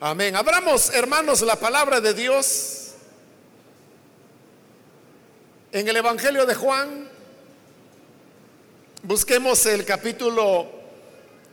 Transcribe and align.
Amén. 0.00 0.34
Abramos, 0.34 0.90
hermanos, 0.92 1.40
la 1.42 1.54
palabra 1.54 2.00
de 2.00 2.12
Dios 2.12 2.94
en 5.70 5.86
el 5.86 5.96
Evangelio 5.96 6.44
de 6.46 6.54
Juan. 6.54 7.08
Busquemos 9.04 9.64
el 9.66 9.84
capítulo 9.84 10.68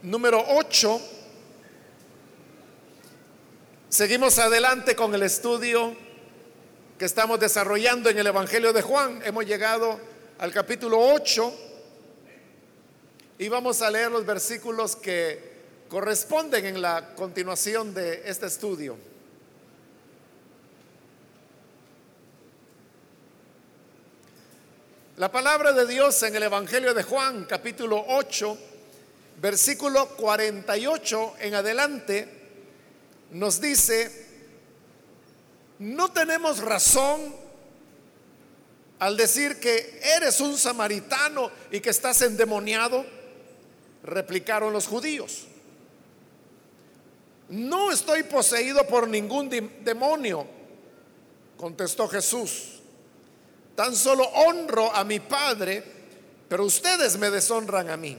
número 0.02 0.44
8. 0.48 1.00
Seguimos 3.88 4.38
adelante 4.40 4.96
con 4.96 5.14
el 5.14 5.22
estudio 5.22 5.96
que 6.98 7.04
estamos 7.04 7.38
desarrollando 7.38 8.10
en 8.10 8.18
el 8.18 8.26
Evangelio 8.26 8.72
de 8.72 8.82
Juan. 8.82 9.22
Hemos 9.24 9.46
llegado 9.46 10.00
al 10.38 10.52
capítulo 10.52 10.98
8 10.98 11.54
y 13.38 13.48
vamos 13.48 13.80
a 13.82 13.90
leer 13.90 14.10
los 14.10 14.26
versículos 14.26 14.96
que 14.96 15.51
corresponden 15.92 16.64
en 16.64 16.80
la 16.80 17.14
continuación 17.14 17.92
de 17.92 18.22
este 18.24 18.46
estudio. 18.46 18.96
La 25.18 25.30
palabra 25.30 25.74
de 25.74 25.86
Dios 25.86 26.22
en 26.22 26.34
el 26.34 26.44
Evangelio 26.44 26.94
de 26.94 27.02
Juan, 27.02 27.44
capítulo 27.44 28.02
8, 28.08 28.58
versículo 29.42 30.08
48 30.16 31.34
en 31.40 31.54
adelante, 31.56 32.26
nos 33.32 33.60
dice, 33.60 34.28
no 35.78 36.10
tenemos 36.10 36.60
razón 36.60 37.36
al 38.98 39.14
decir 39.18 39.60
que 39.60 40.00
eres 40.16 40.40
un 40.40 40.56
samaritano 40.56 41.50
y 41.70 41.80
que 41.80 41.90
estás 41.90 42.22
endemoniado, 42.22 43.04
replicaron 44.02 44.72
los 44.72 44.86
judíos. 44.86 45.48
No 47.52 47.92
estoy 47.92 48.22
poseído 48.22 48.86
por 48.86 49.06
ningún 49.06 49.50
demonio, 49.84 50.46
contestó 51.58 52.08
Jesús. 52.08 52.80
Tan 53.74 53.94
solo 53.94 54.24
honro 54.24 54.90
a 54.90 55.04
mi 55.04 55.20
Padre, 55.20 55.84
pero 56.48 56.64
ustedes 56.64 57.18
me 57.18 57.28
deshonran 57.28 57.90
a 57.90 57.98
mí. 57.98 58.16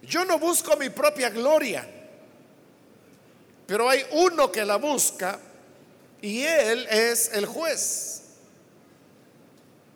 Yo 0.00 0.24
no 0.24 0.38
busco 0.38 0.78
mi 0.78 0.88
propia 0.88 1.28
gloria, 1.28 1.86
pero 3.66 3.90
hay 3.90 4.02
uno 4.12 4.50
que 4.50 4.64
la 4.64 4.76
busca 4.76 5.38
y 6.22 6.40
él 6.40 6.86
es 6.88 7.32
el 7.34 7.44
juez. 7.44 8.22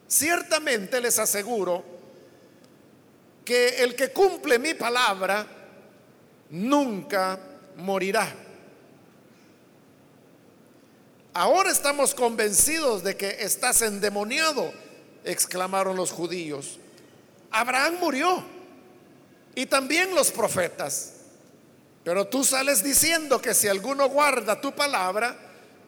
Ciertamente 0.06 1.00
les 1.00 1.18
aseguro 1.18 1.82
que 3.46 3.82
el 3.82 3.96
que 3.96 4.12
cumple 4.12 4.58
mi 4.58 4.74
palabra, 4.74 5.59
nunca 6.50 7.38
morirá. 7.76 8.28
Ahora 11.32 11.70
estamos 11.70 12.14
convencidos 12.14 13.02
de 13.02 13.16
que 13.16 13.36
estás 13.40 13.82
endemoniado, 13.82 14.72
exclamaron 15.24 15.96
los 15.96 16.10
judíos. 16.10 16.78
Abraham 17.50 17.96
murió 18.00 18.44
y 19.54 19.66
también 19.66 20.14
los 20.14 20.30
profetas. 20.30 21.14
Pero 22.02 22.26
tú 22.26 22.44
sales 22.44 22.82
diciendo 22.82 23.40
que 23.40 23.54
si 23.54 23.68
alguno 23.68 24.08
guarda 24.08 24.60
tu 24.60 24.72
palabra, 24.72 25.36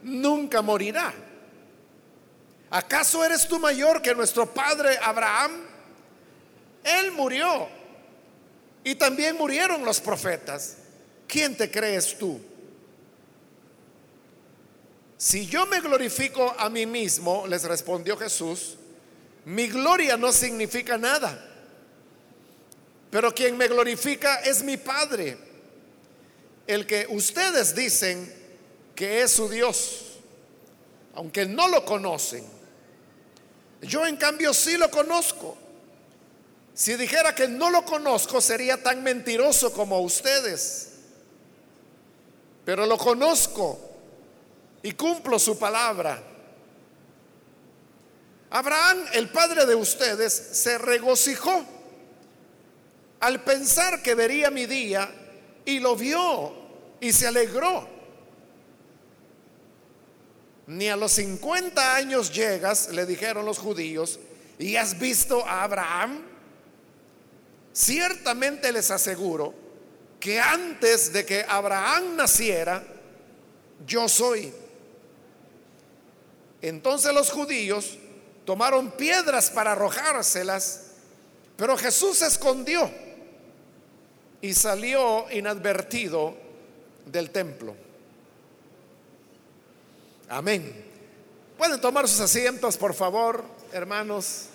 nunca 0.03 0.63
morirá. 0.63 1.13
¿Acaso 2.71 3.25
eres 3.25 3.49
tú 3.49 3.59
mayor 3.59 4.01
que 4.01 4.15
nuestro 4.15 4.47
padre 4.47 4.97
Abraham? 5.03 5.53
Él 6.85 7.13
murió 7.13 7.69
y 8.85 8.95
también 8.95 9.37
murieron 9.37 9.85
los 9.85 10.01
profetas. 10.01 10.77
¿Quién 11.27 11.57
te 11.57 11.71
crees 11.71 12.19
tú? 12.19 12.41
Si 15.17 15.47
yo 15.47 15.67
me 15.67 15.81
glorifico 15.81 16.55
a 16.59 16.69
mí 16.69 16.85
mismo, 16.85 17.47
les 17.47 17.63
respondió 17.63 18.17
Jesús, 18.17 18.77
mi 19.45 19.69
gloria 19.69 20.17
no 20.17 20.33
significa 20.33 20.99
nada. 20.99 21.49
Pero 23.11 23.33
quien 23.35 23.57
me 23.57 23.69
glorifica 23.69 24.37
es 24.37 24.63
mi 24.63 24.77
Padre, 24.77 25.37
el 26.67 26.87
que 26.87 27.07
ustedes 27.09 27.75
dicen 27.75 28.33
que 28.95 29.23
es 29.23 29.31
su 29.31 29.49
Dios, 29.49 30.19
aunque 31.15 31.47
no 31.47 31.69
lo 31.69 31.85
conocen. 31.85 32.45
Yo 33.83 34.07
en 34.07 34.17
cambio 34.17 34.55
sí 34.55 34.77
lo 34.77 34.91
conozco. 34.91 35.57
Si 36.75 36.95
dijera 36.97 37.35
que 37.35 37.49
no 37.49 37.71
lo 37.71 37.85
conozco, 37.85 38.41
sería 38.41 38.83
tan 38.83 39.03
mentiroso 39.03 39.73
como 39.73 40.01
ustedes. 40.01 40.89
Pero 42.65 42.87
lo 42.87 42.97
conozco 42.97 43.79
y 44.83 44.93
cumplo 44.93 45.39
su 45.39 45.59
palabra. 45.59 46.23
Abraham, 48.51 49.05
el 49.15 49.31
padre 49.31 49.67
de 49.67 49.75
ustedes, 49.75 50.33
se 50.33 50.79
regocijó 50.79 51.65
al 53.21 53.43
pensar 53.43 54.03
que 54.03 54.15
vería 54.15 54.51
mi 54.51 54.67
día 54.67 55.11
y 55.65 55.79
lo 55.79 55.97
vio 55.97 56.53
y 57.01 57.13
se 57.13 57.27
alegró. 57.27 57.89
Ni 60.67 60.89
a 60.89 60.97
los 60.97 61.13
50 61.13 61.95
años 61.95 62.33
llegas, 62.33 62.89
le 62.91 63.05
dijeron 63.07 63.45
los 63.45 63.59
judíos, 63.59 64.19
y 64.59 64.77
has 64.77 64.99
visto 64.99 65.45
a 65.47 65.65
Abraham. 65.65 66.32
Ciertamente 67.73 68.71
les 68.71 68.91
aseguro 68.91 69.55
que 70.21 70.39
antes 70.39 71.13
de 71.13 71.25
que 71.25 71.45
Abraham 71.49 72.17
naciera, 72.17 72.83
yo 73.87 74.09
soy. 74.09 74.53
Entonces 76.61 77.13
los 77.13 77.31
judíos 77.31 77.99
tomaron 78.45 78.93
piedras 78.93 79.51
para 79.51 79.73
arrojárselas, 79.73 80.93
pero 81.57 81.77
Jesús 81.77 82.19
se 82.19 82.27
escondió 82.27 82.91
y 84.41 84.55
salió 84.55 85.27
inadvertido 85.31 86.37
del 87.07 87.31
templo. 87.31 87.75
Amén. 90.29 90.85
Pueden 91.59 91.81
tomar 91.81 92.09
sus 92.09 92.21
asientos, 92.21 92.77
por 92.77 92.95
favor, 92.95 93.45
hermanos. 93.73 94.47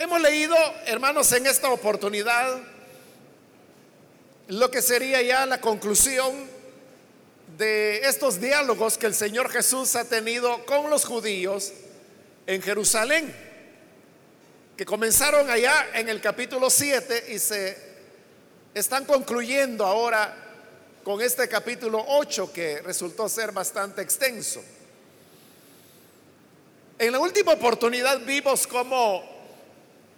Hemos 0.00 0.18
leído, 0.22 0.56
hermanos, 0.86 1.30
en 1.32 1.46
esta 1.46 1.68
oportunidad 1.68 2.58
lo 4.48 4.70
que 4.70 4.80
sería 4.80 5.20
ya 5.20 5.44
la 5.44 5.60
conclusión 5.60 6.48
de 7.58 7.98
estos 7.98 8.40
diálogos 8.40 8.96
que 8.96 9.04
el 9.04 9.14
Señor 9.14 9.50
Jesús 9.50 9.94
ha 9.96 10.06
tenido 10.06 10.64
con 10.64 10.88
los 10.88 11.04
judíos 11.04 11.74
en 12.46 12.62
Jerusalén, 12.62 13.30
que 14.74 14.86
comenzaron 14.86 15.50
allá 15.50 15.90
en 15.92 16.08
el 16.08 16.22
capítulo 16.22 16.70
7 16.70 17.34
y 17.34 17.38
se 17.38 17.76
están 18.72 19.04
concluyendo 19.04 19.84
ahora 19.84 20.34
con 21.04 21.20
este 21.20 21.46
capítulo 21.46 22.02
8 22.08 22.50
que 22.54 22.80
resultó 22.80 23.28
ser 23.28 23.52
bastante 23.52 24.00
extenso. 24.00 24.62
En 26.98 27.12
la 27.12 27.18
última 27.18 27.52
oportunidad 27.52 28.18
vimos 28.20 28.66
cómo 28.66 29.29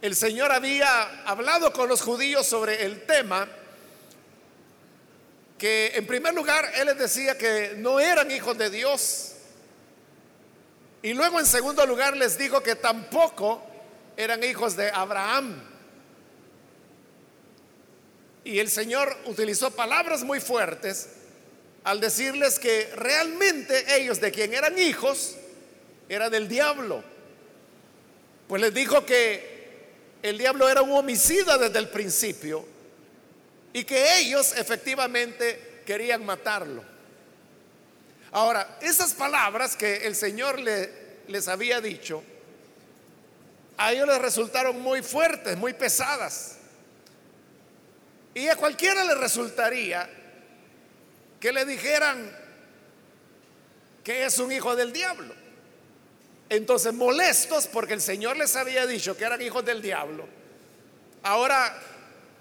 el 0.03 0.17
Señor 0.17 0.51
había 0.51 1.23
hablado 1.25 1.73
con 1.73 1.89
los 1.89 2.03
judíos 2.03 2.45
sobre 2.45 2.85
el 2.85 3.07
tema 3.07 3.49
que 5.57 5.93
en 5.95 6.05
primer 6.09 6.35
lugar 6.35 6.69
Él 6.75 6.87
les 6.87 6.99
decía 6.99 7.39
que 7.39 7.75
no 7.77 8.01
eran 8.01 8.29
hijos 8.33 8.59
de 8.59 8.69
Dios 8.69 9.35
y 11.03 11.15
luego 11.15 11.39
en 11.39 11.47
segundo 11.47 11.87
lugar 11.87 12.17
les 12.17 12.37
dijo 12.37 12.65
que 12.65 12.75
tampoco 12.75 13.63
eran 14.17 14.43
hijos 14.43 14.77
de 14.77 14.91
Abraham. 14.91 15.61
Y 18.45 18.59
el 18.59 18.71
Señor 18.71 19.17
utilizó 19.27 19.71
palabras 19.71 20.23
muy 20.23 20.41
fuertes 20.41 21.09
al 21.85 22.01
decirles 22.01 22.59
que 22.59 22.91
realmente 22.95 23.97
ellos 23.97 24.21
de 24.21 24.31
quien 24.31 24.55
eran 24.55 24.79
hijos 24.79 25.37
era 26.09 26.29
del 26.29 26.47
diablo. 26.47 27.03
Pues 28.47 28.63
les 28.63 28.73
dijo 28.73 29.05
que 29.05 29.52
el 30.23 30.39
diablo 30.39 30.69
era 30.69 30.83
un 30.83 30.93
homicida 30.93 31.59
desde 31.59 31.79
el 31.79 31.89
principio 31.89 32.65
y 33.73 33.85
que 33.85 34.19
ellos 34.19 34.55
efectivamente 34.57 35.83
querían 35.85 36.25
matarlo. 36.25 36.85
Ahora, 38.31 38.79
esas 38.81 39.13
palabras 39.13 39.77
que 39.77 40.07
el 40.07 40.15
Señor 40.15 40.59
les 40.61 41.49
había 41.49 41.81
dicho, 41.81 42.23
a 43.77 43.93
ellos 43.93 44.07
les 44.07 44.19
resultaron 44.19 44.81
muy 44.81 45.03
fuertes, 45.03 45.57
muy 45.57 45.73
pesadas. 45.73 46.57
Y 48.35 48.49
a 48.49 48.57
cualquiera 48.57 49.05
le 49.05 49.15
resultaría 49.15 50.09
que 51.41 51.53
le 51.53 51.65
dijeran 51.65 52.31
que 54.05 54.25
es 54.25 54.39
un 54.39 54.53
hijo 54.53 54.77
del 54.77 54.93
diablo. 54.93 55.42
Entonces, 56.53 56.93
molestos 56.93 57.67
porque 57.67 57.95
el 57.95 58.03
Señor 58.03 58.37
les 58.37 58.57
había 58.57 58.87
dicho 58.87 59.17
que 59.17 59.25
eran 59.25 59.41
hijos 59.41 59.65
del 59.65 59.81
diablo, 59.81 60.29
ahora 61.23 61.81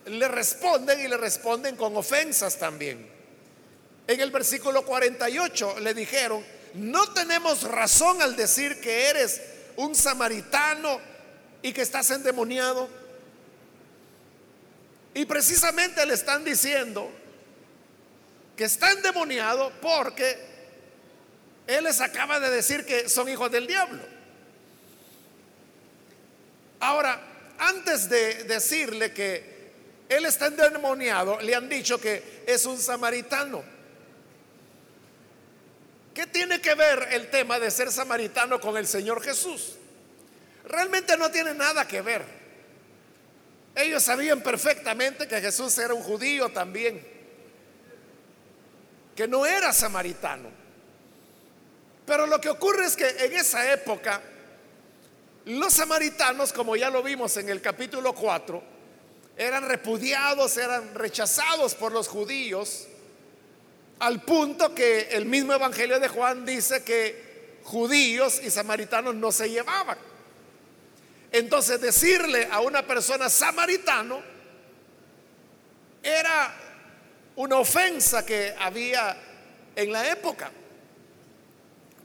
le 0.05 0.27
responden 0.27 0.99
y 0.99 1.07
le 1.07 1.15
responden 1.15 1.77
con 1.77 1.95
ofensas 1.95 2.57
también. 2.59 3.09
En 4.05 4.19
el 4.19 4.29
versículo 4.29 4.83
48 4.83 5.79
le 5.79 5.93
dijeron, 5.93 6.43
no 6.73 7.13
tenemos 7.13 7.63
razón 7.63 8.21
al 8.21 8.35
decir 8.35 8.81
que 8.81 9.07
eres 9.07 9.41
un 9.77 9.95
samaritano 9.95 10.99
y 11.61 11.71
que 11.71 11.81
estás 11.81 12.11
endemoniado. 12.11 12.89
Y 15.13 15.23
precisamente 15.23 16.05
le 16.05 16.15
están 16.15 16.43
diciendo 16.43 17.09
que 18.57 18.65
está 18.65 18.91
endemoniado 18.91 19.71
porque 19.81 20.50
él 21.67 21.83
les 21.83 22.01
acaba 22.01 22.39
de 22.39 22.49
decir 22.49 22.85
que 22.85 23.07
son 23.07 23.29
hijos 23.29 23.51
del 23.51 23.67
diablo. 23.67 24.01
Ahora, 26.79 27.21
antes 27.59 28.09
de 28.09 28.43
decirle 28.45 29.13
que 29.13 29.71
él 30.09 30.25
está 30.25 30.47
endemoniado, 30.47 31.39
le 31.39 31.55
han 31.55 31.69
dicho 31.69 32.01
que 32.01 32.43
es 32.45 32.65
un 32.65 32.77
samaritano. 32.77 33.63
¿Qué 36.13 36.27
tiene 36.27 36.59
que 36.59 36.75
ver 36.75 37.07
el 37.11 37.29
tema 37.29 37.59
de 37.59 37.71
ser 37.71 37.91
samaritano 37.91 38.59
con 38.59 38.75
el 38.75 38.87
Señor 38.87 39.23
Jesús? 39.23 39.75
Realmente 40.65 41.15
no 41.15 41.31
tiene 41.31 41.53
nada 41.53 41.87
que 41.87 42.01
ver. 42.01 42.23
Ellos 43.75 44.03
sabían 44.03 44.41
perfectamente 44.41 45.27
que 45.27 45.39
Jesús 45.39 45.77
era 45.77 45.93
un 45.93 46.03
judío 46.03 46.49
también, 46.49 47.01
que 49.15 49.27
no 49.27 49.45
era 49.45 49.71
samaritano. 49.71 50.60
Pero 52.05 52.25
lo 52.27 52.41
que 52.41 52.49
ocurre 52.49 52.85
es 52.85 52.95
que 52.95 53.07
en 53.07 53.33
esa 53.33 53.71
época, 53.71 54.21
los 55.45 55.73
samaritanos, 55.73 56.53
como 56.53 56.75
ya 56.75 56.89
lo 56.89 57.03
vimos 57.03 57.37
en 57.37 57.49
el 57.49 57.61
capítulo 57.61 58.13
4, 58.13 58.63
eran 59.37 59.67
repudiados, 59.67 60.57
eran 60.57 60.93
rechazados 60.93 61.75
por 61.75 61.91
los 61.91 62.07
judíos, 62.07 62.87
al 63.99 64.21
punto 64.23 64.73
que 64.73 65.09
el 65.11 65.25
mismo 65.25 65.53
Evangelio 65.53 65.99
de 65.99 66.07
Juan 66.07 66.45
dice 66.45 66.83
que 66.83 67.59
judíos 67.63 68.41
y 68.43 68.49
samaritanos 68.49 69.15
no 69.15 69.31
se 69.31 69.49
llevaban. 69.49 69.97
Entonces 71.31 71.79
decirle 71.79 72.47
a 72.51 72.59
una 72.59 72.85
persona 72.85 73.29
samaritano 73.29 74.21
era 76.03 76.53
una 77.35 77.57
ofensa 77.57 78.25
que 78.25 78.53
había 78.59 79.15
en 79.75 79.91
la 79.91 80.09
época. 80.09 80.51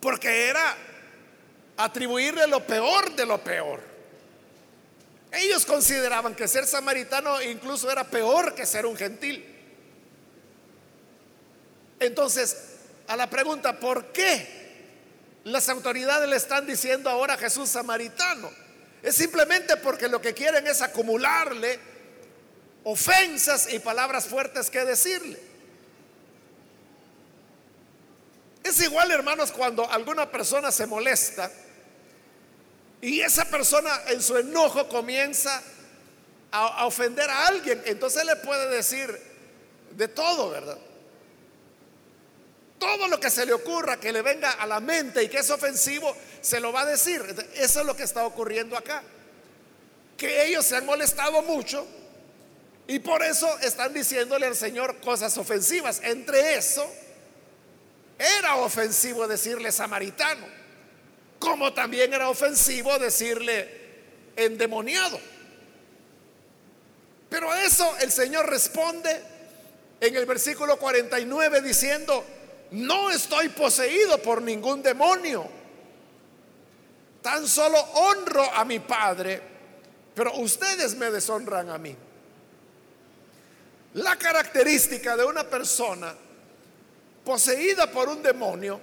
Porque 0.07 0.47
era 0.47 0.77
atribuirle 1.79 2.47
lo 2.47 2.65
peor 2.65 3.17
de 3.17 3.27
lo 3.27 3.43
peor. 3.43 3.81
Ellos 5.33 5.67
consideraban 5.67 6.37
que 6.37 6.47
ser 6.47 6.65
samaritano 6.65 7.43
incluso 7.43 7.91
era 7.91 8.05
peor 8.05 8.55
que 8.55 8.67
ser 8.67 8.87
un 8.87 8.97
gentil. 8.97 9.45
Entonces, 11.99 12.57
a 13.09 13.17
la 13.17 13.29
pregunta, 13.29 13.81
¿por 13.81 14.13
qué 14.13 14.47
las 15.43 15.69
autoridades 15.69 16.29
le 16.29 16.37
están 16.37 16.69
diciendo 16.69 17.11
ahora 17.11 17.35
a 17.35 17.39
Jesús 17.39 17.69
samaritano? 17.69 18.49
Es 19.03 19.17
simplemente 19.17 19.77
porque 19.77 20.07
lo 20.07 20.21
que 20.21 20.35
quieren 20.35 20.69
es 20.69 20.83
acumularle 20.83 21.81
ofensas 22.85 23.73
y 23.73 23.81
palabras 23.81 24.27
fuertes 24.27 24.71
que 24.71 24.85
decirle. 24.85 25.46
Es 28.67 28.81
igual, 28.81 29.13
hermanos, 29.13 29.53
cuando 29.53 29.89
alguna 29.89 30.29
persona 30.29 30.73
se 30.73 30.89
molesta 30.89 31.49
y 33.01 33.21
esa 33.21 33.45
persona 33.45 34.03
en 34.09 34.21
su 34.21 34.37
enojo 34.37 34.89
comienza 34.89 35.63
a, 36.51 36.85
ofender 36.85 37.31
a 37.31 37.47
alguien, 37.47 37.81
entonces 37.87 38.25
le 38.25 38.35
puede 38.35 38.69
decir 38.75 39.17
de 39.93 40.09
todo, 40.09 40.51
¿verdad? 40.51 40.79
Todo 42.81 43.07
lo 43.07 43.21
que 43.21 43.31
se 43.31 43.47
le 43.47 43.53
ocurra, 43.53 44.01
que 44.01 44.13
le 44.13 44.23
venga 44.23 44.51
a 44.51 44.67
la 44.67 44.81
mente 44.81 45.23
y 45.23 45.29
que 45.29 45.39
es 45.39 45.51
ofensivo, 45.51 46.17
se 46.41 46.59
lo 46.59 46.73
va 46.73 46.81
a 46.81 46.87
decir. 46.87 47.23
Eso 47.55 47.81
es 47.81 47.87
lo 47.87 47.95
que 47.95 48.03
está 48.03 48.27
ocurriendo 48.27 48.77
acá. 48.77 49.05
Que 50.17 50.45
ellos 50.45 50.67
se 50.67 50.75
han 50.75 50.87
molestado 50.87 51.41
mucho 51.43 51.87
y 52.89 52.99
por 52.99 53.23
eso 53.23 53.49
están 53.61 53.95
diciéndole 53.95 54.47
al 54.47 54.57
Señor 54.57 54.97
cosas 55.01 55.39
ofensivas. 55.39 56.01
Entre 56.03 56.57
eso, 56.57 56.85
era 58.19 58.57
ofensivo 58.57 59.27
decirle 59.29 59.71
samaritano, 59.73 60.47
como 61.39 61.73
también 61.73 62.13
era 62.15 62.29
ofensivo 62.29 62.99
decirle 62.99 63.69
endemoniado. 64.37 65.19
Pero 67.29 67.51
a 67.51 67.63
eso 67.65 67.97
el 68.01 68.11
Señor 68.11 68.49
responde 68.49 69.23
en 70.01 70.17
el 70.17 70.27
versículo 70.27 70.79
49 70.79 71.61
diciendo, 71.61 72.25
no 72.73 73.11
estoy 73.11 73.49
poseído 73.51 74.19
por 74.19 74.43
ningún 74.43 74.83
demonio, 74.83 75.49
tan 77.23 77.47
solo 77.47 77.79
honro 77.79 78.45
a 78.55 78.65
mi 78.65 78.79
Padre, 78.79 79.43
pero 80.15 80.35
ustedes 80.37 80.95
me 80.95 81.11
deshonran 81.11 81.71
a 81.71 81.79
mí. 81.79 81.95
La 83.95 84.17
característica 84.17 85.17
de 85.17 85.25
una 85.25 85.45
persona 85.45 86.15
poseída 87.27 87.91
por 87.91 88.09
un 88.09 88.23
demonio 88.23 88.81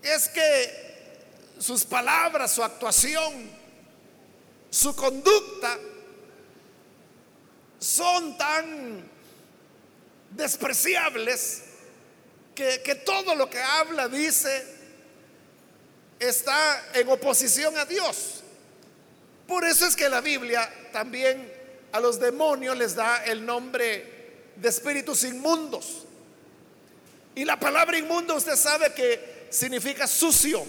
es 0.00 0.28
que 0.28 0.90
sus 1.58 1.84
palabras, 1.84 2.52
su 2.52 2.62
actuación, 2.62 3.50
su 4.70 4.94
conducta 4.94 5.76
son 7.80 8.38
tan 8.38 9.10
despreciables 10.30 11.62
que, 12.54 12.82
que, 12.82 12.94
todo 12.94 13.34
lo 13.34 13.50
que 13.50 13.60
habla, 13.60 14.08
dice, 14.08 14.64
está 16.20 16.92
en 16.94 17.08
oposición 17.08 17.76
a 17.76 17.84
Dios. 17.84 18.44
Por 19.48 19.64
eso 19.64 19.86
es 19.86 19.96
que 19.96 20.08
la 20.08 20.20
Biblia 20.20 20.72
también 20.92 21.52
a 21.90 21.98
los 21.98 22.20
demonios 22.20 22.76
les 22.78 22.94
da 22.94 23.24
el 23.24 23.44
nombre 23.44 24.52
de 24.54 24.68
espíritus 24.68 25.24
inmundos. 25.24 26.06
Y 27.34 27.44
la 27.44 27.58
palabra 27.58 27.96
inmundo 27.98 28.34
usted 28.34 28.56
sabe 28.56 28.92
que 28.92 29.46
significa 29.50 30.06
sucio. 30.06 30.64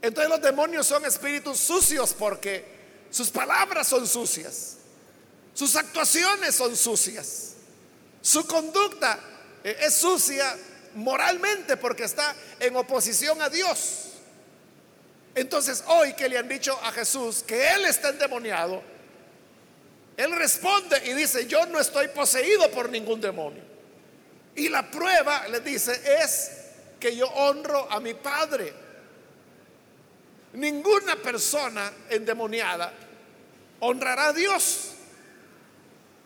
Entonces 0.00 0.30
los 0.30 0.42
demonios 0.42 0.86
son 0.86 1.04
espíritus 1.04 1.58
sucios 1.58 2.14
porque 2.18 2.64
sus 3.10 3.30
palabras 3.30 3.86
son 3.86 4.06
sucias, 4.06 4.78
sus 5.54 5.76
actuaciones 5.76 6.54
son 6.54 6.76
sucias, 6.76 7.54
su 8.20 8.44
conducta 8.46 9.20
eh, 9.62 9.76
es 9.80 9.94
sucia 9.94 10.56
moralmente 10.94 11.76
porque 11.76 12.04
está 12.04 12.34
en 12.58 12.74
oposición 12.74 13.40
a 13.42 13.48
Dios. 13.48 14.08
Entonces 15.34 15.84
hoy 15.86 16.14
que 16.14 16.28
le 16.28 16.36
han 16.36 16.48
dicho 16.48 16.78
a 16.82 16.90
Jesús 16.90 17.44
que 17.46 17.70
Él 17.70 17.84
está 17.84 18.08
endemoniado, 18.08 18.82
Él 20.16 20.32
responde 20.32 21.00
y 21.06 21.12
dice, 21.12 21.46
yo 21.46 21.64
no 21.66 21.78
estoy 21.78 22.08
poseído 22.08 22.70
por 22.72 22.88
ningún 22.88 23.20
demonio. 23.20 23.71
Y 24.54 24.68
la 24.68 24.90
prueba, 24.90 25.48
le 25.48 25.60
dice, 25.60 26.00
es 26.22 26.50
que 27.00 27.16
yo 27.16 27.26
honro 27.26 27.90
a 27.90 28.00
mi 28.00 28.14
Padre. 28.14 28.72
Ninguna 30.54 31.16
persona 31.16 31.90
endemoniada 32.10 32.92
honrará 33.80 34.28
a 34.28 34.32
Dios. 34.32 34.90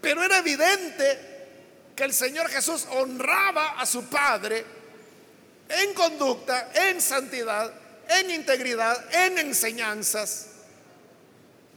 Pero 0.01 0.23
era 0.23 0.39
evidente 0.39 1.37
que 1.95 2.05
el 2.05 2.13
Señor 2.13 2.49
Jesús 2.49 2.87
honraba 2.91 3.81
a 3.81 3.87
su 3.87 4.05
Padre 4.05 4.65
en 5.69 5.95
conducta, 5.95 6.71
en 6.75 7.01
santidad, 7.01 7.73
en 8.09 8.31
integridad, 8.31 9.15
en 9.15 9.39
enseñanzas, 9.39 10.49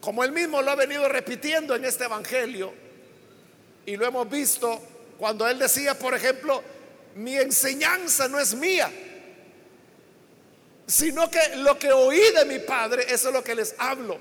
como 0.01 0.23
él 0.23 0.31
mismo 0.31 0.61
lo 0.61 0.71
ha 0.71 0.75
venido 0.75 1.07
repitiendo 1.07 1.75
en 1.75 1.85
este 1.85 2.05
Evangelio, 2.05 2.73
y 3.85 3.95
lo 3.95 4.05
hemos 4.05 4.29
visto 4.29 4.81
cuando 5.19 5.45
él 5.47 5.59
decía, 5.59 5.99
por 5.99 6.15
ejemplo, 6.15 6.63
mi 7.15 7.35
enseñanza 7.35 8.29
no 8.29 8.39
es 8.39 8.55
mía, 8.55 8.89
sino 10.87 11.29
que 11.29 11.57
lo 11.57 11.77
que 11.77 11.91
oí 11.91 12.21
de 12.33 12.45
mi 12.45 12.59
padre, 12.59 13.05
eso 13.09 13.27
es 13.27 13.33
lo 13.33 13.43
que 13.43 13.53
les 13.53 13.75
hablo. 13.77 14.17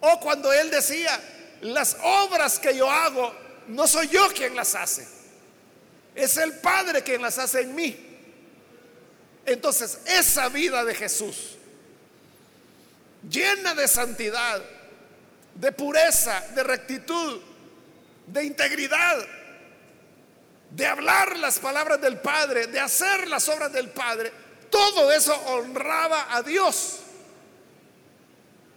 O 0.00 0.18
cuando 0.18 0.52
él 0.52 0.70
decía, 0.70 1.20
las 1.60 1.96
obras 2.02 2.58
que 2.58 2.76
yo 2.76 2.90
hago, 2.90 3.32
no 3.68 3.86
soy 3.86 4.08
yo 4.08 4.28
quien 4.34 4.56
las 4.56 4.74
hace, 4.74 5.06
es 6.14 6.36
el 6.36 6.54
Padre 6.54 7.02
quien 7.02 7.22
las 7.22 7.38
hace 7.38 7.60
en 7.60 7.74
mí. 7.74 7.96
Entonces, 9.46 9.98
esa 10.06 10.48
vida 10.48 10.84
de 10.84 10.94
Jesús, 10.94 11.56
llena 13.28 13.74
de 13.74 13.86
santidad, 13.86 14.62
de 15.54 15.72
pureza, 15.72 16.42
de 16.54 16.62
rectitud, 16.62 17.40
de 18.26 18.44
integridad. 18.44 19.26
de 20.70 20.86
hablar 20.86 21.36
las 21.38 21.58
palabras 21.58 22.00
del 22.00 22.20
Padre, 22.20 22.68
de 22.68 22.78
hacer 22.78 23.26
las 23.26 23.48
obras 23.48 23.72
del 23.72 23.90
Padre, 23.90 24.32
todo 24.70 25.10
eso 25.10 25.34
honraba 25.46 26.28
a 26.32 26.42
Dios. 26.42 27.00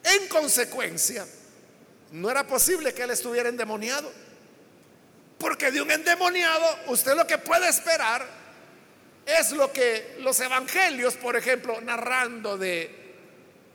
En 0.04 0.28
consecuencia, 0.28 1.26
no 2.12 2.32
era 2.32 2.48
posible 2.48 2.94
que 2.94 3.04
él 3.04 3.12
estuviera 3.12 3.48
endemoniado. 3.48 4.12
Porque 5.38 5.72
de 5.72 5.82
un 5.82 5.92
endemoniado 5.92 6.66
usted 6.88 7.16
lo 7.16 7.28
que 7.28 7.38
puede 7.38 7.70
esperar 7.70 8.26
es 9.26 9.52
lo 9.52 9.72
que 9.72 10.18
los 10.20 10.40
evangelios, 10.40 11.16
por 11.16 11.36
ejemplo, 11.36 11.80
narrando 11.82 12.58
de 12.58 13.04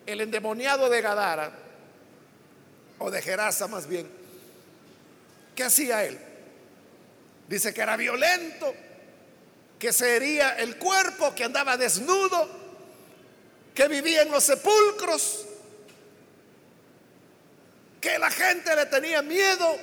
el 0.07 0.21
endemoniado 0.21 0.89
de 0.89 1.01
Gadara 1.01 1.53
o 2.99 3.11
de 3.11 3.23
Gerasa 3.23 3.69
más 3.69 3.87
bien, 3.87 4.09
¿qué 5.55 5.65
hacía 5.65 6.05
él? 6.05 6.19
Dice 7.49 7.73
que 7.73 7.81
era 7.81 7.97
violento, 7.97 8.75
que 9.79 9.93
se 9.93 10.17
hería 10.17 10.51
el 10.59 10.77
cuerpo, 10.77 11.35
que 11.35 11.45
andaba 11.45 11.77
desnudo, 11.77 12.49
que 13.75 13.89
vivía 13.89 14.23
en 14.23 14.31
los 14.31 14.45
sepulcros, 14.45 15.47
que 18.01 18.19
la 18.19 18.31
gente 18.31 18.75
le 18.75 18.87
tenía 18.87 19.23
miedo 19.23 19.77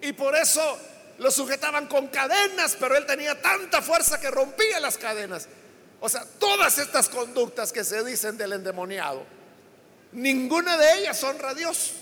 y 0.00 0.12
por 0.12 0.34
eso 0.36 0.78
lo 1.18 1.30
sujetaban 1.30 1.86
con 1.86 2.08
cadenas, 2.08 2.76
pero 2.78 2.96
él 2.96 3.06
tenía 3.06 3.40
tanta 3.40 3.82
fuerza 3.82 4.20
que 4.20 4.30
rompía 4.30 4.80
las 4.80 4.98
cadenas. 4.98 5.48
O 6.00 6.08
sea, 6.08 6.24
todas 6.38 6.78
estas 6.78 7.08
conductas 7.08 7.72
que 7.72 7.84
se 7.84 8.04
dicen 8.04 8.36
del 8.36 8.52
endemoniado, 8.52 9.24
ninguna 10.12 10.76
de 10.76 11.00
ellas 11.00 11.22
honra 11.22 11.50
a 11.50 11.54
Dios. 11.54 11.94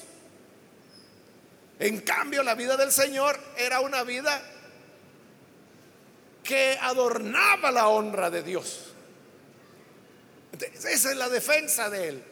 En 1.83 2.03
cambio, 2.03 2.45
la 2.45 2.55
vida 2.55 2.77
del 2.77 2.93
Señor 2.93 3.37
era 3.57 3.81
una 3.81 4.05
vida 4.05 4.41
que 6.45 6.79
adornaba 6.81 7.73
la 7.73 7.89
honra 7.89 8.31
de 8.31 8.45
Dios. 8.45 8.93
Esa 10.61 11.11
es 11.11 11.17
la 11.17 11.29
defensa 11.29 11.91
de 11.91 12.09
él. 12.09 12.25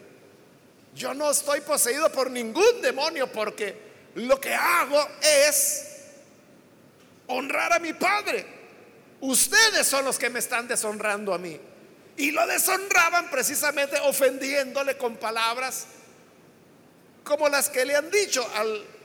Yo 0.94 1.14
no 1.14 1.32
estoy 1.32 1.62
poseído 1.62 2.12
por 2.12 2.30
ningún 2.30 2.80
demonio 2.80 3.26
porque 3.32 3.76
lo 4.14 4.40
que 4.40 4.54
hago 4.54 5.04
es 5.20 5.96
honrar 7.26 7.72
a 7.72 7.80
mi 7.80 7.92
Padre. 7.92 8.46
Ustedes 9.20 9.84
son 9.84 10.04
los 10.04 10.16
que 10.16 10.30
me 10.30 10.38
están 10.38 10.68
deshonrando 10.68 11.34
a 11.34 11.38
mí. 11.38 11.60
Y 12.18 12.30
lo 12.30 12.46
deshonraban 12.46 13.28
precisamente 13.32 13.98
ofendiéndole 13.98 14.96
con 14.96 15.16
palabras 15.16 15.86
como 17.24 17.48
las 17.48 17.68
que 17.68 17.84
le 17.84 17.96
han 17.96 18.12
dicho 18.12 18.48
al 18.54 18.99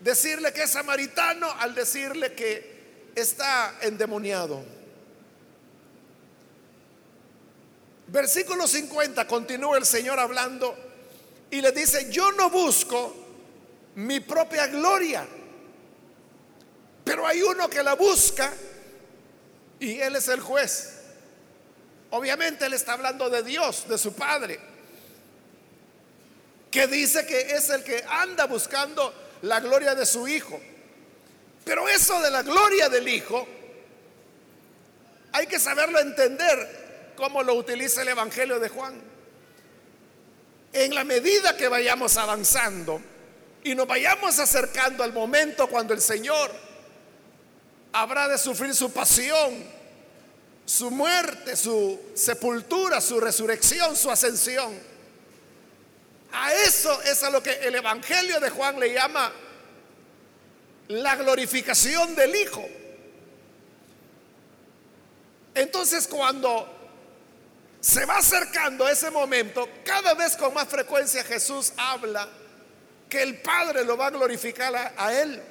decirle 0.00 0.52
que 0.52 0.62
es 0.62 0.70
samaritano, 0.70 1.50
al 1.58 1.74
decirle 1.74 2.32
que 2.34 3.10
está 3.14 3.78
endemoniado. 3.82 4.64
Versículo 8.08 8.66
50 8.66 9.26
continúa 9.26 9.76
el 9.76 9.84
Señor 9.84 10.18
hablando 10.18 10.74
y 11.50 11.60
le 11.60 11.72
dice, 11.72 12.10
yo 12.10 12.32
no 12.32 12.48
busco 12.48 13.14
mi 13.96 14.20
propia 14.20 14.66
gloria, 14.68 15.26
pero 17.04 17.26
hay 17.26 17.42
uno 17.42 17.68
que 17.68 17.82
la 17.82 17.94
busca 17.94 18.52
y 19.80 19.98
Él 19.98 20.16
es 20.16 20.28
el 20.28 20.40
juez. 20.40 20.94
Obviamente 22.10 22.64
Él 22.64 22.72
está 22.72 22.94
hablando 22.94 23.28
de 23.28 23.42
Dios, 23.42 23.86
de 23.88 23.98
su 23.98 24.14
Padre, 24.14 24.58
que 26.70 26.86
dice 26.86 27.26
que 27.26 27.40
es 27.40 27.68
el 27.68 27.82
que 27.84 28.02
anda 28.08 28.46
buscando 28.46 29.12
la 29.42 29.60
gloria 29.60 29.94
de 29.94 30.06
su 30.06 30.26
Hijo. 30.28 30.60
Pero 31.64 31.88
eso 31.88 32.20
de 32.20 32.30
la 32.30 32.42
gloria 32.42 32.88
del 32.88 33.08
Hijo, 33.08 33.46
hay 35.32 35.46
que 35.46 35.58
saberlo 35.58 35.98
entender 35.98 37.14
como 37.16 37.42
lo 37.42 37.54
utiliza 37.54 38.02
el 38.02 38.08
Evangelio 38.08 38.58
de 38.58 38.68
Juan. 38.68 39.00
En 40.72 40.94
la 40.94 41.04
medida 41.04 41.56
que 41.56 41.68
vayamos 41.68 42.16
avanzando 42.16 43.00
y 43.64 43.74
nos 43.74 43.86
vayamos 43.86 44.38
acercando 44.38 45.02
al 45.02 45.12
momento 45.12 45.66
cuando 45.66 45.94
el 45.94 46.00
Señor 46.00 46.50
habrá 47.92 48.28
de 48.28 48.38
sufrir 48.38 48.74
su 48.74 48.92
pasión, 48.92 49.64
su 50.64 50.90
muerte, 50.90 51.56
su 51.56 51.98
sepultura, 52.14 53.00
su 53.00 53.18
resurrección, 53.20 53.96
su 53.96 54.10
ascensión. 54.10 54.78
A 56.40 56.52
eso 56.54 57.02
es 57.02 57.24
a 57.24 57.30
lo 57.30 57.42
que 57.42 57.50
el 57.50 57.74
Evangelio 57.74 58.38
de 58.38 58.48
Juan 58.48 58.78
le 58.78 58.92
llama 58.92 59.32
la 60.86 61.16
glorificación 61.16 62.14
del 62.14 62.32
Hijo. 62.36 62.64
Entonces 65.52 66.06
cuando 66.06 66.92
se 67.80 68.04
va 68.04 68.18
acercando 68.18 68.88
ese 68.88 69.10
momento, 69.10 69.68
cada 69.84 70.14
vez 70.14 70.36
con 70.36 70.54
más 70.54 70.68
frecuencia 70.68 71.24
Jesús 71.24 71.72
habla 71.76 72.28
que 73.08 73.20
el 73.20 73.38
Padre 73.40 73.84
lo 73.84 73.96
va 73.96 74.06
a 74.06 74.10
glorificar 74.10 74.94
a, 74.96 75.12
Él. 75.12 75.42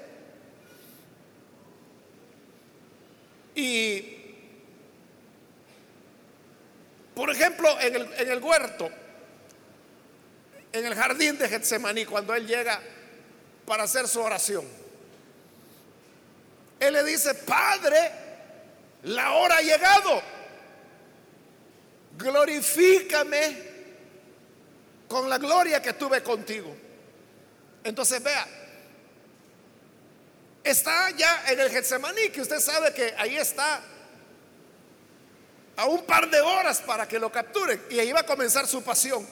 Y, 3.56 4.36
por 7.14 7.30
ejemplo, 7.30 7.78
en 7.82 7.96
el, 7.96 8.14
en 8.14 8.32
el 8.32 8.42
huerto, 8.42 8.90
en 10.72 10.86
el 10.86 10.96
jardín 10.96 11.38
de 11.38 11.48
Getsemaní, 11.50 12.06
cuando 12.06 12.34
Él 12.36 12.46
llega 12.46 12.80
para 13.66 13.84
hacer 13.84 14.08
su 14.08 14.22
oración. 14.22 14.66
Él 16.80 16.94
le 16.94 17.04
dice, 17.04 17.34
Padre, 17.34 18.12
la 19.04 19.34
hora 19.34 19.58
ha 19.58 19.62
llegado. 19.62 20.22
Glorifícame 22.18 23.68
con 25.08 25.30
la 25.30 25.38
gloria 25.38 25.82
que 25.82 25.94
tuve 25.94 26.22
contigo. 26.22 26.76
Entonces 27.84 28.22
vea, 28.22 28.48
está 30.64 31.10
ya 31.12 31.44
en 31.48 31.60
el 31.60 31.70
Getsemaní, 31.70 32.30
que 32.30 32.42
usted 32.42 32.60
sabe 32.60 32.94
que 32.94 33.14
ahí 33.18 33.38
está 33.38 33.82
a 35.78 35.86
un 35.86 36.04
par 36.06 36.30
de 36.30 36.42
horas 36.42 36.82
para 36.82 37.08
que 37.08 37.20
lo 37.20 37.32
capturen 37.32 37.82
y 37.90 38.00
ahí 38.00 38.12
va 38.12 38.22
a 38.22 38.26
comenzar 38.26 38.68
su 38.68 38.84
pasión. 38.84 39.26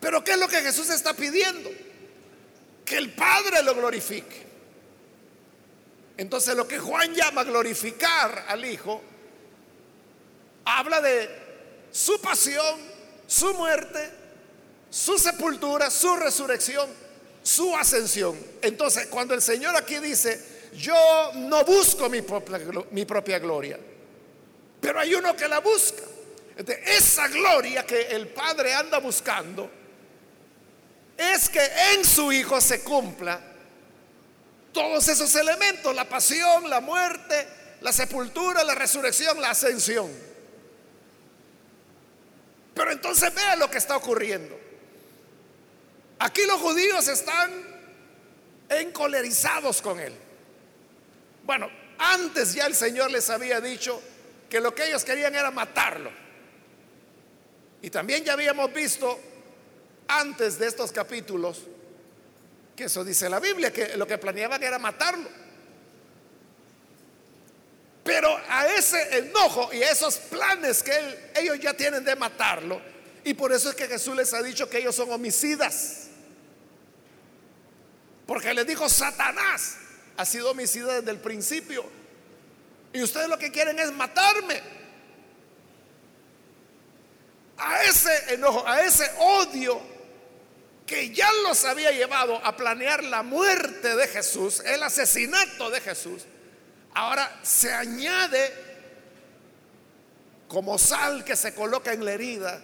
Pero 0.00 0.24
¿qué 0.24 0.32
es 0.32 0.38
lo 0.38 0.48
que 0.48 0.62
Jesús 0.62 0.88
está 0.90 1.12
pidiendo? 1.12 1.70
Que 2.84 2.96
el 2.96 3.12
Padre 3.12 3.62
lo 3.62 3.74
glorifique. 3.74 4.48
Entonces 6.16 6.54
lo 6.56 6.66
que 6.66 6.78
Juan 6.78 7.14
llama 7.14 7.44
glorificar 7.44 8.46
al 8.48 8.64
Hijo, 8.64 9.02
habla 10.64 11.00
de 11.00 11.30
su 11.90 12.20
pasión, 12.20 12.78
su 13.26 13.54
muerte, 13.54 14.10
su 14.90 15.18
sepultura, 15.18 15.90
su 15.90 16.16
resurrección, 16.16 16.88
su 17.42 17.74
ascensión. 17.76 18.38
Entonces 18.62 19.06
cuando 19.06 19.34
el 19.34 19.42
Señor 19.42 19.76
aquí 19.76 19.98
dice, 19.98 20.68
yo 20.74 21.32
no 21.34 21.64
busco 21.64 22.08
mi 22.08 22.22
propia, 22.22 23.38
gloria, 23.38 23.78
pero 24.80 25.00
hay 25.00 25.14
uno 25.14 25.34
que 25.36 25.48
la 25.48 25.60
busca. 25.60 26.02
esa 26.86 27.28
gloria 27.28 27.86
que 27.86 28.08
el 28.08 28.28
Padre 28.28 28.74
anda 28.74 28.98
buscando 28.98 29.79
es 31.20 31.50
que 31.50 31.60
en 31.92 32.04
su 32.04 32.32
Hijo 32.32 32.60
se 32.62 32.80
cumpla 32.80 33.38
todos 34.72 35.06
esos 35.08 35.34
elementos, 35.34 35.94
la 35.94 36.08
pasión, 36.08 36.70
la 36.70 36.80
muerte, 36.80 37.46
la 37.82 37.92
sepultura, 37.92 38.64
la 38.64 38.74
resurrección, 38.74 39.38
la 39.38 39.50
ascensión. 39.50 40.10
Pero 42.74 42.92
entonces 42.92 43.34
vea 43.34 43.56
lo 43.56 43.70
que 43.70 43.76
está 43.76 43.96
ocurriendo. 43.96 44.58
Aquí 46.20 46.42
los 46.46 46.58
judíos 46.60 47.06
están 47.08 47.50
encolerizados 48.70 49.82
con 49.82 50.00
él. 50.00 50.14
Bueno, 51.44 51.68
antes 51.98 52.54
ya 52.54 52.66
el 52.66 52.74
Señor 52.74 53.10
les 53.10 53.28
había 53.28 53.60
dicho 53.60 54.00
que 54.48 54.60
lo 54.60 54.74
que 54.74 54.86
ellos 54.86 55.04
querían 55.04 55.34
era 55.34 55.50
matarlo. 55.50 56.10
Y 57.82 57.90
también 57.90 58.24
ya 58.24 58.32
habíamos 58.32 58.72
visto 58.72 59.20
antes 60.18 60.58
de 60.58 60.66
estos 60.66 60.90
capítulos 60.92 61.62
que 62.80 62.84
eso 62.84 63.04
dice 63.04 63.28
la 63.28 63.40
Biblia, 63.40 63.70
que 63.70 63.96
lo 63.98 64.06
que 64.06 64.16
planeaban 64.16 64.62
era 64.62 64.78
matarlo. 64.78 65.28
Pero 68.02 68.40
a 68.48 68.66
ese 68.68 69.18
enojo 69.18 69.70
y 69.72 69.82
a 69.82 69.90
esos 69.90 70.16
planes 70.16 70.82
que 70.82 71.30
ellos 71.36 71.60
ya 71.60 71.74
tienen 71.74 72.04
de 72.04 72.16
matarlo, 72.16 72.80
y 73.22 73.34
por 73.34 73.52
eso 73.52 73.68
es 73.68 73.76
que 73.76 73.86
Jesús 73.86 74.16
les 74.16 74.32
ha 74.32 74.42
dicho 74.42 74.68
que 74.68 74.78
ellos 74.78 74.94
son 74.94 75.12
homicidas. 75.12 76.08
Porque 78.26 78.54
les 78.54 78.66
dijo, 78.66 78.88
Satanás 78.88 79.76
ha 80.16 80.24
sido 80.24 80.52
homicida 80.52 81.00
desde 81.00 81.10
el 81.10 81.18
principio. 81.18 81.84
Y 82.92 83.02
ustedes 83.02 83.28
lo 83.28 83.36
que 83.38 83.50
quieren 83.50 83.78
es 83.78 83.92
matarme. 83.92 84.62
A 87.58 87.82
ese 87.82 88.34
enojo, 88.34 88.66
a 88.66 88.80
ese 88.80 89.10
odio 89.18 89.89
que 90.90 91.10
ya 91.10 91.32
los 91.44 91.64
había 91.64 91.92
llevado 91.92 92.44
a 92.44 92.56
planear 92.56 93.04
la 93.04 93.22
muerte 93.22 93.94
de 93.94 94.08
Jesús, 94.08 94.58
el 94.66 94.82
asesinato 94.82 95.70
de 95.70 95.80
Jesús, 95.80 96.24
Ahora 96.94 97.38
se 97.42 97.72
añade 97.72 98.52
como 100.48 100.76
sal 100.78 101.24
que 101.24 101.36
se 101.36 101.54
coloca 101.54 101.92
en 101.92 102.04
la 102.04 102.12
herida 102.12 102.60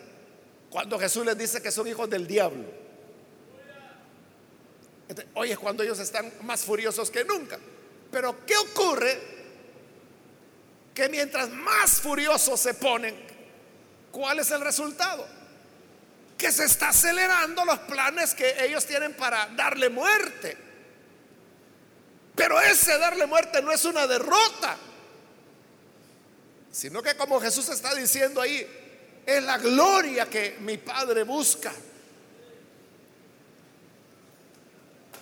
cuando 0.69 0.99
Jesús 0.99 1.25
les 1.25 1.39
dice 1.39 1.63
que 1.63 1.71
son 1.71 1.87
hijos 1.87 2.11
del 2.11 2.27
diablo. 2.27 2.65
Hoy 5.35 5.53
es 5.53 5.59
cuando 5.59 5.85
ellos 5.85 6.01
están 6.01 6.33
más 6.43 6.63
furiosos 6.63 7.09
que 7.11 7.25
nunca. 7.25 7.59
Pero 8.11 8.45
¿qué 8.45 8.57
ocurre? 8.57 9.37
Que 10.93 11.09
mientras 11.09 11.49
más 11.51 12.01
furiosos 12.01 12.59
se 12.59 12.75
ponen, 12.75 13.15
¿cuál 14.11 14.41
es 14.41 14.51
el 14.51 14.63
resultado? 14.63 15.25
Que 16.37 16.53
se 16.53 16.65
está 16.65 16.91
acelerando 16.91 17.65
los 17.65 17.79
planes 17.81 18.35
que 18.35 18.65
ellos 18.65 18.85
tienen 18.87 19.15
para 19.15 19.47
darle 19.57 19.89
muerte. 19.89 20.57
Pero 22.35 22.61
ese 22.61 22.99
darle 22.99 23.27
muerte 23.27 23.63
no 23.63 23.73
es 23.73 23.85
una 23.87 24.07
derrota, 24.07 24.77
sino 26.71 27.03
que 27.03 27.17
como 27.17 27.41
Jesús 27.41 27.71
está 27.71 27.95
diciendo 27.95 28.43
ahí, 28.43 28.67
es 29.25 29.43
la 29.43 29.57
gloria 29.57 30.27
que 30.27 30.59
mi 30.61 30.77
Padre 30.77 31.23
busca. 31.23 31.73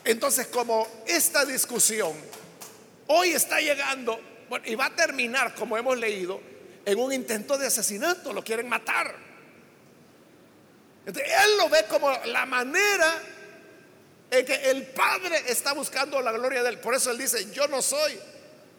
Entonces, 0.05 0.49
como 0.49 0.87
esta 1.07 1.45
discusión 1.45 2.13
hoy 3.07 3.31
está 3.31 3.61
llegando, 3.61 4.21
y 4.65 4.75
va 4.75 4.87
a 4.87 4.97
terminar, 4.97 5.55
como 5.55 5.77
hemos 5.77 5.97
leído, 5.97 6.41
en 6.85 6.99
un 6.99 7.13
intento 7.13 7.57
de 7.57 7.67
asesinato, 7.67 8.33
lo 8.33 8.43
quieren 8.43 8.69
matar. 8.69 9.24
Él 11.07 11.57
lo 11.59 11.69
ve 11.69 11.85
como 11.89 12.11
la 12.27 12.47
manera 12.47 13.15
en 14.31 14.47
que 14.47 14.71
el 14.71 14.87
Padre 14.87 15.45
está 15.49 15.73
buscando 15.73 16.21
la 16.21 16.33
gloria 16.33 16.63
de 16.63 16.71
él. 16.71 16.79
Por 16.79 16.95
eso 16.95 17.11
él 17.11 17.19
dice, 17.19 17.51
yo 17.53 17.69
no 17.69 17.83
soy 17.83 18.19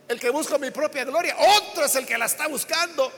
el 0.08 0.20
que 0.20 0.30
busco 0.30 0.60
mi 0.60 0.72
propia 0.72 1.04
gloria, 1.04 1.36
otro 1.38 1.86
es 1.86 1.96
el 1.96 2.06
que 2.06 2.18
la 2.18 2.26
está 2.26 2.48
buscando. 2.48 3.12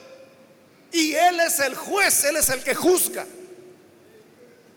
Y 0.92 1.14
él 1.16 1.40
es 1.40 1.60
el 1.60 1.76
juez, 1.76 2.24
él 2.26 2.38
es 2.38 2.50
el 2.50 2.64
que 2.64 2.76
juzga. 2.76 3.26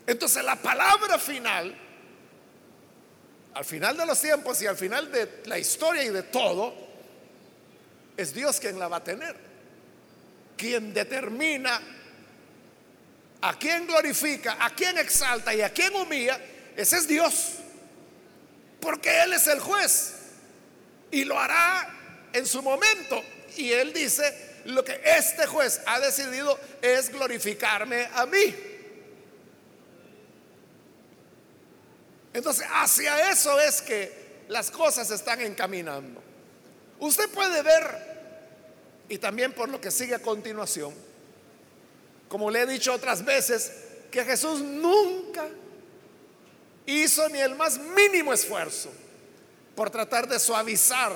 Entonces 0.07 0.43
la 0.43 0.55
palabra 0.55 1.17
final 1.19 1.75
al 3.53 3.65
final 3.65 3.97
de 3.97 4.05
los 4.05 4.19
tiempos 4.19 4.61
y 4.61 4.67
al 4.67 4.77
final 4.77 5.11
de 5.11 5.41
la 5.45 5.59
historia 5.59 6.03
y 6.03 6.09
de 6.09 6.23
todo, 6.23 6.73
es 8.15 8.33
Dios 8.33 8.59
quien 8.59 8.79
la 8.79 8.87
va 8.87 8.97
a 8.97 9.03
tener. 9.03 9.35
Quien 10.55 10.93
determina 10.93 11.81
a 13.41 13.57
quién 13.57 13.87
glorifica, 13.87 14.57
a 14.59 14.69
quién 14.75 14.97
exalta 14.97 15.53
y 15.53 15.61
a 15.61 15.71
quién 15.71 15.95
humilla, 15.95 16.39
ese 16.75 16.97
es 16.97 17.07
Dios. 17.07 17.53
Porque 18.79 19.21
Él 19.23 19.33
es 19.33 19.47
el 19.47 19.59
juez 19.59 20.13
y 21.11 21.23
lo 21.23 21.39
hará 21.39 22.29
en 22.33 22.45
su 22.45 22.61
momento. 22.61 23.23
Y 23.57 23.71
Él 23.71 23.93
dice, 23.93 24.61
lo 24.65 24.83
que 24.83 25.01
este 25.03 25.45
juez 25.47 25.81
ha 25.85 25.99
decidido 25.99 26.57
es 26.81 27.09
glorificarme 27.09 28.07
a 28.13 28.25
mí. 28.25 28.55
Entonces, 32.33 32.65
hacia 32.73 33.31
eso 33.31 33.59
es 33.59 33.81
que 33.81 34.45
las 34.47 34.71
cosas 34.71 35.11
están 35.11 35.41
encaminando. 35.41 36.21
Usted 36.99 37.29
puede 37.29 37.61
ver, 37.61 39.03
y 39.09 39.17
también 39.17 39.51
por 39.53 39.69
lo 39.69 39.81
que 39.81 39.91
sigue 39.91 40.15
a 40.15 40.19
continuación, 40.19 40.93
como 42.31 42.49
le 42.49 42.61
he 42.61 42.65
dicho 42.65 42.93
otras 42.93 43.25
veces, 43.25 43.73
que 44.09 44.23
Jesús 44.23 44.61
nunca 44.61 45.49
hizo 46.85 47.27
ni 47.27 47.39
el 47.39 47.55
más 47.55 47.77
mínimo 47.77 48.31
esfuerzo 48.31 48.89
por 49.75 49.89
tratar 49.89 50.29
de 50.29 50.39
suavizar 50.39 51.11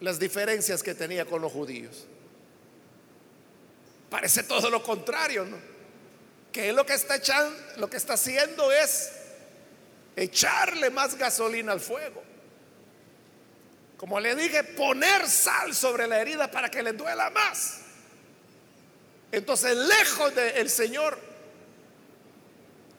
las 0.00 0.18
diferencias 0.18 0.82
que 0.82 0.94
tenía 0.94 1.24
con 1.24 1.40
los 1.40 1.50
judíos. 1.50 2.04
Parece 4.10 4.42
todo 4.42 4.68
lo 4.68 4.82
contrario, 4.82 5.46
¿no? 5.46 5.56
Que 6.52 6.68
él 6.68 6.76
lo 6.76 6.84
que 6.84 6.92
está 6.92 7.16
echando, 7.16 7.58
lo 7.78 7.88
que 7.88 7.96
está 7.96 8.12
haciendo 8.14 8.70
es 8.70 9.12
echarle 10.14 10.90
más 10.90 11.16
gasolina 11.16 11.72
al 11.72 11.80
fuego. 11.80 12.22
Como 13.96 14.20
le 14.20 14.34
dije, 14.34 14.62
poner 14.62 15.26
sal 15.26 15.74
sobre 15.74 16.06
la 16.06 16.20
herida 16.20 16.50
para 16.50 16.70
que 16.70 16.82
le 16.82 16.92
duela 16.92 17.30
más. 17.30 17.80
Entonces, 19.32 19.76
lejos 19.76 20.34
del 20.34 20.68
Señor 20.68 21.18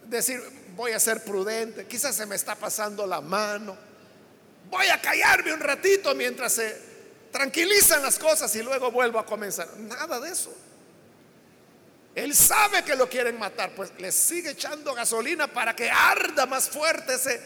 decir, 0.05 0.41
voy 0.75 0.91
a 0.91 0.99
ser 0.99 1.23
prudente, 1.23 1.85
quizás 1.85 2.15
se 2.15 2.25
me 2.25 2.35
está 2.35 2.55
pasando 2.55 3.05
la 3.05 3.21
mano, 3.21 3.77
voy 4.69 4.87
a 4.87 5.01
callarme 5.01 5.53
un 5.53 5.59
ratito 5.59 6.13
mientras 6.15 6.53
se 6.53 6.91
tranquilizan 7.31 8.01
las 8.01 8.17
cosas 8.19 8.53
y 8.55 8.63
luego 8.63 8.91
vuelvo 8.91 9.19
a 9.19 9.25
comenzar. 9.25 9.67
Nada 9.77 10.19
de 10.19 10.29
eso. 10.29 10.53
Él 12.13 12.35
sabe 12.35 12.83
que 12.83 12.95
lo 12.95 13.07
quieren 13.07 13.39
matar, 13.39 13.73
pues 13.73 13.91
le 13.97 14.11
sigue 14.11 14.51
echando 14.51 14.93
gasolina 14.93 15.47
para 15.47 15.75
que 15.75 15.89
arda 15.89 16.45
más 16.45 16.69
fuerte 16.69 17.15
ese 17.15 17.41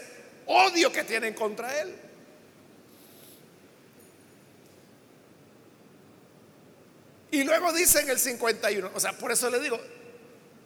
odio 0.46 0.90
que 0.92 1.04
tienen 1.04 1.34
contra 1.34 1.80
él. 1.80 1.94
Y 7.30 7.44
luego 7.44 7.72
dice 7.72 8.00
en 8.00 8.10
el 8.10 8.18
51, 8.18 8.90
o 8.94 9.00
sea, 9.00 9.12
por 9.12 9.32
eso 9.32 9.50
le 9.50 9.60
digo, 9.60 9.78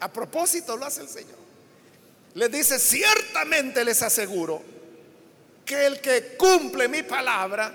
a 0.00 0.12
propósito 0.12 0.76
lo 0.76 0.86
hace 0.86 1.02
el 1.02 1.08
Señor. 1.08 1.38
Le 2.34 2.48
dice, 2.48 2.78
ciertamente 2.78 3.84
les 3.84 4.02
aseguro 4.02 4.62
que 5.64 5.86
el 5.86 6.00
que 6.00 6.36
cumple 6.36 6.88
mi 6.88 7.02
palabra 7.02 7.72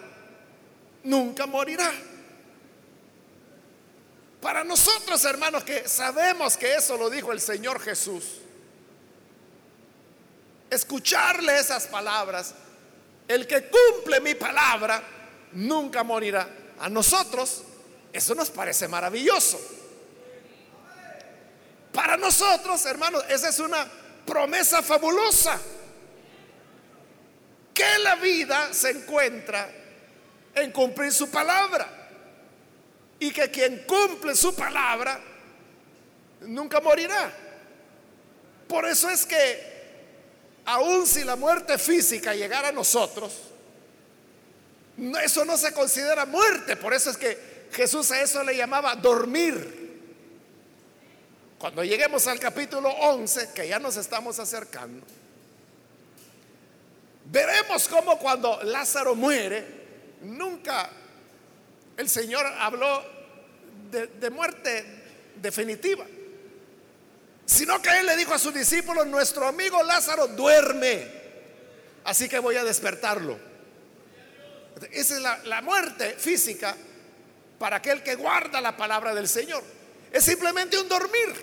nunca 1.03 1.45
morirá. 1.45 1.91
Para 4.41 4.63
nosotros, 4.63 5.23
hermanos, 5.25 5.63
que 5.63 5.87
sabemos 5.87 6.55
que 6.55 6.75
eso 6.75 6.97
lo 6.97 7.09
dijo 7.09 7.31
el 7.31 7.41
Señor 7.41 7.79
Jesús, 7.79 8.41
escucharle 10.69 11.57
esas 11.57 11.87
palabras, 11.87 12.53
el 13.27 13.47
que 13.47 13.69
cumple 13.69 14.19
mi 14.21 14.35
palabra, 14.35 15.01
nunca 15.53 16.03
morirá. 16.03 16.47
A 16.79 16.89
nosotros 16.89 17.63
eso 18.17 18.33
nos 18.33 18.49
parece 18.49 18.87
maravilloso. 18.87 19.59
Para 21.91 22.17
nosotros, 22.17 22.85
hermanos, 22.85 23.23
esa 23.29 23.49
es 23.49 23.59
una 23.59 23.85
promesa 24.25 24.81
fabulosa. 24.81 25.59
Que 27.73 27.99
la 27.99 28.15
vida 28.15 28.73
se 28.73 28.91
encuentra 28.91 29.69
en 30.53 30.71
cumplir 30.71 31.11
su 31.11 31.29
palabra 31.29 31.87
y 33.19 33.31
que 33.31 33.51
quien 33.51 33.83
cumple 33.85 34.33
su 34.35 34.55
palabra 34.55 35.19
nunca 36.41 36.79
morirá. 36.79 37.33
Por 38.67 38.85
eso 38.85 39.09
es 39.09 39.25
que 39.25 39.75
aun 40.65 41.05
si 41.05 41.23
la 41.25 41.35
muerte 41.35 41.77
física 41.77 42.33
llegara 42.33 42.69
a 42.69 42.71
nosotros, 42.71 43.33
eso 45.21 45.43
no 45.43 45.57
se 45.57 45.73
considera 45.73 46.25
muerte. 46.25 46.77
Por 46.77 46.93
eso 46.93 47.09
es 47.09 47.17
que 47.17 47.54
Jesús 47.75 48.09
a 48.11 48.21
eso 48.21 48.41
le 48.41 48.55
llamaba 48.55 48.95
dormir. 48.95 49.83
Cuando 51.57 51.83
lleguemos 51.83 52.25
al 52.27 52.39
capítulo 52.39 52.89
11, 52.89 53.49
que 53.53 53.67
ya 53.67 53.79
nos 53.79 53.97
estamos 53.97 54.39
acercando, 54.39 55.05
veremos 57.25 57.87
cómo 57.89 58.17
cuando 58.17 58.63
Lázaro 58.63 59.13
muere, 59.13 59.65
nunca 60.21 60.89
el 61.97 62.07
Señor 62.07 62.45
habló 62.45 63.03
de, 63.91 64.29
muerte 64.29 64.85
definitiva, 65.41 66.05
sino 67.45 67.81
que 67.81 67.89
Él 67.99 68.05
le 68.05 68.15
dijo 68.15 68.33
a 68.33 68.39
sus 68.39 68.53
discípulos, 68.53 69.05
nuestro 69.05 69.47
amigo 69.47 69.83
Lázaro 69.83 70.27
duerme, 70.27 71.11
así 72.05 72.29
que 72.29 72.39
voy 72.39 72.55
a 72.55 72.63
despertarlo. 72.63 73.37
Esa 74.91 75.15
es 75.15 75.21
la, 75.21 75.37
la 75.45 75.61
muerte 75.61 76.15
física 76.17 76.75
para 77.65 77.77
aquel 77.77 78.03
que 78.03 78.13
guarda 78.13 78.61
la 78.61 78.77
palabra 78.77 79.15
del 79.15 79.27
Señor. 79.27 79.63
Es 80.11 80.23
simplemente 80.23 80.77
un 80.77 80.87
dormir. 80.87 81.33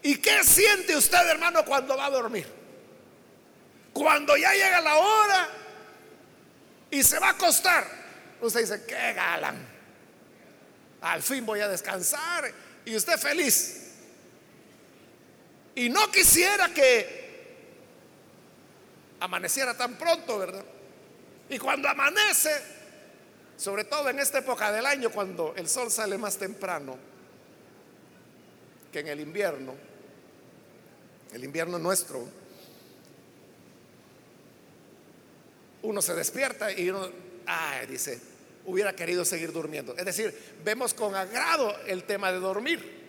¿Y 0.00 0.18
qué 0.18 0.44
siente 0.44 0.96
usted, 0.96 1.26
hermano, 1.26 1.64
cuando 1.64 1.96
va 1.96 2.06
a 2.06 2.10
dormir? 2.10 2.46
Cuando 3.92 4.36
ya 4.36 4.52
llega 4.52 4.80
la 4.80 4.94
hora 4.94 5.48
y 6.88 7.02
se 7.02 7.18
va 7.18 7.30
a 7.30 7.30
acostar. 7.30 7.84
Usted 8.40 8.60
dice, 8.60 8.84
qué 8.86 9.12
galán. 9.12 9.58
Al 11.00 11.20
fin 11.20 11.44
voy 11.44 11.58
a 11.58 11.66
descansar 11.66 12.48
y 12.84 12.94
usted 12.94 13.18
feliz. 13.18 13.90
Y 15.74 15.88
no 15.88 16.12
quisiera 16.12 16.68
que 16.68 17.56
amaneciera 19.18 19.76
tan 19.76 19.96
pronto, 19.98 20.38
¿verdad? 20.38 20.64
Y 21.50 21.58
cuando 21.58 21.88
amanece, 21.88 22.75
sobre 23.56 23.84
todo 23.84 24.10
en 24.10 24.18
esta 24.18 24.38
época 24.38 24.70
del 24.70 24.86
año, 24.86 25.10
cuando 25.10 25.54
el 25.56 25.68
sol 25.68 25.90
sale 25.90 26.18
más 26.18 26.36
temprano 26.36 26.96
que 28.92 29.00
en 29.00 29.08
el 29.08 29.20
invierno, 29.20 29.74
el 31.32 31.44
invierno 31.44 31.78
nuestro, 31.78 32.26
uno 35.82 36.02
se 36.02 36.14
despierta 36.14 36.72
y 36.72 36.90
uno 36.90 37.08
ah, 37.46 37.80
dice, 37.88 38.20
hubiera 38.66 38.94
querido 38.94 39.24
seguir 39.24 39.52
durmiendo. 39.52 39.96
Es 39.96 40.04
decir, 40.04 40.34
vemos 40.64 40.92
con 40.92 41.14
agrado 41.14 41.74
el 41.86 42.04
tema 42.04 42.32
de 42.32 42.38
dormir. 42.38 43.06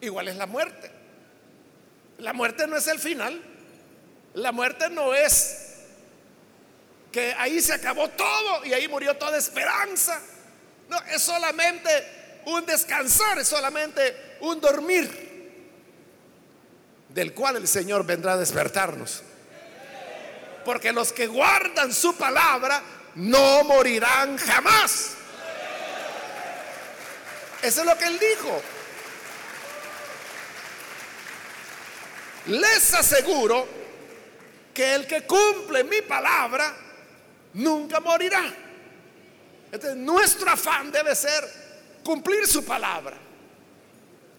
Igual 0.00 0.28
es 0.28 0.36
la 0.36 0.46
muerte. 0.46 0.90
La 2.18 2.32
muerte 2.32 2.66
no 2.66 2.76
es 2.76 2.86
el 2.88 2.98
final. 2.98 3.40
La 4.34 4.50
muerte 4.50 4.88
no 4.90 5.14
es 5.14 5.61
que 7.12 7.34
ahí 7.38 7.60
se 7.60 7.74
acabó 7.74 8.08
todo 8.08 8.64
y 8.64 8.72
ahí 8.72 8.88
murió 8.88 9.14
toda 9.16 9.36
esperanza. 9.36 10.20
No, 10.88 10.98
es 11.10 11.22
solamente 11.22 12.40
un 12.46 12.64
descansar, 12.64 13.38
es 13.38 13.46
solamente 13.46 14.36
un 14.40 14.60
dormir 14.60 15.30
del 17.10 17.34
cual 17.34 17.56
el 17.56 17.68
Señor 17.68 18.04
vendrá 18.04 18.32
a 18.32 18.36
despertarnos. 18.38 19.22
Porque 20.64 20.92
los 20.92 21.12
que 21.12 21.26
guardan 21.26 21.92
su 21.92 22.16
palabra 22.16 22.82
no 23.16 23.64
morirán 23.64 24.38
jamás. 24.38 25.10
Eso 27.62 27.80
es 27.80 27.86
lo 27.86 27.96
que 27.98 28.06
él 28.06 28.18
dijo. 28.18 28.62
Les 32.46 32.94
aseguro 32.94 33.68
que 34.74 34.94
el 34.94 35.06
que 35.06 35.26
cumple 35.26 35.84
mi 35.84 36.02
palabra 36.02 36.74
nunca 37.54 38.00
morirá. 38.00 38.44
Entonces, 39.70 39.96
nuestro 39.96 40.50
afán 40.50 40.92
debe 40.92 41.14
ser 41.14 41.44
cumplir 42.04 42.46
su 42.46 42.64
palabra, 42.64 43.16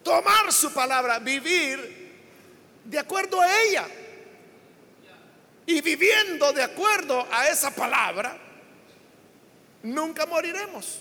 tomar 0.02 0.52
su 0.52 0.72
palabra, 0.72 1.18
vivir 1.18 2.04
de 2.84 2.98
acuerdo 2.98 3.40
a 3.40 3.62
ella. 3.62 3.86
Y 5.66 5.80
viviendo 5.80 6.52
de 6.52 6.62
acuerdo 6.62 7.26
a 7.32 7.48
esa 7.48 7.74
palabra, 7.74 8.36
nunca 9.82 10.26
moriremos. 10.26 11.00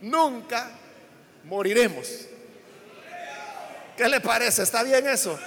Nunca 0.00 0.70
moriremos. 1.44 2.08
¿Qué 3.96 4.08
le 4.08 4.20
parece? 4.20 4.62
¿Está 4.62 4.82
bien 4.82 5.06
eso? 5.06 5.38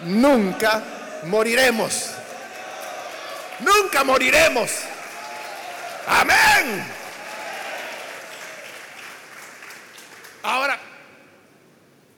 Nunca 0.00 0.82
moriremos. 1.24 2.10
Nunca 3.60 4.04
moriremos. 4.04 4.70
Amén. 6.06 6.84
Ahora, 10.42 10.78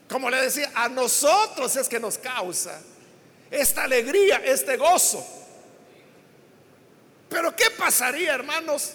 como 0.08 0.30
le 0.30 0.42
decía, 0.42 0.70
a 0.74 0.88
nosotros 0.88 1.76
es 1.76 1.88
que 1.88 2.00
nos 2.00 2.18
causa 2.18 2.80
esta 3.50 3.84
alegría, 3.84 4.42
este 4.44 4.76
gozo. 4.76 5.24
Pero 7.28 7.54
¿qué 7.54 7.70
pasaría, 7.70 8.34
hermanos, 8.34 8.92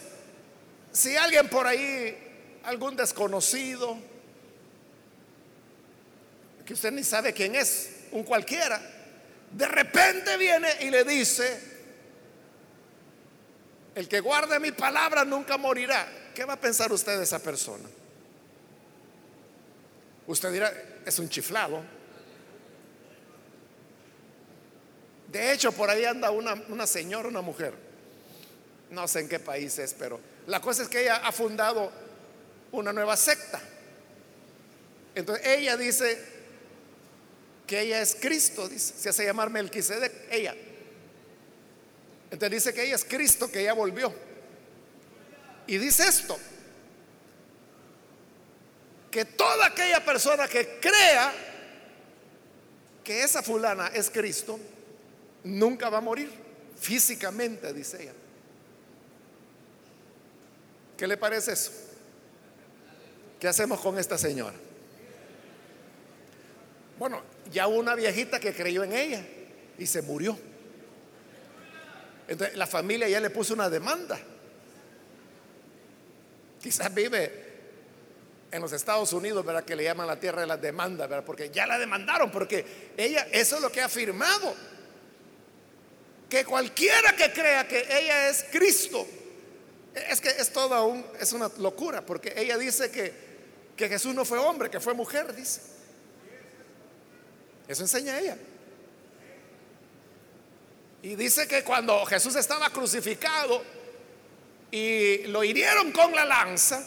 si 0.92 1.16
alguien 1.16 1.48
por 1.48 1.68
ahí, 1.68 2.18
algún 2.64 2.96
desconocido, 2.96 3.98
que 6.66 6.74
usted 6.74 6.92
ni 6.92 7.04
sabe 7.04 7.34
quién 7.34 7.56
es, 7.56 7.90
un 8.12 8.24
cualquiera, 8.24 8.82
de 9.52 9.68
repente 9.68 10.38
viene 10.38 10.70
y 10.82 10.90
le 10.90 11.04
dice, 11.04 11.71
el 13.96 14.08
que 14.08 14.20
guarde 14.20 14.60
mi 14.60 14.72
palabra 14.72 15.26
nunca 15.26 15.58
morirá. 15.58 16.08
¿Qué 16.34 16.46
va 16.46 16.54
a 16.54 16.60
pensar 16.60 16.92
usted 16.92 17.18
de 17.18 17.24
esa 17.24 17.40
persona? 17.40 17.90
Usted 20.28 20.52
dirá, 20.52 20.74
es 21.06 21.20
un 21.20 21.28
chiflado. 21.28 21.84
De 25.28 25.52
hecho, 25.52 25.72
por 25.72 25.90
ahí 25.90 26.06
anda 26.06 26.32
una, 26.32 26.54
una 26.70 26.88
señora, 26.88 27.28
una 27.28 27.42
mujer. 27.42 27.74
No 28.90 29.08
sé 29.08 29.22
en 29.22 29.30
qué 29.30 29.40
país 29.40 29.78
es, 29.80 29.94
pero 29.94 30.20
la 30.48 30.62
cosa 30.62 30.84
es 30.84 30.90
que 30.90 31.02
ella 31.02 31.18
ha 31.18 31.32
fundado 31.32 31.92
una 32.72 32.94
nueva 32.94 33.16
secta. 33.18 33.60
Entonces 35.16 35.46
ella 35.48 35.76
dice 35.76 36.18
que 37.68 37.82
ella 37.82 38.02
es 38.02 38.16
Cristo, 38.16 38.68
dice, 38.68 38.94
se 38.98 39.10
hace 39.10 39.26
llamar 39.26 39.50
Melquisedec, 39.50 40.28
ella. 40.30 40.56
Entonces 42.32 42.64
dice 42.64 42.74
que 42.74 42.86
ella 42.86 42.96
es 42.96 43.04
Cristo, 43.06 43.52
que 43.52 43.62
ella 43.62 43.74
volvió. 43.74 44.14
Y 45.68 45.78
dice 45.78 46.08
esto, 46.08 46.38
que 49.12 49.26
toda 49.26 49.68
aquella 49.68 50.04
persona 50.04 50.48
que 50.48 50.80
crea 50.80 51.34
que 53.04 53.24
esa 53.24 53.44
fulana 53.44 53.88
es 53.88 54.10
Cristo, 54.10 54.60
nunca 55.44 55.90
va 55.90 55.98
a 55.98 56.02
morir 56.02 56.32
físicamente, 56.80 57.74
dice 57.74 58.04
ella. 58.04 58.14
¿Qué 60.98 61.08
le 61.08 61.18
parece 61.18 61.52
eso? 61.52 61.72
¿Qué 63.40 63.48
hacemos 63.48 63.82
con 63.82 63.98
esta 63.98 64.18
señora? 64.18 64.56
Bueno, 66.98 67.22
ya 67.52 67.68
una 67.68 67.96
viejita 67.96 68.40
que 68.40 68.54
creyó 68.54 68.84
en 68.84 68.94
ella 68.94 69.26
y 69.78 69.88
se 69.88 70.02
murió. 70.02 70.38
Entonces 72.32 72.56
la 72.56 72.66
familia 72.66 73.10
ya 73.10 73.20
le 73.20 73.30
puso 73.30 73.54
una 73.54 73.70
demanda. 73.70 74.18
Quizás 76.62 76.94
vive 76.94 77.50
en 78.50 78.62
los 78.62 78.72
Estados 78.72 79.12
Unidos, 79.12 79.46
¿verdad? 79.46 79.66
Que 79.66 79.76
le 79.76 79.84
llaman 79.84 80.08
la 80.08 80.18
tierra 80.18 80.40
de 80.40 80.48
la 80.48 80.56
demanda, 80.56 81.08
¿verdad? 81.08 81.26
Porque 81.26 81.50
ya 81.50 81.68
la 81.68 81.78
demandaron, 81.78 82.32
porque 82.32 82.94
ella, 82.96 83.28
eso 83.34 83.58
es 83.58 83.62
lo 83.62 83.70
que 83.70 83.82
ha 83.82 83.86
afirmado. 83.88 84.56
Que 86.30 86.46
cualquiera 86.46 87.18
que 87.18 87.34
crea 87.34 87.68
que 87.68 87.82
ella 87.82 88.30
es 88.30 88.46
Cristo, 88.50 89.06
es 89.94 90.22
que 90.22 90.30
es 90.30 90.54
toda 90.54 90.84
un, 90.84 91.06
es 91.20 91.34
una 91.34 91.52
locura, 91.58 92.06
porque 92.06 92.34
ella 92.38 92.58
dice 92.58 92.90
que, 92.92 93.14
que 93.76 93.90
Jesús 93.90 94.16
no 94.16 94.24
fue 94.24 94.38
hombre, 94.38 94.70
que 94.70 94.80
fue 94.80 94.94
mujer, 94.94 95.36
dice. 95.36 95.60
Eso 97.68 97.82
enseña 97.82 98.18
ella. 98.18 98.38
Y 101.04 101.16
dice 101.16 101.48
que 101.48 101.64
cuando 101.64 102.06
Jesús 102.06 102.36
estaba 102.36 102.70
crucificado 102.70 103.64
y 104.70 105.24
lo 105.28 105.44
hirieron 105.44 105.92
con 105.92 106.14
la 106.16 106.26
lanza, 106.26 106.84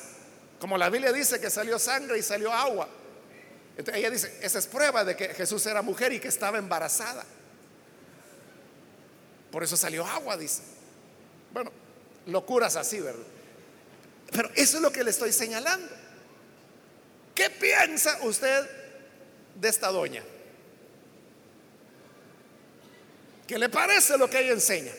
como 0.60 0.78
la 0.78 0.88
Biblia 0.88 1.12
dice 1.12 1.40
que 1.40 1.50
salió 1.50 1.78
sangre 1.78 2.18
y 2.18 2.22
salió 2.22 2.52
agua. 2.52 2.88
Entonces 3.76 3.96
ella 3.96 4.10
dice, 4.10 4.38
esa 4.40 4.58
es 4.58 4.66
prueba 4.66 5.04
de 5.04 5.16
que 5.16 5.34
Jesús 5.34 5.66
era 5.66 5.82
mujer 5.82 6.12
y 6.12 6.20
que 6.20 6.28
estaba 6.28 6.58
embarazada. 6.58 7.24
Por 9.50 9.64
eso 9.64 9.76
salió 9.76 10.06
agua, 10.06 10.36
dice. 10.36 10.62
Bueno, 11.52 11.72
locuras 12.26 12.76
así, 12.76 13.00
¿verdad? 13.00 13.26
Pero 14.30 14.50
eso 14.54 14.76
es 14.76 14.82
lo 14.82 14.92
que 14.92 15.02
le 15.02 15.10
estoy 15.10 15.32
señalando. 15.32 15.88
¿Qué 17.34 17.50
piensa 17.50 18.18
usted 18.22 18.68
de 19.56 19.68
esta 19.68 19.88
doña? 19.88 20.22
¿Qué 23.46 23.58
le 23.58 23.68
parece 23.68 24.16
lo 24.16 24.28
que 24.28 24.40
ella 24.40 24.52
enseña? 24.52 24.92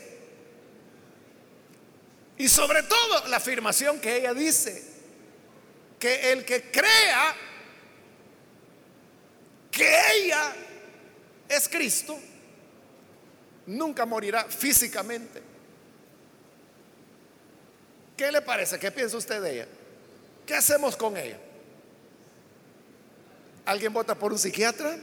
Y 2.37 2.47
sobre 2.47 2.83
todo 2.83 3.27
la 3.27 3.37
afirmación 3.37 3.99
que 3.99 4.17
ella 4.17 4.33
dice, 4.33 4.83
que 5.99 6.31
el 6.31 6.45
que 6.45 6.69
crea 6.69 7.35
que 9.71 9.97
ella 10.15 10.53
es 11.49 11.67
Cristo, 11.67 12.17
nunca 13.65 14.05
morirá 14.05 14.45
físicamente. 14.45 15.41
¿Qué 18.15 18.31
le 18.31 18.41
parece? 18.41 18.79
¿Qué 18.79 18.91
piensa 18.91 19.17
usted 19.17 19.41
de 19.41 19.53
ella? 19.53 19.67
¿Qué 20.45 20.55
hacemos 20.55 20.95
con 20.95 21.17
ella? 21.17 21.37
¿Alguien 23.65 23.91
vota 23.91 24.15
por 24.15 24.31
un 24.31 24.39
psiquiatra? 24.39 24.97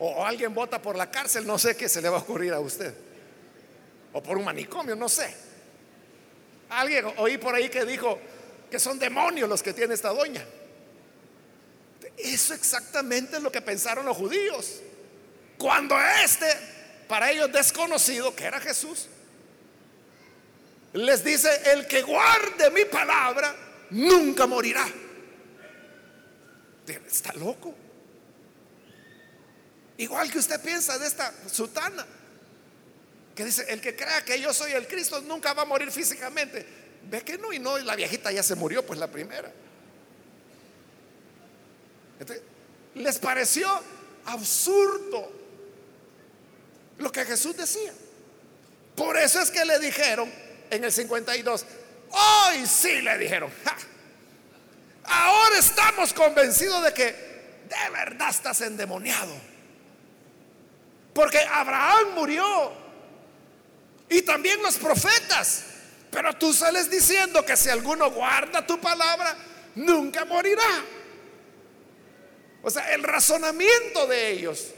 O, 0.00 0.24
alguien 0.24 0.54
vota 0.54 0.80
por 0.80 0.96
la 0.96 1.10
cárcel, 1.10 1.46
no 1.46 1.58
sé 1.58 1.76
qué 1.76 1.88
se 1.88 2.00
le 2.00 2.08
va 2.08 2.16
a 2.16 2.20
ocurrir 2.20 2.52
a 2.54 2.60
usted. 2.60 2.92
O 4.12 4.22
por 4.22 4.38
un 4.38 4.44
manicomio, 4.44 4.96
no 4.96 5.08
sé. 5.08 5.32
Alguien 6.70 7.06
oí 7.18 7.36
por 7.36 7.54
ahí 7.54 7.68
que 7.68 7.84
dijo 7.84 8.18
que 8.70 8.78
son 8.78 8.98
demonios 8.98 9.48
los 9.48 9.62
que 9.62 9.74
tiene 9.74 9.94
esta 9.94 10.08
doña. 10.08 10.44
Eso 12.16 12.54
exactamente 12.54 13.36
es 13.36 13.42
lo 13.42 13.52
que 13.52 13.60
pensaron 13.60 14.06
los 14.06 14.16
judíos. 14.16 14.80
Cuando 15.58 15.94
este, 16.24 16.46
para 17.06 17.30
ellos 17.30 17.52
desconocido, 17.52 18.34
que 18.34 18.44
era 18.44 18.58
Jesús, 18.58 19.06
les 20.94 21.22
dice, 21.22 21.50
el 21.72 21.86
que 21.86 22.00
guarde 22.02 22.70
mi 22.70 22.86
palabra, 22.86 23.54
nunca 23.90 24.46
morirá. 24.46 24.86
Está 26.86 27.32
loco. 27.34 27.74
Igual 30.00 30.30
que 30.30 30.38
usted 30.38 30.58
piensa 30.62 30.98
de 30.98 31.06
esta 31.06 31.30
sutana, 31.46 32.06
que 33.34 33.44
dice, 33.44 33.66
el 33.68 33.82
que 33.82 33.94
crea 33.94 34.24
que 34.24 34.40
yo 34.40 34.54
soy 34.54 34.72
el 34.72 34.88
Cristo 34.88 35.20
nunca 35.20 35.52
va 35.52 35.60
a 35.60 35.64
morir 35.66 35.92
físicamente. 35.92 36.66
Ve 37.02 37.20
que 37.20 37.36
no, 37.36 37.52
y 37.52 37.58
no, 37.58 37.78
y 37.78 37.84
la 37.84 37.96
viejita 37.96 38.32
ya 38.32 38.42
se 38.42 38.54
murió, 38.54 38.84
pues 38.84 38.98
la 38.98 39.08
primera. 39.10 39.52
les 42.94 43.18
pareció 43.18 43.68
absurdo 44.24 45.30
lo 46.96 47.12
que 47.12 47.26
Jesús 47.26 47.54
decía. 47.58 47.92
Por 48.96 49.18
eso 49.18 49.38
es 49.42 49.50
que 49.50 49.66
le 49.66 49.78
dijeron 49.80 50.32
en 50.70 50.82
el 50.82 50.92
52, 50.92 51.66
hoy 52.08 52.66
sí 52.66 53.02
le 53.02 53.18
dijeron, 53.18 53.52
ahora 55.04 55.58
estamos 55.58 56.14
convencidos 56.14 56.84
de 56.84 56.94
que 56.94 57.04
de 57.68 57.90
verdad 57.92 58.30
estás 58.30 58.62
endemoniado. 58.62 59.49
Porque 61.12 61.38
Abraham 61.38 62.14
murió 62.14 62.72
y 64.08 64.22
también 64.22 64.62
los 64.62 64.76
profetas. 64.76 65.64
Pero 66.10 66.34
tú 66.34 66.52
sales 66.52 66.90
diciendo 66.90 67.44
que 67.44 67.56
si 67.56 67.68
alguno 67.68 68.10
guarda 68.10 68.66
tu 68.66 68.80
palabra, 68.80 69.36
nunca 69.76 70.24
morirá. 70.24 70.84
O 72.62 72.70
sea, 72.70 72.92
el 72.92 73.02
razonamiento 73.02 74.06
de 74.06 74.30
ellos, 74.30 74.72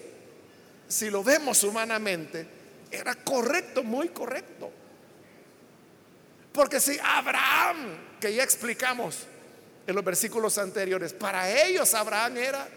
si 0.87 1.11
lo 1.11 1.25
vemos 1.25 1.65
humanamente, 1.65 2.47
era 2.91 3.15
correcto, 3.15 3.83
muy 3.83 4.11
correcto. 4.11 4.71
Porque 6.53 6.79
si 6.81 6.99
Abraham, 7.03 8.19
que 8.21 8.35
ya 8.35 8.45
explicamos 8.45 9.21
en 9.87 9.95
los 9.95 10.05
versículos 10.05 10.59
anteriores, 10.59 11.15
para 11.15 11.51
ellos 11.51 11.95
Abraham 11.95 12.37
era 12.37 12.69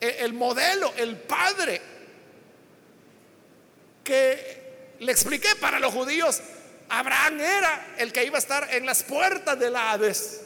el 0.00 0.32
modelo, 0.32 0.92
el 0.96 1.16
padre, 1.16 1.80
que 4.04 4.96
le 5.00 5.12
expliqué 5.12 5.56
para 5.60 5.80
los 5.80 5.92
judíos, 5.92 6.40
Abraham 6.88 7.40
era 7.40 7.94
el 7.98 8.12
que 8.12 8.24
iba 8.24 8.36
a 8.36 8.38
estar 8.38 8.72
en 8.72 8.86
las 8.86 9.02
puertas 9.02 9.58
del 9.58 9.74
Hades 9.74 10.42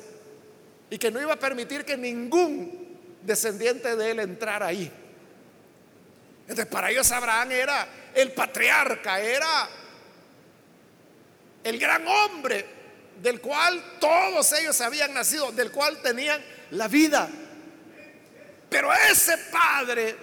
y 0.89 0.99
que 0.99 1.11
no 1.11 1.21
iba 1.21 1.35
a 1.35 1.39
permitir 1.39 1.85
que 1.85 1.97
ningún 1.97 2.99
descendiente 3.23 3.95
de 3.97 4.11
él 4.11 4.21
entrara 4.21 4.67
ahí. 4.67 4.91
Entonces, 6.43 6.67
para 6.67 6.91
ellos 6.91 7.11
Abraham 7.13 7.53
era 7.53 7.89
el 8.15 8.33
patriarca, 8.33 9.21
era 9.21 9.69
el 11.63 11.79
gran 11.79 12.07
hombre 12.09 12.67
del 13.23 13.41
cual 13.41 13.99
todos 14.01 14.53
ellos 14.55 14.81
habían 14.81 15.13
nacido, 15.13 15.53
del 15.53 15.71
cual 15.71 16.01
tenían 16.03 16.43
la 16.71 16.89
vida. 16.89 17.29
Pero 18.71 18.93
ese 18.93 19.37
padre 19.51 20.17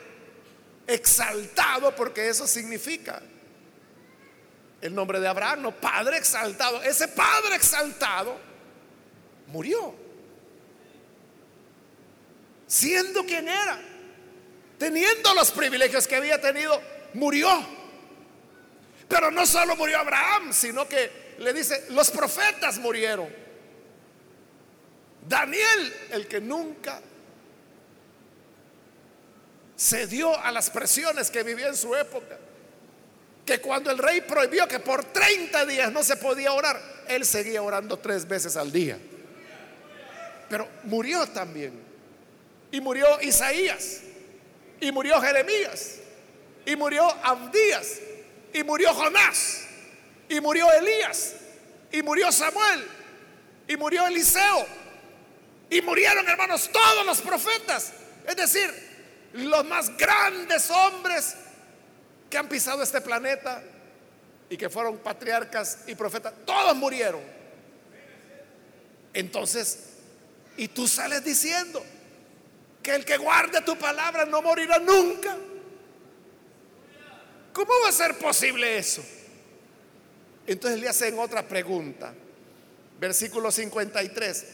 exaltado, 0.88 1.94
porque 1.94 2.30
eso 2.30 2.48
significa 2.48 3.22
el 4.80 4.96
nombre 4.96 5.20
de 5.20 5.28
Abraham, 5.28 5.64
no, 5.64 5.72
padre 5.76 6.18
exaltado, 6.18 6.82
ese 6.82 7.10
padre 7.10 7.56
exaltado 7.56 8.38
murió, 9.48 9.94
siendo 12.68 13.26
quien 13.26 13.50
era, 13.50 13.80
teniendo 14.78 15.34
los 15.34 15.52
privilegios 15.52 16.08
que 16.08 16.16
había 16.16 16.40
tenido, 16.40 16.82
murió. 17.14 17.50
Pero 19.10 19.30
no 19.32 19.46
solo 19.46 19.76
murió 19.76 20.00
Abraham, 20.00 20.54
sino 20.54 20.88
que 20.88 21.36
le 21.40 21.54
dice, 21.54 21.86
los 21.90 22.12
profetas 22.12 22.78
murieron. 22.78 23.28
Daniel, 25.28 25.94
el 26.12 26.28
que 26.28 26.40
nunca 26.40 27.02
se 29.78 30.08
dio 30.08 30.38
a 30.38 30.52
las 30.52 30.72
presiones 30.72 31.30
que 31.30 31.44
vivía 31.44 31.68
en 31.68 31.78
su 31.78 31.96
época, 31.96 32.36
que 33.46 33.62
cuando 33.62 33.92
el 33.92 34.00
rey 34.00 34.22
prohibió 34.22 34.68
que 34.68 34.80
por 34.80 35.06
30 35.06 35.66
días 35.68 35.92
no 35.92 36.04
se 36.04 36.18
podía 36.18 36.52
orar, 36.52 36.82
él 37.08 37.24
seguía 37.24 37.62
orando 37.62 37.98
tres 37.98 38.28
veces 38.28 38.58
al 38.58 38.72
día. 38.72 38.98
Pero 40.50 40.68
murió 40.84 41.28
también. 41.28 41.80
Y 42.72 42.82
murió 42.82 43.22
Isaías. 43.22 44.02
Y 44.82 44.92
murió 44.92 45.22
Jeremías. 45.22 46.00
Y 46.66 46.76
murió 46.76 47.08
Abdías. 47.24 48.00
Y 48.54 48.63
murió 48.63 48.94
Jonás. 48.94 49.68
Y 50.28 50.42
murió 50.42 50.72
Elías. 50.74 51.36
Y 51.92 52.02
murió 52.02 52.32
Samuel. 52.32 52.88
Y 53.68 53.78
murió 53.78 54.08
Eliseo. 54.08 54.66
Y 55.70 55.82
murieron, 55.82 56.28
hermanos, 56.28 56.70
todos 56.72 57.06
los 57.06 57.22
profetas. 57.22 57.94
Es 58.26 58.36
decir, 58.36 58.87
los 59.38 59.65
más 59.65 59.95
grandes 59.97 60.69
hombres 60.69 61.36
que 62.30 62.38
han 62.38 62.47
pisado 62.47 62.84
este 62.84 63.02
planeta 63.02 63.63
y 64.50 64.58
que 64.58 64.69
fueron 64.69 64.97
patriarcas 64.97 65.80
y 65.88 65.95
profetas, 65.95 66.34
todos 66.45 66.76
murieron. 66.76 67.21
Entonces, 69.13 69.80
y 70.58 70.67
tú 70.69 70.88
sales 70.88 71.23
diciendo 71.23 71.84
que 72.82 72.95
el 72.95 73.06
que 73.06 73.17
guarde 73.17 73.62
tu 73.62 73.78
palabra 73.78 74.26
no 74.26 74.41
morirá 74.41 74.80
nunca. 74.80 75.38
¿Cómo 77.54 77.71
va 77.84 77.89
a 77.89 77.91
ser 77.91 78.17
posible 78.17 78.78
eso? 78.78 79.04
Entonces 80.45 80.80
le 80.80 80.88
hacen 80.88 81.17
otra 81.19 81.47
pregunta. 81.47 82.13
Versículo 83.00 83.52
53. 83.52 84.45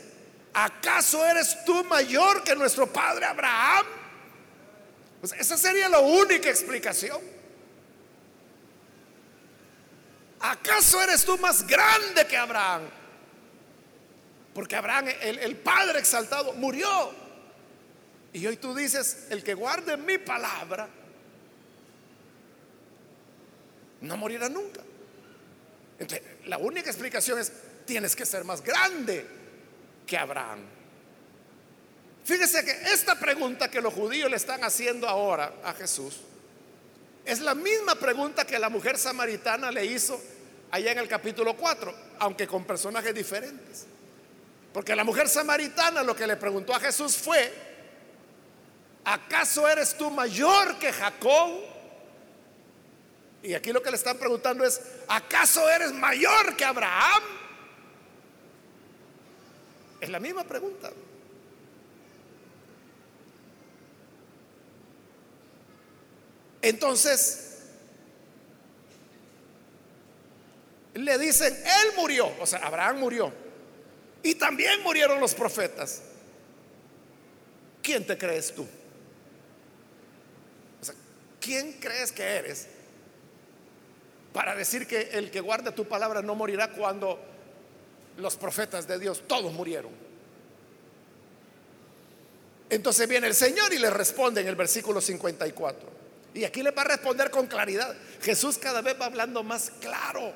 ¿Acaso 0.54 1.26
eres 1.26 1.64
tú 1.66 1.84
mayor 1.86 2.44
que 2.44 2.56
nuestro 2.56 2.92
padre 2.92 3.26
Abraham? 3.26 3.86
Pues 5.24 5.32
esa 5.40 5.56
sería 5.56 5.88
la 5.88 6.00
única 6.00 6.50
explicación. 6.50 7.18
¿Acaso 10.42 11.02
eres 11.02 11.24
tú 11.24 11.38
más 11.38 11.66
grande 11.66 12.28
que 12.28 12.36
Abraham? 12.36 12.82
Porque 14.54 14.76
Abraham, 14.76 15.08
el, 15.22 15.40
el, 15.40 15.56
padre 15.56 16.00
exaltado, 16.00 16.52
murió. 16.52 17.14
Y 18.34 18.46
hoy 18.46 18.58
tú 18.58 18.76
dices, 18.76 19.28
el 19.30 19.46
que 19.46 19.54
guarde 19.54 19.96
mi 19.96 20.18
palabra, 20.18 20.90
no 24.02 24.18
morirá 24.18 24.50
nunca. 24.50 24.82
Entonces, 26.00 26.22
la 26.48 26.58
única 26.58 26.90
explicación 26.90 27.40
es, 27.40 27.54
tienes 27.86 28.14
que 28.14 28.26
ser 28.26 28.44
más 28.44 28.62
grande 28.62 29.26
que 30.06 30.18
Abraham. 30.18 30.83
Fíjese 32.24 32.64
que 32.64 32.72
esta 32.94 33.20
pregunta 33.20 33.70
que 33.70 33.82
los 33.82 33.94
judíos 33.94 34.30
le 34.30 34.38
están 34.38 34.64
haciendo 34.64 35.08
ahora 35.08 35.54
a 35.64 35.74
Jesús 35.74 36.22
es 37.26 37.40
la 37.40 37.56
misma 37.56 37.96
pregunta 37.96 38.46
que 38.46 38.60
la 38.60 38.70
mujer 38.70 38.98
samaritana 38.98 39.72
le 39.72 39.86
hizo 39.86 40.22
allá 40.72 40.92
en 40.92 41.00
el 41.00 41.08
capítulo 41.08 41.56
4, 41.56 41.94
aunque 42.20 42.48
con 42.48 42.66
personajes 42.66 43.14
diferentes. 43.16 43.86
Porque 44.74 44.96
la 44.96 45.04
mujer 45.04 45.30
samaritana 45.30 46.04
lo 46.04 46.16
que 46.16 46.28
le 46.28 46.36
preguntó 46.36 46.76
a 46.76 46.80
Jesús 46.80 47.16
fue, 47.16 47.54
¿acaso 49.06 49.68
eres 49.68 49.96
tú 49.98 50.12
mayor 50.12 50.78
que 50.80 50.92
Jacob? 50.92 51.62
Y 53.42 53.54
aquí 53.54 53.72
lo 53.72 53.82
que 53.82 53.92
le 53.92 53.98
están 53.98 54.18
preguntando 54.18 54.66
es, 54.66 54.82
¿acaso 55.08 55.70
eres 55.70 55.94
mayor 55.94 56.56
que 56.58 56.66
Abraham? 56.66 57.24
Es 60.02 60.10
la 60.10 60.20
misma 60.20 60.44
pregunta. 60.44 60.92
Entonces, 66.64 67.58
le 70.94 71.18
dicen, 71.18 71.54
él 71.54 71.94
murió, 71.98 72.32
o 72.40 72.46
sea, 72.46 72.60
Abraham 72.60 73.00
murió. 73.00 73.34
Y 74.24 74.36
también 74.36 74.82
murieron 74.82 75.20
los 75.20 75.36
profetas. 75.36 76.02
¿Quién 77.82 78.08
te 78.08 78.18
crees 78.18 78.56
tú? 78.56 78.66
O 80.82 80.86
sea, 80.86 80.96
¿quién 81.42 81.74
crees 81.74 82.14
que 82.14 82.24
eres 82.24 82.68
para 84.32 84.56
decir 84.56 84.88
que 84.88 85.10
el 85.12 85.30
que 85.30 85.42
guarda 85.42 85.76
tu 85.76 85.86
palabra 85.86 86.22
no 86.22 86.34
morirá 86.34 86.72
cuando 86.72 87.20
los 88.16 88.38
profetas 88.38 88.88
de 88.88 89.00
Dios 89.00 89.24
todos 89.28 89.52
murieron? 89.52 89.92
Entonces 92.70 93.06
viene 93.10 93.28
el 93.28 93.36
Señor 93.36 93.74
y 93.74 93.80
le 93.80 93.90
responde 93.90 94.40
en 94.40 94.48
el 94.48 94.56
versículo 94.56 95.02
54. 95.02 96.03
Y 96.34 96.44
aquí 96.44 96.64
le 96.64 96.72
va 96.72 96.82
a 96.82 96.86
responder 96.86 97.30
con 97.30 97.48
claridad. 97.48 97.96
Jesús 98.22 98.58
cada 98.58 98.82
vez 98.82 99.00
va 99.00 99.06
hablando 99.06 99.44
más 99.44 99.72
claro. 99.80 100.34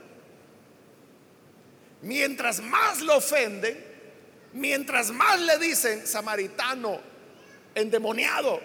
Mientras 2.01 2.61
más 2.61 3.01
lo 3.01 3.17
ofenden, 3.17 3.83
mientras 4.53 5.09
más 5.11 5.39
le 5.41 5.57
dicen 5.57 6.05
samaritano, 6.05 6.99
endemoniado, 7.73 8.61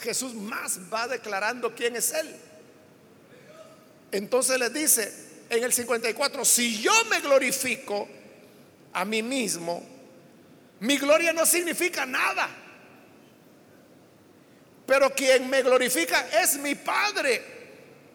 Jesús 0.00 0.34
más 0.34 0.78
va 0.92 1.08
declarando 1.08 1.74
quién 1.74 1.96
es 1.96 2.12
Él. 2.12 2.34
Entonces 4.12 4.58
le 4.58 4.70
dice 4.70 5.12
en 5.48 5.64
el 5.64 5.72
54, 5.72 6.44
si 6.44 6.80
yo 6.80 6.92
me 7.10 7.20
glorifico 7.20 8.08
a 8.92 9.04
mí 9.04 9.22
mismo, 9.22 9.84
mi 10.80 10.98
gloria 10.98 11.32
no 11.32 11.46
significa 11.46 12.04
nada. 12.04 12.48
Pero 14.86 15.14
quien 15.14 15.48
me 15.48 15.62
glorifica 15.62 16.28
es 16.40 16.56
mi 16.58 16.74
Padre, 16.74 17.42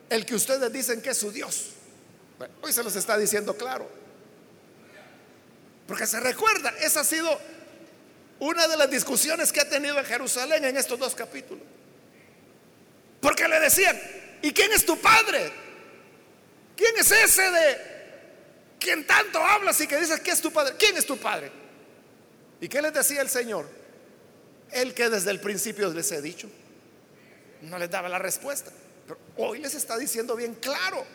el 0.09 0.25
que 0.25 0.35
ustedes 0.35 0.71
dicen 0.71 1.01
que 1.01 1.09
es 1.09 1.17
su 1.17 1.31
Dios. 1.31 1.71
hoy 2.61 2.71
se 2.71 2.83
los 2.83 2.95
está 2.95 3.17
diciendo 3.17 3.55
claro. 3.55 3.89
Porque 5.87 6.05
se 6.05 6.19
recuerda, 6.19 6.73
esa 6.79 6.99
ha 6.99 7.03
sido 7.03 7.39
una 8.39 8.67
de 8.67 8.77
las 8.77 8.89
discusiones 8.89 9.51
que 9.51 9.61
ha 9.61 9.69
tenido 9.69 9.97
en 9.97 10.05
Jerusalén 10.05 10.63
en 10.65 10.77
estos 10.77 10.99
dos 10.99 11.15
capítulos. 11.15 11.63
Porque 13.19 13.47
le 13.47 13.59
decían, 13.59 13.99
¿y 14.41 14.53
quién 14.53 14.71
es 14.71 14.85
tu 14.85 14.99
Padre? 14.99 15.51
¿Quién 16.79 16.95
es 16.97 17.11
ese 17.11 17.41
de 17.41 17.77
quien 18.79 19.05
tanto 19.05 19.43
hablas 19.43 19.81
y 19.81 19.87
que 19.87 19.97
dices 19.97 20.21
que 20.21 20.31
es 20.31 20.39
tu 20.39 20.49
padre? 20.49 20.75
¿Quién 20.79 20.95
es 20.95 21.05
tu 21.05 21.17
padre? 21.17 21.51
¿Y 22.61 22.69
qué 22.69 22.81
les 22.81 22.93
decía 22.93 23.21
el 23.21 23.29
Señor? 23.29 23.69
El 24.71 24.93
que 24.93 25.09
desde 25.09 25.31
el 25.31 25.41
principio 25.41 25.89
les 25.89 26.09
he 26.13 26.21
dicho. 26.21 26.49
No 27.61 27.77
les 27.77 27.89
daba 27.89 28.09
la 28.09 28.19
respuesta. 28.19 28.71
Pero 29.05 29.19
hoy 29.37 29.59
les 29.59 29.73
está 29.73 29.97
diciendo 29.97 30.35
bien 30.35 30.55
claro. 30.55 31.05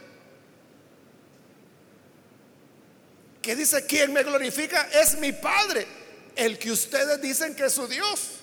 Que 3.40 3.54
dice, 3.54 3.84
quien 3.86 4.12
me 4.12 4.22
glorifica 4.22 4.88
es 4.92 5.18
mi 5.18 5.32
Padre, 5.32 5.86
el 6.34 6.58
que 6.58 6.72
ustedes 6.72 7.20
dicen 7.20 7.54
que 7.54 7.66
es 7.66 7.72
su 7.72 7.86
Dios. 7.86 8.40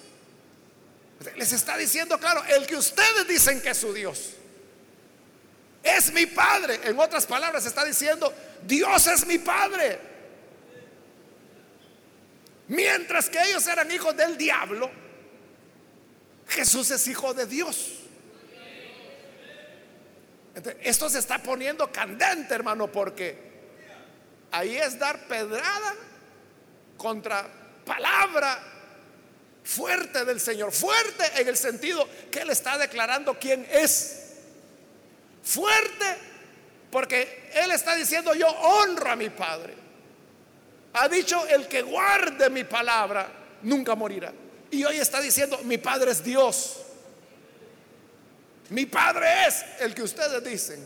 Les 1.35 1.51
está 1.51 1.77
diciendo 1.77 2.17
claro, 2.19 2.43
el 2.45 2.65
que 2.65 2.75
ustedes 2.75 3.27
dicen 3.27 3.61
que 3.61 3.69
es 3.69 3.77
su 3.77 3.93
Dios. 3.93 4.31
Es 5.83 6.11
mi 6.13 6.25
Padre. 6.25 6.79
En 6.83 6.99
otras 6.99 7.25
palabras, 7.25 7.65
está 7.65 7.83
diciendo, 7.83 8.33
Dios 8.63 9.07
es 9.07 9.25
mi 9.25 9.39
Padre. 9.39 9.99
Mientras 12.67 13.29
que 13.29 13.41
ellos 13.41 13.65
eran 13.67 13.91
hijos 13.91 14.15
del 14.15 14.37
diablo, 14.37 14.89
Jesús 16.51 16.91
es 16.91 17.07
hijo 17.07 17.33
de 17.33 17.45
Dios. 17.45 17.91
esto 20.81 21.09
se 21.09 21.19
está 21.19 21.41
poniendo 21.41 21.89
candente, 21.91 22.53
hermano, 22.53 22.91
porque 22.91 23.51
ahí 24.51 24.75
es 24.75 24.99
dar 24.99 25.27
pedrada 25.27 25.95
contra 26.97 27.49
palabra 27.85 28.61
fuerte 29.63 30.25
del 30.25 30.41
Señor, 30.41 30.73
fuerte 30.73 31.23
en 31.41 31.47
el 31.47 31.55
sentido 31.55 32.07
que 32.29 32.39
Él 32.39 32.49
está 32.49 32.77
declarando 32.77 33.39
quién 33.39 33.65
es. 33.71 34.17
Fuerte 35.41 36.05
porque 36.91 37.49
Él 37.53 37.71
está 37.71 37.95
diciendo 37.95 38.35
yo 38.35 38.47
honro 38.49 39.09
a 39.09 39.15
mi 39.15 39.29
Padre. 39.29 39.73
Ha 40.93 41.07
dicho 41.07 41.47
el 41.47 41.69
que 41.69 41.81
guarde 41.81 42.49
mi 42.49 42.65
palabra 42.65 43.31
nunca 43.63 43.95
morirá. 43.95 44.33
Y 44.71 44.83
hoy 44.83 44.97
está 44.97 45.21
diciendo 45.21 45.59
mi 45.63 45.77
Padre 45.77 46.11
es 46.11 46.23
Dios. 46.23 46.77
Mi 48.69 48.85
Padre 48.85 49.47
es 49.47 49.63
el 49.79 49.93
que 49.93 50.03
ustedes 50.03 50.43
dicen 50.43 50.85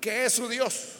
que 0.00 0.26
es 0.26 0.32
su 0.32 0.48
Dios. 0.48 0.90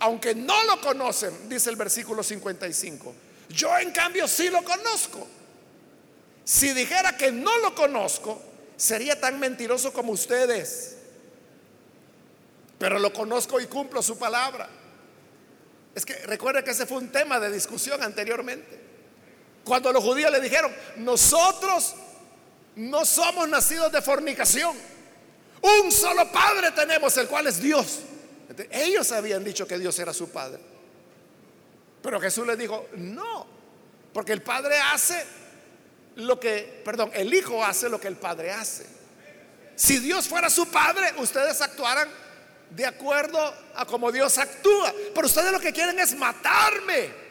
Aunque 0.00 0.34
no 0.34 0.64
lo 0.64 0.80
conocen, 0.80 1.48
dice 1.48 1.70
el 1.70 1.76
versículo 1.76 2.22
55 2.22 3.14
yo 3.48 3.76
en 3.78 3.90
cambio 3.92 4.28
sí 4.28 4.50
lo 4.50 4.62
conozco. 4.62 5.26
Si 6.44 6.72
dijera 6.72 7.16
que 7.16 7.32
no 7.32 7.58
lo 7.58 7.74
conozco, 7.74 8.40
sería 8.76 9.20
tan 9.20 9.38
mentiroso 9.38 9.92
como 9.92 10.12
ustedes. 10.12 10.96
Pero 12.78 12.98
lo 12.98 13.12
conozco 13.12 13.60
y 13.60 13.66
cumplo 13.66 14.02
su 14.02 14.18
palabra. 14.18 14.68
Es 15.94 16.04
que 16.04 16.14
recuerde 16.26 16.62
que 16.62 16.70
ese 16.70 16.86
fue 16.86 16.98
un 16.98 17.10
tema 17.10 17.40
de 17.40 17.50
discusión 17.50 18.02
anteriormente. 18.02 18.87
Cuando 19.68 19.92
los 19.92 20.02
judíos 20.02 20.32
le 20.32 20.40
dijeron, 20.40 20.74
nosotros 20.96 21.94
no 22.76 23.04
somos 23.04 23.46
nacidos 23.48 23.92
de 23.92 24.00
fornicación. 24.00 24.74
Un 25.60 25.92
solo 25.92 26.32
padre 26.32 26.70
tenemos, 26.70 27.16
el 27.18 27.28
cual 27.28 27.46
es 27.46 27.60
Dios. 27.60 28.00
ellos 28.70 29.12
habían 29.12 29.44
dicho 29.44 29.66
que 29.66 29.78
Dios 29.78 29.98
era 29.98 30.14
su 30.14 30.30
padre. 30.30 30.58
Pero 32.02 32.18
Jesús 32.18 32.46
les 32.46 32.56
dijo, 32.56 32.88
no, 32.96 33.46
porque 34.12 34.32
el 34.32 34.40
Padre 34.40 34.78
hace 34.78 35.22
lo 36.16 36.40
que, 36.40 36.80
perdón, 36.84 37.10
el 37.12 37.32
Hijo 37.34 37.62
hace 37.62 37.88
lo 37.88 38.00
que 38.00 38.08
el 38.08 38.16
Padre 38.16 38.52
hace. 38.52 38.86
Si 39.76 39.98
Dios 39.98 40.26
fuera 40.26 40.48
su 40.48 40.68
Padre, 40.68 41.12
ustedes 41.18 41.60
actuaran 41.60 42.08
de 42.70 42.86
acuerdo 42.86 43.38
a 43.74 43.84
como 43.84 44.10
Dios 44.10 44.38
actúa. 44.38 44.92
Pero 45.14 45.26
ustedes 45.26 45.52
lo 45.52 45.60
que 45.60 45.72
quieren 45.72 45.98
es 45.98 46.16
matarme. 46.16 47.27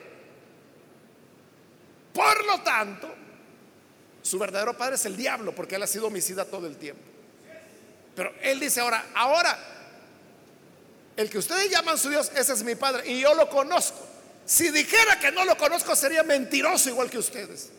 Por 2.18 2.46
lo 2.48 2.62
tanto, 2.62 3.08
su 4.24 4.40
verdadero 4.40 4.76
padre 4.76 4.96
es 4.96 5.06
el 5.06 5.16
diablo, 5.16 5.54
porque 5.54 5.76
él 5.76 5.84
ha 5.84 5.88
sido 5.88 6.08
homicida 6.08 6.46
todo 6.46 6.66
el 6.66 6.76
tiempo. 6.76 7.04
Pero 8.16 8.34
él 8.42 8.60
dice 8.60 8.80
ahora, 8.80 9.06
ahora, 9.14 9.56
el 11.16 11.30
que 11.30 11.38
ustedes 11.38 11.70
llaman 11.70 11.96
su 11.96 12.10
Dios, 12.10 12.32
ese 12.34 12.54
es 12.54 12.64
mi 12.64 12.74
padre, 12.74 13.08
y 13.08 13.22
yo 13.22 13.36
lo 13.36 13.48
conozco. 13.48 14.00
Si 14.48 14.72
dijera 14.72 15.20
que 15.20 15.32
no 15.32 15.46
lo 15.46 15.56
conozco 15.58 15.96
sería 15.96 16.24
mentiroso 16.24 16.90
igual 16.90 17.08
que 17.08 17.20
ustedes. 17.20 17.70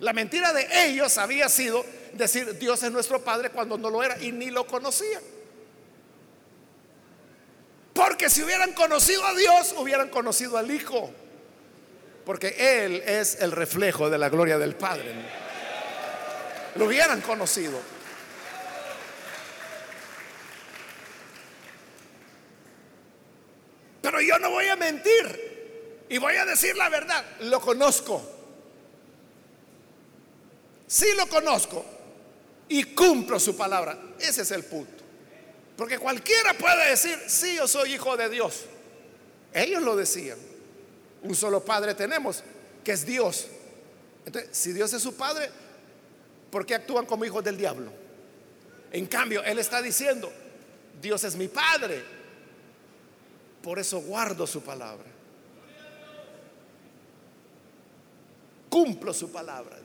La 0.00 0.14
mentira 0.14 0.54
de 0.54 0.86
ellos 0.86 1.18
había 1.18 1.50
sido 1.50 1.84
decir 2.14 2.58
Dios 2.58 2.82
es 2.82 2.90
nuestro 2.90 3.22
Padre 3.22 3.50
cuando 3.50 3.76
no 3.76 3.90
lo 3.90 4.02
era 4.02 4.18
y 4.18 4.32
ni 4.32 4.50
lo 4.50 4.66
conocían. 4.66 5.22
Porque 7.92 8.30
si 8.30 8.42
hubieran 8.42 8.72
conocido 8.72 9.26
a 9.26 9.34
Dios, 9.34 9.74
hubieran 9.76 10.08
conocido 10.08 10.56
al 10.56 10.70
Hijo. 10.70 11.12
Porque 12.28 12.84
Él 12.84 13.02
es 13.06 13.38
el 13.40 13.52
reflejo 13.52 14.10
de 14.10 14.18
la 14.18 14.28
gloria 14.28 14.58
del 14.58 14.74
Padre. 14.74 15.14
Lo 16.74 16.84
hubieran 16.84 17.22
conocido. 17.22 17.80
Pero 24.02 24.20
yo 24.20 24.38
no 24.40 24.50
voy 24.50 24.66
a 24.66 24.76
mentir. 24.76 26.04
Y 26.10 26.18
voy 26.18 26.36
a 26.36 26.44
decir 26.44 26.76
la 26.76 26.90
verdad, 26.90 27.24
lo 27.44 27.62
conozco. 27.62 28.22
Sí 30.86 31.06
lo 31.16 31.26
conozco 31.28 31.82
y 32.68 32.84
cumplo 32.92 33.40
su 33.40 33.56
palabra. 33.56 33.98
Ese 34.20 34.42
es 34.42 34.50
el 34.50 34.64
punto. 34.64 35.02
Porque 35.78 35.98
cualquiera 35.98 36.52
puede 36.52 36.90
decir, 36.90 37.18
sí, 37.26 37.56
yo 37.56 37.66
soy 37.66 37.94
hijo 37.94 38.18
de 38.18 38.28
Dios. 38.28 38.66
Ellos 39.54 39.82
lo 39.82 39.96
decían. 39.96 40.57
Un 41.22 41.34
solo 41.34 41.64
padre 41.64 41.94
tenemos, 41.94 42.42
que 42.84 42.92
es 42.92 43.04
Dios. 43.04 43.48
Entonces, 44.24 44.56
si 44.56 44.72
Dios 44.72 44.92
es 44.92 45.02
su 45.02 45.14
padre, 45.16 45.50
¿por 46.50 46.64
qué 46.64 46.74
actúan 46.74 47.06
como 47.06 47.24
hijos 47.24 47.42
del 47.42 47.56
diablo? 47.56 47.90
En 48.92 49.06
cambio, 49.06 49.42
Él 49.44 49.58
está 49.58 49.82
diciendo, 49.82 50.30
Dios 51.00 51.24
es 51.24 51.36
mi 51.36 51.48
padre. 51.48 52.02
Por 53.62 53.78
eso 53.78 54.00
guardo 54.00 54.46
su 54.46 54.62
palabra. 54.62 55.18
cumplo 58.68 59.12
su 59.12 59.30
palabra. 59.30 59.76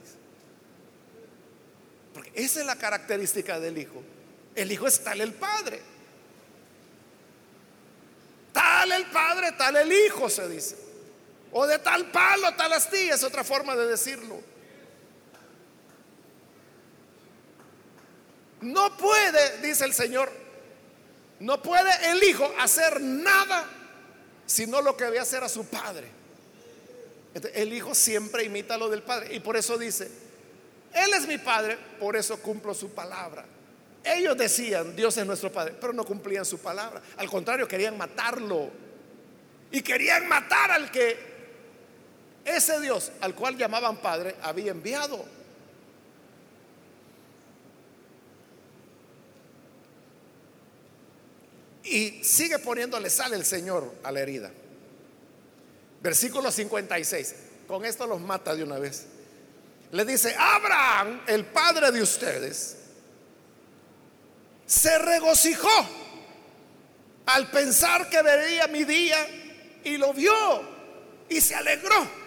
Porque 2.14 2.32
esa 2.36 2.60
es 2.60 2.66
la 2.66 2.76
característica 2.76 3.60
del 3.60 3.78
Hijo. 3.78 4.04
El 4.56 4.72
Hijo 4.72 4.88
es 4.88 5.04
tal 5.04 5.20
el 5.22 5.34
Padre. 5.34 5.82
Tal 8.52 8.92
el 8.92 9.06
Padre, 9.08 9.54
tal 9.54 9.76
el 9.78 9.92
Hijo, 9.92 10.30
se 10.30 10.48
dice. 10.48 10.78
O 11.54 11.68
de 11.68 11.80
tal 11.80 12.12
palo, 12.12 12.54
tal 12.56 12.74
astilla, 12.74 13.16
es 13.16 13.24
otra 13.24 13.44
forma 13.44 13.76
de 13.76 13.88
decirlo. 13.88 14.42
No 18.62 18.98
puede, 18.98 19.60
dice 19.62 19.86
el 19.86 19.94
Señor, 19.94 20.32
no 21.40 21.62
puede 21.62 22.12
el 22.12 22.24
Hijo 22.24 22.52
hacer 22.60 23.02
nada 23.02 23.68
sino 24.46 24.82
lo 24.82 24.96
que 24.96 25.06
debe 25.06 25.20
hacer 25.20 25.44
a 25.44 25.50
su 25.50 25.66
Padre. 25.66 26.08
El 27.56 27.74
hijo 27.74 27.96
siempre 27.96 28.44
imita 28.44 28.78
lo 28.78 28.90
del 28.90 29.02
padre 29.02 29.34
y 29.34 29.40
por 29.40 29.58
eso 29.58 29.76
dice, 29.76 30.08
Él 30.94 31.14
es 31.16 31.28
mi 31.28 31.40
padre, 31.40 31.80
por 32.00 32.16
eso 32.16 32.38
cumplo 32.40 32.76
su 32.76 32.92
palabra. 32.92 33.44
Ellos 34.04 34.38
decían, 34.38 34.96
Dios 34.96 35.18
es 35.18 35.26
nuestro 35.26 35.52
padre, 35.52 35.74
pero 35.82 35.94
no 35.94 36.06
cumplían 36.06 36.46
su 36.46 36.60
palabra. 36.60 37.02
Al 37.18 37.28
contrario, 37.28 37.68
querían 37.68 37.98
matarlo. 37.98 38.70
Y 39.72 39.82
querían 39.82 40.28
matar 40.28 40.70
al 40.70 40.92
que 40.92 41.33
ese 42.46 42.80
Dios 42.82 43.12
al 43.22 43.36
cual 43.36 43.58
llamaban 43.58 43.98
padre 43.98 44.36
había 44.42 44.72
enviado. 44.72 45.24
Y 51.84 52.24
sigue 52.24 52.60
poniéndole 52.60 53.10
sal 53.10 53.34
el 53.34 53.46
Señor 53.46 53.94
a 54.04 54.12
la 54.12 54.22
herida. 54.22 54.52
Versículo 56.02 56.52
56. 56.52 57.36
Con 57.68 57.86
esto 57.86 58.08
los 58.08 58.20
mata 58.20 58.56
de 58.56 58.64
una 58.64 58.80
vez. 58.80 59.06
Le 59.92 60.06
dice, 60.06 60.36
Abraham, 60.38 61.22
el 61.28 61.46
padre 61.46 61.92
de 61.92 62.02
ustedes, 62.02 62.78
se 64.66 64.98
regocijó 64.98 65.70
al 67.28 67.50
pensar 67.52 68.10
que 68.10 68.22
vería 68.22 68.68
mi 68.68 68.84
día 68.86 69.18
y 69.84 69.98
lo 69.98 70.14
vio 70.14 70.34
y 71.30 71.40
se 71.40 71.56
alegró. 71.56 72.23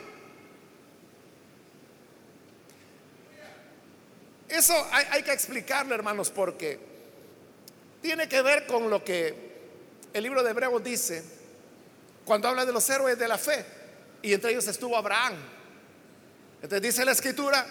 Eso 4.49 4.75
hay, 4.93 5.07
hay, 5.11 5.23
que 5.23 5.33
explicarlo, 5.33 5.95
hermanos, 5.95 6.31
porque 6.31 6.79
tiene 8.01 8.29
que 8.29 8.43
ver 8.43 8.67
con 8.67 8.89
lo 8.89 9.03
que 9.03 9.35
el 10.13 10.23
libro 10.23 10.43
de 10.43 10.51
Hebreos 10.51 10.83
dice 10.83 11.37
cuando 12.27 12.49
habla 12.49 12.67
de 12.67 12.73
los 12.73 12.91
héroes 12.91 13.17
de 13.19 13.29
la 13.29 13.39
fe, 13.39 13.65
y 14.21 14.35
entre 14.35 14.51
ellos 14.51 14.67
estuvo 14.67 14.97
Abraham. 14.97 15.35
Entonces 16.57 16.83
dice 16.83 17.05
la 17.05 17.13
escritura, 17.13 17.65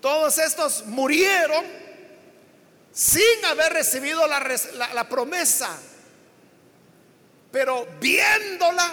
todos 0.00 0.38
estos 0.38 0.86
murieron 0.86 1.64
sin 2.90 3.44
haber 3.44 3.74
recibido 3.74 4.26
la, 4.26 4.40
la 4.94 5.08
promesa, 5.08 5.76
pero 7.52 7.86
viéndola 8.00 8.90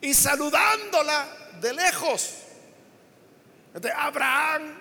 y 0.00 0.14
saludándola 0.14 1.28
de 1.60 1.72
lejos. 1.72 2.34
De 3.74 3.90
Abraham, 3.92 4.77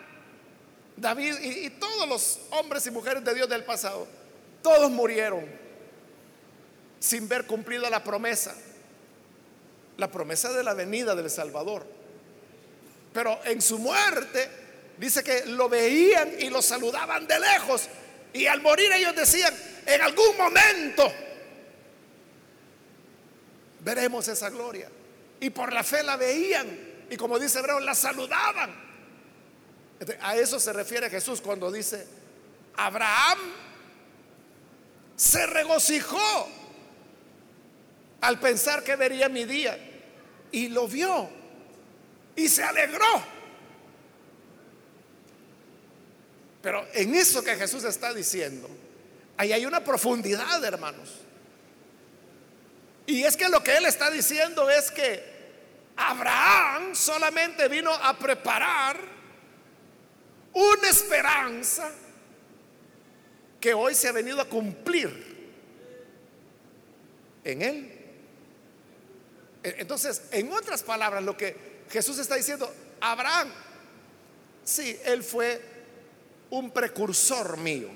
David 0.98 1.36
y, 1.41 1.70
todos 1.70 2.10
los 2.10 2.39
hombres 2.52 2.86
y 2.88 2.91
mujeres 2.91 3.24
de 3.24 3.34
Dios 3.36 3.48
del 3.48 3.64
pasado, 3.64 4.08
todos 4.64 4.89
murieron 4.89 5.45
sin 7.00 7.30
ver 7.30 7.45
cumplida 7.45 7.89
la 7.89 8.04
promesa, 8.04 8.56
la 9.98 10.10
promesa 10.12 10.52
de 10.52 10.64
la 10.64 10.74
venida 10.74 11.16
del 11.16 11.30
Salvador. 11.30 11.86
Pero 13.14 13.39
en 13.45 13.62
su 13.62 13.78
muerte 13.78 14.50
dice 14.98 15.24
que 15.24 15.45
lo 15.45 15.70
veían 15.70 16.34
y 16.39 16.50
lo 16.50 16.64
saludaban 16.64 17.28
de 17.28 17.39
lejos. 17.39 17.88
Y 18.34 18.48
al 18.48 18.62
morir 18.62 18.91
ellos 18.91 19.16
decían, 19.16 19.54
en 19.86 20.02
algún 20.02 20.36
momento 20.36 21.12
veremos 23.82 24.28
esa 24.28 24.50
gloria. 24.50 24.89
Y 25.39 25.52
por 25.52 25.72
la 25.72 25.84
fe 25.84 26.02
la 26.02 26.18
veían. 26.18 26.68
Y 27.10 27.16
como 27.18 27.38
dice 27.38 27.60
Hebreo, 27.60 27.80
la 27.80 27.93
saludaban. 27.93 28.87
A 30.22 30.36
eso 30.36 30.60
se 30.60 30.74
refiere 30.74 31.10
Jesús 31.10 31.41
cuando 31.41 31.72
dice, 31.72 32.06
Abraham 32.76 33.39
se 35.16 35.45
regocijó 35.48 36.48
al 38.22 38.39
pensar 38.39 38.84
que 38.84 38.95
vería 38.95 39.30
mi 39.30 39.45
día. 39.45 39.78
Y 40.52 40.70
lo 40.70 40.88
vio. 40.88 41.30
Y 42.36 42.48
se 42.48 42.64
alegró. 42.64 43.38
Pero 46.62 46.86
en 46.93 47.16
eso 47.16 47.43
que 47.43 47.56
Jesús 47.56 47.84
está 47.84 48.14
diciendo, 48.14 48.70
ahí 49.38 49.52
hay 49.54 49.66
una 49.66 49.84
profundidad, 49.84 50.64
hermanos. 50.64 51.22
Y 53.06 53.24
es 53.24 53.38
que 53.38 53.50
lo 53.50 53.64
que 53.64 53.78
él 53.78 53.86
está 53.86 54.12
diciendo 54.12 54.70
es 54.70 54.91
que 54.91 55.38
Abraham 55.95 56.93
solamente 56.93 57.68
vino 57.70 57.91
a 57.91 58.18
preparar 58.18 59.16
una 60.58 60.89
esperanza 60.89 61.91
que 63.60 63.74
hoy 63.74 63.95
se 63.95 64.08
ha 64.08 64.12
venido 64.12 64.41
a 64.41 64.45
cumplir 64.45 65.10
en 67.43 67.62
él. 67.62 67.91
E-, 69.64 69.76
entonces, 69.80 70.24
en 70.32 70.51
otras 70.51 70.84
palabras, 70.84 71.24
lo 71.24 71.36
que 71.36 71.84
Jesús 71.89 72.18
está 72.20 72.36
diciendo, 72.36 72.74
Abraham, 72.99 73.51
sí, 74.64 74.97
él 75.05 75.24
fue 75.24 75.62
un 76.49 76.72
precursor 76.72 77.58
mío. 77.58 77.89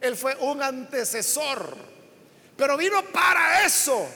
Él 0.00 0.16
fue 0.16 0.36
un 0.36 0.62
antecesor 0.62 1.88
pero 2.58 2.76
vino 2.76 3.04
para 3.04 3.64
eso. 3.64 4.10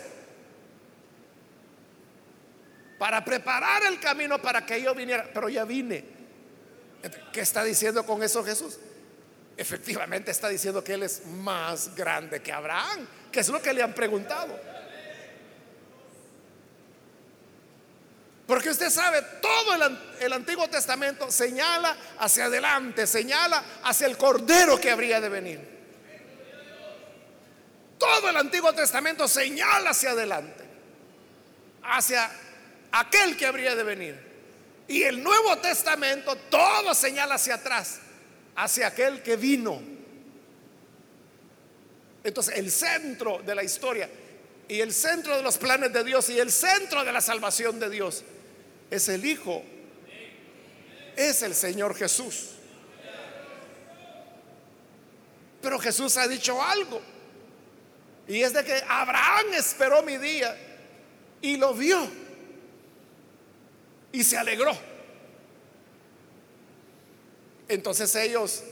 Para 2.98 3.24
preparar 3.24 3.84
el 3.84 4.00
camino 4.00 4.42
para 4.42 4.66
que 4.66 4.82
yo 4.82 4.96
viniera. 4.96 5.30
Pero 5.32 5.48
ya 5.48 5.64
vine. 5.64 6.04
¿Qué 7.32 7.40
está 7.40 7.64
diciendo 7.64 8.04
con 8.06 8.22
eso 8.22 8.44
Jesús? 8.44 8.78
Efectivamente 9.56 10.30
está 10.30 10.48
diciendo 10.48 10.82
que 10.82 10.94
Él 10.94 11.02
es 11.02 11.26
más 11.26 11.94
grande 11.94 12.40
que 12.40 12.52
Abraham, 12.52 13.06
que 13.30 13.40
es 13.40 13.48
lo 13.48 13.60
que 13.60 13.72
le 13.72 13.82
han 13.82 13.94
preguntado. 13.94 14.58
Porque 18.46 18.70
usted 18.70 18.90
sabe, 18.90 19.22
todo 19.40 19.74
el, 20.20 20.32
Antiguo 20.32 20.68
Testamento 20.68 21.30
señala 21.30 21.96
hacia 22.18 22.46
adelante, 22.46 23.06
señala 23.06 23.64
hacia 23.84 24.06
el 24.06 24.16
Cordero 24.16 24.78
que 24.80 24.90
habría 24.90 25.20
de 25.20 25.28
venir. 25.28 25.72
Todo 27.98 28.28
el 28.28 28.36
Antiguo 28.36 28.72
Testamento 28.74 29.28
señala 29.28 29.90
hacia 29.90 30.10
adelante, 30.10 30.64
hacia 31.84 32.30
aquel 32.90 33.36
que 33.36 33.46
habría 33.46 33.74
de 33.76 33.84
venir. 33.84 34.31
Y 34.92 35.04
el 35.04 35.22
Nuevo 35.22 35.56
Testamento 35.56 36.36
todo 36.50 36.94
señala 36.94 37.36
hacia 37.36 37.54
atrás, 37.54 37.98
hacia 38.54 38.88
aquel 38.88 39.22
que 39.22 39.36
vino. 39.36 39.80
Entonces, 42.22 42.58
el 42.58 42.70
centro 42.70 43.38
de 43.38 43.54
la 43.54 43.64
historia 43.64 44.10
y 44.68 44.80
el 44.80 44.92
centro 44.92 45.34
de 45.34 45.42
los 45.42 45.56
planes 45.56 45.94
de 45.94 46.04
Dios 46.04 46.28
y 46.28 46.38
el 46.38 46.52
centro 46.52 47.04
de 47.04 47.10
la 47.10 47.22
salvación 47.22 47.80
de 47.80 47.88
Dios 47.88 48.22
es 48.90 49.08
el 49.08 49.24
Hijo, 49.24 49.62
es 51.16 51.42
el 51.42 51.54
Señor 51.54 51.94
Jesús. 51.94 52.50
Pero 55.62 55.78
Jesús 55.78 56.18
ha 56.18 56.28
dicho 56.28 56.62
algo. 56.62 57.00
Y 58.28 58.42
es 58.42 58.52
de 58.52 58.62
que 58.62 58.74
Abraham 58.86 59.54
esperó 59.54 60.02
mi 60.02 60.18
día 60.18 60.54
y 61.40 61.56
lo 61.56 61.72
vio 61.72 62.21
y 64.12 64.22
se 64.22 64.36
alegró. 64.36 64.76
Entonces 67.68 68.14
ellos, 68.14 68.62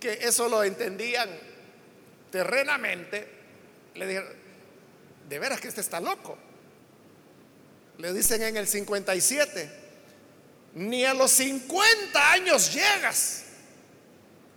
que 0.00 0.12
eso 0.22 0.48
lo 0.48 0.64
entendían 0.64 1.28
terrenamente, 2.30 3.28
le 3.94 4.06
dijeron, 4.06 4.32
de 5.28 5.38
veras 5.38 5.60
que 5.60 5.68
este 5.68 5.80
está 5.80 6.00
loco. 6.00 6.36
Le 7.98 8.12
dicen 8.12 8.42
en 8.42 8.56
el 8.56 8.66
57, 8.66 9.70
ni 10.74 11.04
a 11.04 11.14
los 11.14 11.30
50 11.30 12.32
años 12.32 12.74
llegas. 12.74 13.44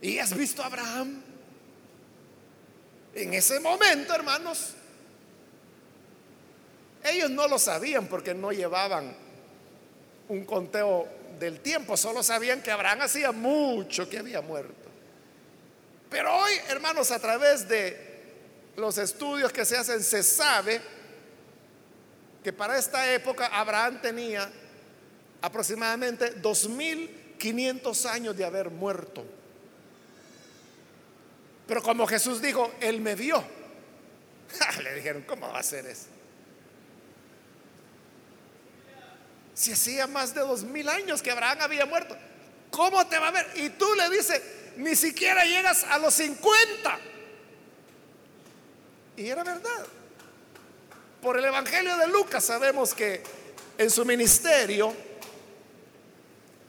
¿Y 0.02 0.18
has 0.20 0.36
visto 0.36 0.64
a 0.64 0.66
Abraham? 0.66 1.22
En 3.14 3.34
ese 3.34 3.60
momento, 3.60 4.14
hermanos, 4.14 4.76
ellos 7.04 7.30
no 7.30 7.48
lo 7.48 7.58
sabían 7.58 8.08
porque 8.08 8.34
no 8.34 8.52
llevaban 8.52 9.16
un 10.28 10.46
conteo 10.46 11.08
del 11.40 11.62
tiempo, 11.62 11.96
solo 11.96 12.22
sabían 12.22 12.62
que 12.62 12.72
Abraham 12.72 13.02
hacía 13.02 13.32
mucho 13.32 14.10
que 14.10 14.20
había 14.20 14.42
muerto. 14.42 14.90
Pero 16.10 16.36
hoy, 16.36 16.54
hermanos, 16.68 17.12
a 17.12 17.20
través 17.20 17.68
de 17.68 18.10
los 18.76 18.98
estudios 18.98 19.52
que 19.52 19.66
se 19.66 19.78
hacen, 19.78 20.04
se 20.04 20.24
sabe 20.24 20.82
que 22.44 22.52
para 22.52 22.78
esta 22.78 23.12
época 23.14 23.48
Abraham 23.48 24.02
tenía 24.02 24.50
aproximadamente 25.42 26.42
2.500 26.42 28.06
años 28.10 28.36
de 28.36 28.46
haber 28.46 28.70
muerto. 28.70 29.26
Pero 31.68 31.82
como 31.84 32.08
Jesús 32.08 32.42
dijo, 32.42 32.72
Él 32.80 33.00
me 33.00 33.16
vio. 33.16 33.44
Le 34.84 34.96
dijeron, 34.96 35.24
¿cómo 35.28 35.48
va 35.50 35.60
a 35.60 35.64
ser 35.64 35.86
eso? 35.86 36.08
Si 39.60 39.74
hacía 39.74 40.08
más 40.08 40.34
de 40.34 40.40
dos 40.40 40.64
mil 40.64 40.88
años 40.88 41.22
que 41.22 41.32
Abraham 41.32 41.58
había 41.60 41.86
muerto, 41.86 42.16
¿cómo 42.72 43.06
te 43.08 43.20
va 43.20 43.28
a 43.28 43.32
ver? 43.32 43.46
Y 43.56 43.68
tú 43.72 43.94
le 43.94 44.10
dices, 44.10 44.42
ni 44.78 44.96
siquiera 44.96 45.44
llegas 45.44 45.84
a 45.84 45.98
los 45.98 46.14
50. 46.14 46.98
Y 49.18 49.28
era 49.28 49.44
verdad. 49.44 49.86
Por 51.22 51.38
el 51.38 51.44
Evangelio 51.44 51.98
de 51.98 52.08
Lucas 52.08 52.46
sabemos 52.46 52.94
que 52.94 53.22
en 53.78 53.90
su 53.90 54.06
ministerio 54.06 54.96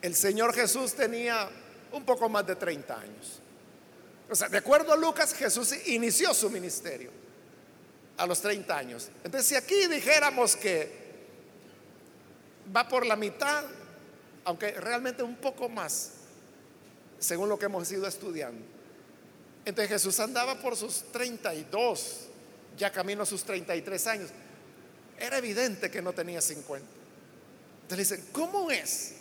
el 0.02 0.16
Señor 0.16 0.52
Jesús 0.52 0.92
tenía 0.94 1.48
un 1.92 2.04
poco 2.04 2.28
más 2.28 2.44
de 2.44 2.56
30 2.56 3.00
años. 3.00 3.40
O 4.28 4.34
sea, 4.34 4.48
de 4.48 4.58
acuerdo 4.58 4.92
a 4.92 4.96
Lucas, 4.96 5.32
Jesús 5.32 5.76
inició 5.86 6.34
su 6.34 6.50
ministerio 6.50 7.12
a 8.16 8.26
los 8.26 8.40
30 8.40 8.76
años. 8.76 9.10
Entonces, 9.22 9.46
si 9.46 9.54
aquí 9.54 9.86
dijéramos 9.86 10.56
que 10.56 10.99
va 12.74 12.88
por 12.88 13.06
la 13.06 13.16
mitad, 13.16 13.64
aunque 14.44 14.72
realmente 14.72 15.22
un 15.22 15.36
poco 15.36 15.68
más, 15.68 16.12
según 17.18 17.48
lo 17.48 17.58
que 17.58 17.66
hemos 17.66 17.90
ido 17.92 18.06
estudiando. 18.06 18.64
Entonces 19.64 19.90
Jesús 19.90 20.18
andaba 20.20 20.56
por 20.60 20.76
sus 20.76 21.02
32, 21.12 22.28
ya 22.76 22.90
camino 22.90 23.22
a 23.22 23.26
sus 23.26 23.44
33 23.44 24.06
años. 24.06 24.30
Era 25.18 25.38
evidente 25.38 25.90
que 25.90 26.00
no 26.00 26.12
tenía 26.12 26.40
50. 26.40 26.86
Entonces 27.82 28.08
dicen, 28.08 28.28
¿cómo 28.32 28.70
es 28.70 29.14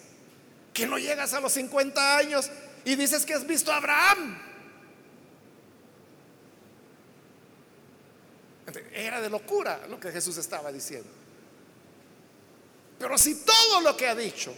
que 0.73 0.87
no 0.87 0.97
llegas 0.97 1.33
a 1.33 1.41
los 1.41 1.51
50 1.53 2.17
años 2.17 2.49
y 2.85 2.95
dices 2.95 3.25
que 3.25 3.33
has 3.33 3.45
visto 3.45 3.71
a 3.71 3.77
Abraham? 3.77 4.39
Era 8.93 9.21
de 9.21 9.29
locura 9.29 9.87
lo 9.87 9.99
que 9.99 10.11
Jesús 10.11 10.37
estaba 10.37 10.71
diciendo. 10.71 11.09
Pero 13.00 13.18
si 13.18 13.43
todo 13.43 13.82
lo 13.82 13.97
que 13.97 14.08
ha 14.08 14.14
dicho, 14.14 14.54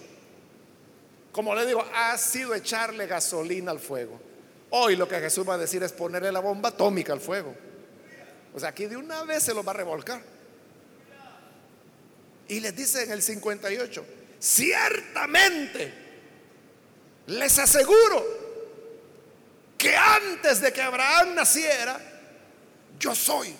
como 1.31 1.55
le 1.55 1.65
digo, 1.65 1.85
ha 1.93 2.17
sido 2.17 2.53
echarle 2.53 3.07
gasolina 3.07 3.71
al 3.71 3.79
fuego, 3.79 4.19
hoy 4.71 4.95
lo 4.95 5.07
que 5.07 5.19
Jesús 5.19 5.47
va 5.47 5.53
a 5.53 5.57
decir 5.57 5.81
es 5.83 5.93
ponerle 5.93 6.31
la 6.31 6.39
bomba 6.39 6.69
atómica 6.69 7.13
al 7.13 7.21
fuego. 7.21 7.55
O 8.53 8.59
sea, 8.59 8.69
aquí 8.69 8.87
de 8.87 8.97
una 8.97 9.23
vez 9.23 9.43
se 9.43 9.53
lo 9.53 9.63
va 9.63 9.71
a 9.71 9.75
revolcar. 9.75 10.21
Y 12.49 12.59
les 12.59 12.75
dice 12.75 13.03
en 13.03 13.11
el 13.11 13.21
58, 13.21 14.05
ciertamente 14.39 15.93
les 17.27 17.57
aseguro 17.59 18.41
antes 19.95 20.61
de 20.61 20.71
que 20.71 20.81
Abraham 20.81 21.35
naciera, 21.35 21.99
yo 22.99 23.15
soy. 23.15 23.53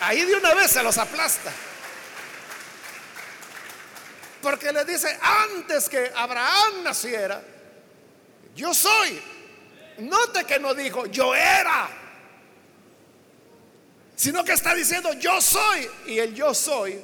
Ahí 0.00 0.24
de 0.24 0.34
una 0.34 0.54
vez 0.54 0.70
se 0.70 0.82
los 0.82 0.96
aplasta. 0.98 1.52
Porque 4.42 4.72
le 4.72 4.84
dice, 4.84 5.18
antes 5.20 5.88
que 5.88 6.12
Abraham 6.14 6.84
naciera, 6.84 7.42
yo 8.54 8.72
soy. 8.72 9.20
Note 9.98 10.44
que 10.44 10.60
no 10.60 10.74
dijo, 10.74 11.06
yo 11.06 11.34
era. 11.34 11.88
Sino 14.14 14.44
que 14.44 14.52
está 14.52 14.74
diciendo, 14.74 15.12
yo 15.14 15.40
soy. 15.40 15.88
Y 16.06 16.18
el 16.18 16.34
yo 16.34 16.54
soy, 16.54 17.00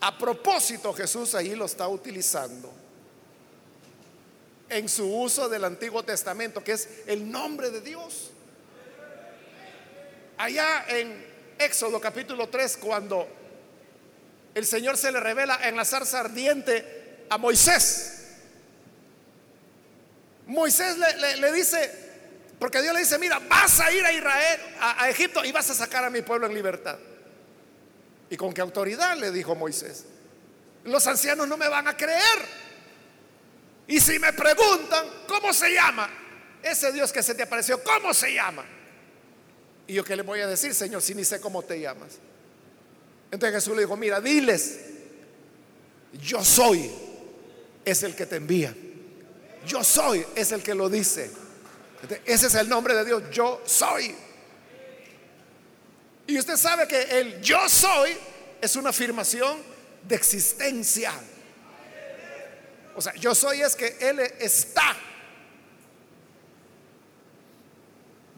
a 0.00 0.18
propósito 0.18 0.92
Jesús 0.92 1.34
ahí 1.34 1.54
lo 1.54 1.64
está 1.64 1.88
utilizando. 1.88 2.72
En 4.68 4.88
su 4.88 5.06
uso 5.06 5.48
del 5.48 5.64
Antiguo 5.64 6.02
Testamento, 6.02 6.62
que 6.62 6.72
es 6.72 6.88
el 7.06 7.30
nombre 7.30 7.70
de 7.70 7.80
Dios. 7.80 8.30
Allá 10.36 10.84
en 10.88 11.24
Éxodo 11.58 12.00
capítulo 12.00 12.48
3, 12.48 12.76
cuando 12.78 13.28
el 14.54 14.66
Señor 14.66 14.96
se 14.96 15.12
le 15.12 15.20
revela 15.20 15.60
en 15.62 15.76
la 15.76 15.84
zarza 15.84 16.20
ardiente 16.20 17.26
a 17.28 17.38
Moisés. 17.38 18.10
Moisés 20.46 20.96
le, 21.38 21.52
dice, 21.52 21.90
porque 22.58 22.82
Dios 22.82 22.94
le 22.94 23.00
dice, 23.00 23.18
mira, 23.18 23.38
vas 23.38 23.80
a 23.80 23.92
ir 23.92 24.04
a 24.04 24.12
Israel, 24.12 24.60
a, 24.80 25.08
Egipto 25.08 25.44
y 25.44 25.52
vas 25.52 25.70
a 25.70 25.74
sacar 25.74 26.04
a 26.04 26.10
mi 26.10 26.22
pueblo 26.22 26.46
en 26.46 26.54
libertad. 26.54 26.98
¿Y 28.30 28.36
con 28.36 28.52
qué 28.52 28.60
autoridad? 28.60 29.16
Le 29.16 29.30
dijo 29.30 29.54
Moisés. 29.54 30.04
Los 30.84 31.06
ancianos 31.06 31.48
no 31.48 31.56
me 31.56 31.68
van 31.68 31.88
a 31.88 31.96
creer. 31.96 32.64
Y 33.86 34.00
si 34.00 34.18
me 34.18 34.32
preguntan, 34.32 35.06
¿cómo 35.26 35.52
se 35.52 35.72
llama? 35.72 36.08
Ese 36.62 36.92
Dios 36.92 37.12
que 37.12 37.22
se 37.22 37.34
te 37.34 37.42
apareció, 37.42 37.82
¿cómo 37.82 38.12
se 38.12 38.34
llama? 38.34 38.64
Y 39.86 39.94
yo 39.94 40.04
qué 40.04 40.16
le 40.16 40.22
voy 40.22 40.40
a 40.40 40.46
decir, 40.46 40.74
Señor, 40.74 41.02
si 41.02 41.14
ni 41.14 41.24
sé 41.24 41.40
cómo 41.40 41.62
te 41.62 41.78
llamas. 41.78 42.18
Entonces 43.30 43.56
Jesús 43.56 43.74
le 43.74 43.82
dijo, 43.82 43.96
mira, 43.96 44.20
diles, 44.20 44.80
yo 46.12 46.44
soy, 46.44 46.90
es 47.84 48.02
el 48.02 48.14
que 48.14 48.26
te 48.26 48.36
envía. 48.36 48.74
Yo 49.66 49.82
soy, 49.82 50.24
es 50.34 50.52
el 50.52 50.62
que 50.62 50.74
lo 50.74 50.88
dice. 50.88 51.30
ese 52.24 52.46
es 52.46 52.54
el 52.54 52.68
nombre 52.68 52.94
de 52.94 53.04
Dios, 53.04 53.22
yo 53.30 53.60
soy. 53.66 54.14
Y 56.26 56.38
usted 56.38 56.56
sabe 56.56 56.88
que 56.88 57.02
el 57.18 57.40
yo 57.42 57.68
soy 57.68 58.16
es 58.60 58.76
una 58.76 58.90
afirmación 58.90 59.58
de 60.06 60.14
existencia. 60.14 61.12
O 62.96 63.02
sea, 63.02 63.14
yo 63.14 63.34
soy 63.34 63.60
es 63.60 63.74
que 63.76 63.96
Él 64.00 64.20
está. 64.38 64.96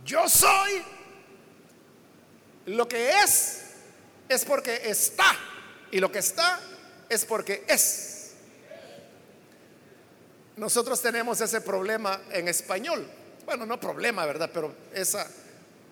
Yo 0.04 0.28
soy 0.28 0.82
lo 2.66 2.88
que 2.88 3.10
es 3.10 3.62
es 4.28 4.44
porque 4.44 4.82
está. 4.84 5.36
Y 5.90 6.00
lo 6.00 6.10
que 6.10 6.18
está 6.18 6.60
es 7.08 7.24
porque 7.24 7.64
es. 7.68 8.32
Nosotros 10.56 11.00
tenemos 11.00 11.40
ese 11.40 11.60
problema 11.60 12.20
en 12.30 12.48
español. 12.48 13.06
Bueno, 13.44 13.66
no 13.66 13.78
problema, 13.78 14.26
¿verdad? 14.26 14.50
Pero 14.52 14.74
esa 14.92 15.26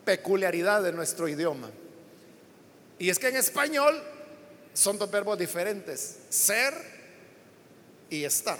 peculiaridad 0.04 0.82
de 0.82 0.92
nuestro 0.92 1.28
idioma. 1.28 1.70
Y 2.98 3.10
es 3.10 3.18
que 3.18 3.28
en 3.28 3.36
español 3.36 4.02
son 4.72 4.98
dos 4.98 5.10
verbos 5.10 5.38
diferentes, 5.38 6.18
ser 6.28 6.74
y 8.10 8.24
estar. 8.24 8.58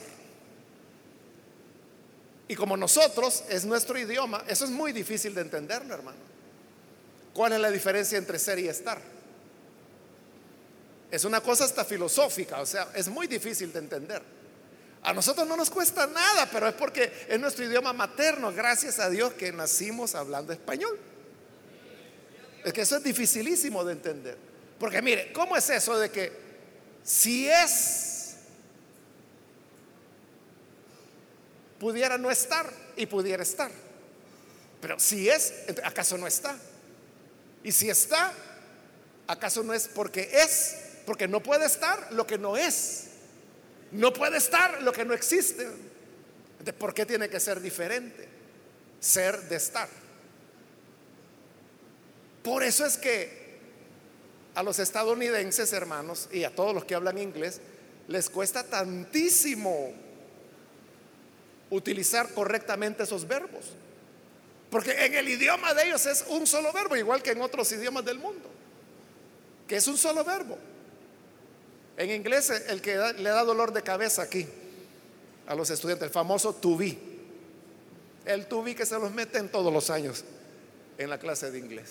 Y 2.47 2.55
como 2.55 2.77
nosotros 2.77 3.45
es 3.49 3.65
nuestro 3.65 3.99
idioma, 3.99 4.45
eso 4.47 4.65
es 4.65 4.71
muy 4.71 4.93
difícil 4.93 5.35
de 5.35 5.41
entenderlo, 5.41 5.95
hermano. 5.95 6.34
¿Cuál 7.35 7.53
es 7.53 7.61
la 7.61 7.71
diferencia 7.71 8.17
entre 8.17 8.39
ser 8.39 8.61
y 8.61 8.69
estar? 8.69 8.99
Es 11.11 11.25
una 11.25 11.41
cosa 11.41 11.65
hasta 11.65 11.85
filosófica, 11.85 12.61
o 12.61 12.67
sea, 12.67 12.89
es 12.95 13.09
muy 13.09 13.27
difícil 13.27 13.73
de 13.73 13.81
entender. 13.81 14.23
A 15.03 15.13
nosotros 15.13 15.47
no 15.47 15.57
nos 15.57 15.69
cuesta 15.69 16.07
nada, 16.07 16.49
pero 16.51 16.69
es 16.69 16.75
porque 16.75 17.27
es 17.29 17.39
nuestro 17.39 17.65
idioma 17.65 17.93
materno, 17.93 18.53
gracias 18.53 18.99
a 19.01 19.11
Dios 19.11 19.35
que 19.35 19.53
nacimos 19.53 20.15
hablando 20.15 20.53
español. 20.53 20.99
Es 22.65 22.73
que 22.73 22.81
eso 22.81 22.97
es 22.97 23.05
dificilísimo 23.05 23.85
de 23.85 23.93
entender. 23.93 24.39
Porque 24.79 25.03
mire, 25.03 25.33
¿cómo 25.33 25.57
es 25.57 25.69
eso 25.69 25.99
de 25.99 26.11
que 26.11 26.33
si 27.03 27.49
es, 27.49 28.37
pudiera 31.79 32.17
no 32.17 32.31
estar 32.31 32.73
y 32.97 33.07
pudiera 33.07 33.43
estar? 33.43 33.71
Pero 34.81 34.99
si 34.99 35.29
es, 35.29 35.53
¿acaso 35.83 36.17
no 36.17 36.27
está? 36.27 36.57
Y 37.65 37.73
si 37.73 37.89
está, 37.89 38.33
¿acaso 39.27 39.63
no 39.63 39.73
es 39.73 39.89
porque 39.89 40.29
es? 40.33 40.77
Porque 41.07 41.27
no 41.27 41.43
puede 41.43 41.65
estar 41.65 42.13
lo 42.13 42.27
que 42.27 42.39
no 42.39 42.57
es. 42.57 43.07
No 43.91 44.13
puede 44.13 44.37
estar 44.37 44.83
lo 44.83 44.93
que 44.93 45.05
no 45.05 45.15
existe. 45.15 45.67
¿De 46.63 46.73
por 46.73 46.95
qué 46.95 47.07
tiene 47.07 47.29
que 47.29 47.41
ser 47.41 47.61
diferente? 47.61 48.29
Ser 49.01 49.41
de 49.49 49.57
estar. 49.57 49.89
Por 52.43 52.63
eso 52.63 52.85
es 52.85 52.99
que 52.99 53.45
a 54.55 54.63
los 54.63 54.79
estadounidenses, 54.79 55.73
hermanos, 55.73 56.29
y 56.31 56.45
a 56.45 56.55
todos 56.55 56.75
los 56.75 56.85
que 56.85 56.95
hablan 56.95 57.19
inglés, 57.19 57.61
les 58.09 58.29
cuesta 58.29 58.63
tantísimo 58.63 59.93
utilizar 61.71 62.29
correctamente 62.35 63.03
esos 63.03 63.27
verbos. 63.27 63.73
Porque 64.75 65.07
en 65.07 65.15
el 65.15 65.29
idioma 65.29 65.73
de 65.73 65.87
ellos 65.87 66.05
es 66.05 66.25
un 66.31 66.49
solo 66.49 66.73
verbo, 66.73 66.97
igual 66.97 67.23
que 67.23 67.31
en 67.31 67.41
otros 67.41 67.71
idiomas 67.71 68.05
del 68.05 68.19
mundo, 68.19 68.51
que 69.69 69.77
es 69.77 69.87
un 69.87 69.97
solo 69.97 70.25
verbo. 70.25 70.59
En 71.97 72.11
inglés 72.11 72.51
el 72.51 72.83
que 72.83 72.97
le 72.97 73.31
da 73.31 73.45
dolor 73.45 73.73
de 73.73 73.83
cabeza 73.83 74.23
aquí 74.23 74.45
a 75.47 75.55
los 75.55 75.71
estudiantes, 75.71 76.09
el 76.09 76.13
famoso 76.13 76.57
to 76.57 76.77
be. 76.77 76.99
El 78.25 78.49
to 78.49 78.65
be 78.65 78.75
que 78.75 78.85
se 78.85 78.99
los 78.99 79.13
meten 79.13 79.49
todos 79.49 79.73
los 79.73 79.91
años 79.91 80.25
en 80.99 81.09
la 81.09 81.21
clase 81.21 81.53
de 81.53 81.59
inglés. 81.61 81.91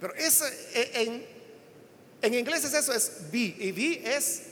Pero 0.00 0.12
ese, 0.16 0.46
e, 0.74 1.02
en, 1.04 1.26
en 2.22 2.34
inglés 2.34 2.64
es 2.64 2.74
eso, 2.74 2.92
es 2.92 3.30
be. 3.30 3.54
Y 3.56 3.70
be 3.70 4.16
es 4.16 4.42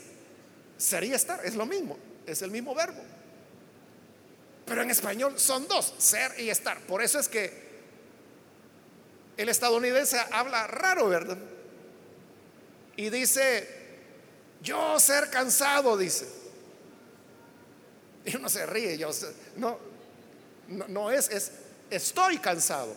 sería 0.77 1.17
estar, 1.17 1.45
es 1.45 1.55
lo 1.55 1.65
mismo, 1.65 1.97
es 2.25 2.41
el 2.41 2.51
mismo 2.51 2.73
verbo. 2.73 3.01
Pero 4.65 4.81
en 4.81 4.89
español 4.91 5.37
son 5.37 5.67
dos, 5.67 5.93
ser 5.97 6.39
y 6.39 6.49
estar. 6.49 6.79
Por 6.87 7.03
eso 7.03 7.19
es 7.19 7.27
que 7.27 7.64
el 9.37 9.49
estadounidense 9.49 10.17
habla 10.31 10.67
raro, 10.67 11.09
¿verdad? 11.09 11.37
Y 12.95 13.09
dice, 13.09 13.67
yo 14.61 14.99
ser 14.99 15.29
cansado, 15.29 15.97
dice. 15.97 16.25
Y 18.25 18.35
uno 18.35 18.49
se 18.49 18.65
ríe, 18.65 18.97
yo 18.97 19.09
no, 19.57 19.77
no, 20.67 20.87
no 20.87 21.11
es, 21.11 21.29
es 21.29 21.51
estoy 21.89 22.37
cansado. 22.39 22.95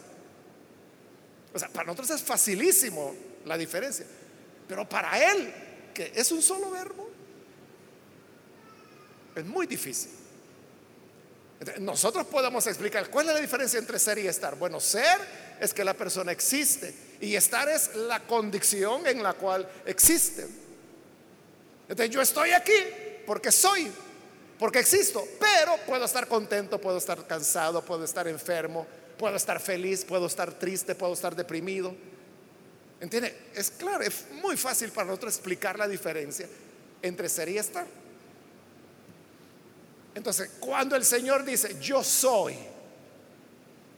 O 1.53 1.59
sea, 1.59 1.69
para 1.69 1.87
nosotros 1.87 2.11
es 2.11 2.23
facilísimo 2.23 3.15
la 3.45 3.57
diferencia. 3.57 4.07
Pero 4.67 4.89
para 4.89 5.33
él, 5.33 5.53
que 5.95 6.13
es 6.15 6.31
un 6.31 6.43
solo 6.43 6.71
verbo, 6.71 7.11
es 9.35 9.45
muy 9.45 9.67
difícil. 9.67 10.13
Nosotros 11.81 12.27
podemos 12.27 12.67
explicar 12.67 13.11
cuál 13.11 13.29
es 13.29 13.35
la 13.35 13.41
diferencia 13.41 13.79
entre 13.79 13.99
ser 13.99 14.19
y 14.19 14.27
estar. 14.27 14.57
Bueno, 14.57 14.79
ser 14.79 15.19
es 15.61 15.75
que 15.75 15.85
la 15.85 15.95
persona 15.95 16.33
existe 16.33 16.95
y 17.21 17.35
estar 17.35 17.69
es 17.69 17.95
la 17.95 18.21
condición 18.21 19.07
en 19.07 19.23
la 19.23 19.35
cual 19.35 19.69
existe. 19.87 20.47
Entonces 21.89 22.11
yo 22.15 22.21
estoy 22.21 22.51
aquí 22.51 22.73
porque 23.27 23.51
soy, 23.51 23.91
porque 24.59 24.79
existo, 24.81 25.27
pero 25.41 25.77
puedo 25.87 26.05
estar 26.05 26.29
contento, 26.29 26.81
puedo 26.81 26.99
estar 26.99 27.27
cansado, 27.27 27.85
puedo 27.85 28.05
estar 28.05 28.29
enfermo, 28.29 28.87
puedo 29.19 29.37
estar 29.37 29.61
feliz, 29.61 30.05
puedo 30.05 30.27
estar 30.27 30.53
triste, 30.59 30.95
puedo 30.95 31.13
estar 31.13 31.35
deprimido. 31.35 31.95
¿Entiende? 33.01 33.37
Es 33.55 33.71
claro, 33.71 34.03
es 34.03 34.27
muy 34.43 34.57
fácil 34.57 34.91
para 34.91 35.07
nosotros 35.07 35.35
explicar 35.35 35.79
la 35.79 35.87
diferencia 35.87 36.49
entre 37.03 37.29
ser 37.29 37.49
y 37.49 37.59
estar. 37.59 37.87
Entonces, 40.15 40.51
cuando 40.59 40.97
el 40.97 41.05
Señor 41.05 41.45
dice, 41.45 41.77
yo 41.81 42.03
soy, 42.03 42.57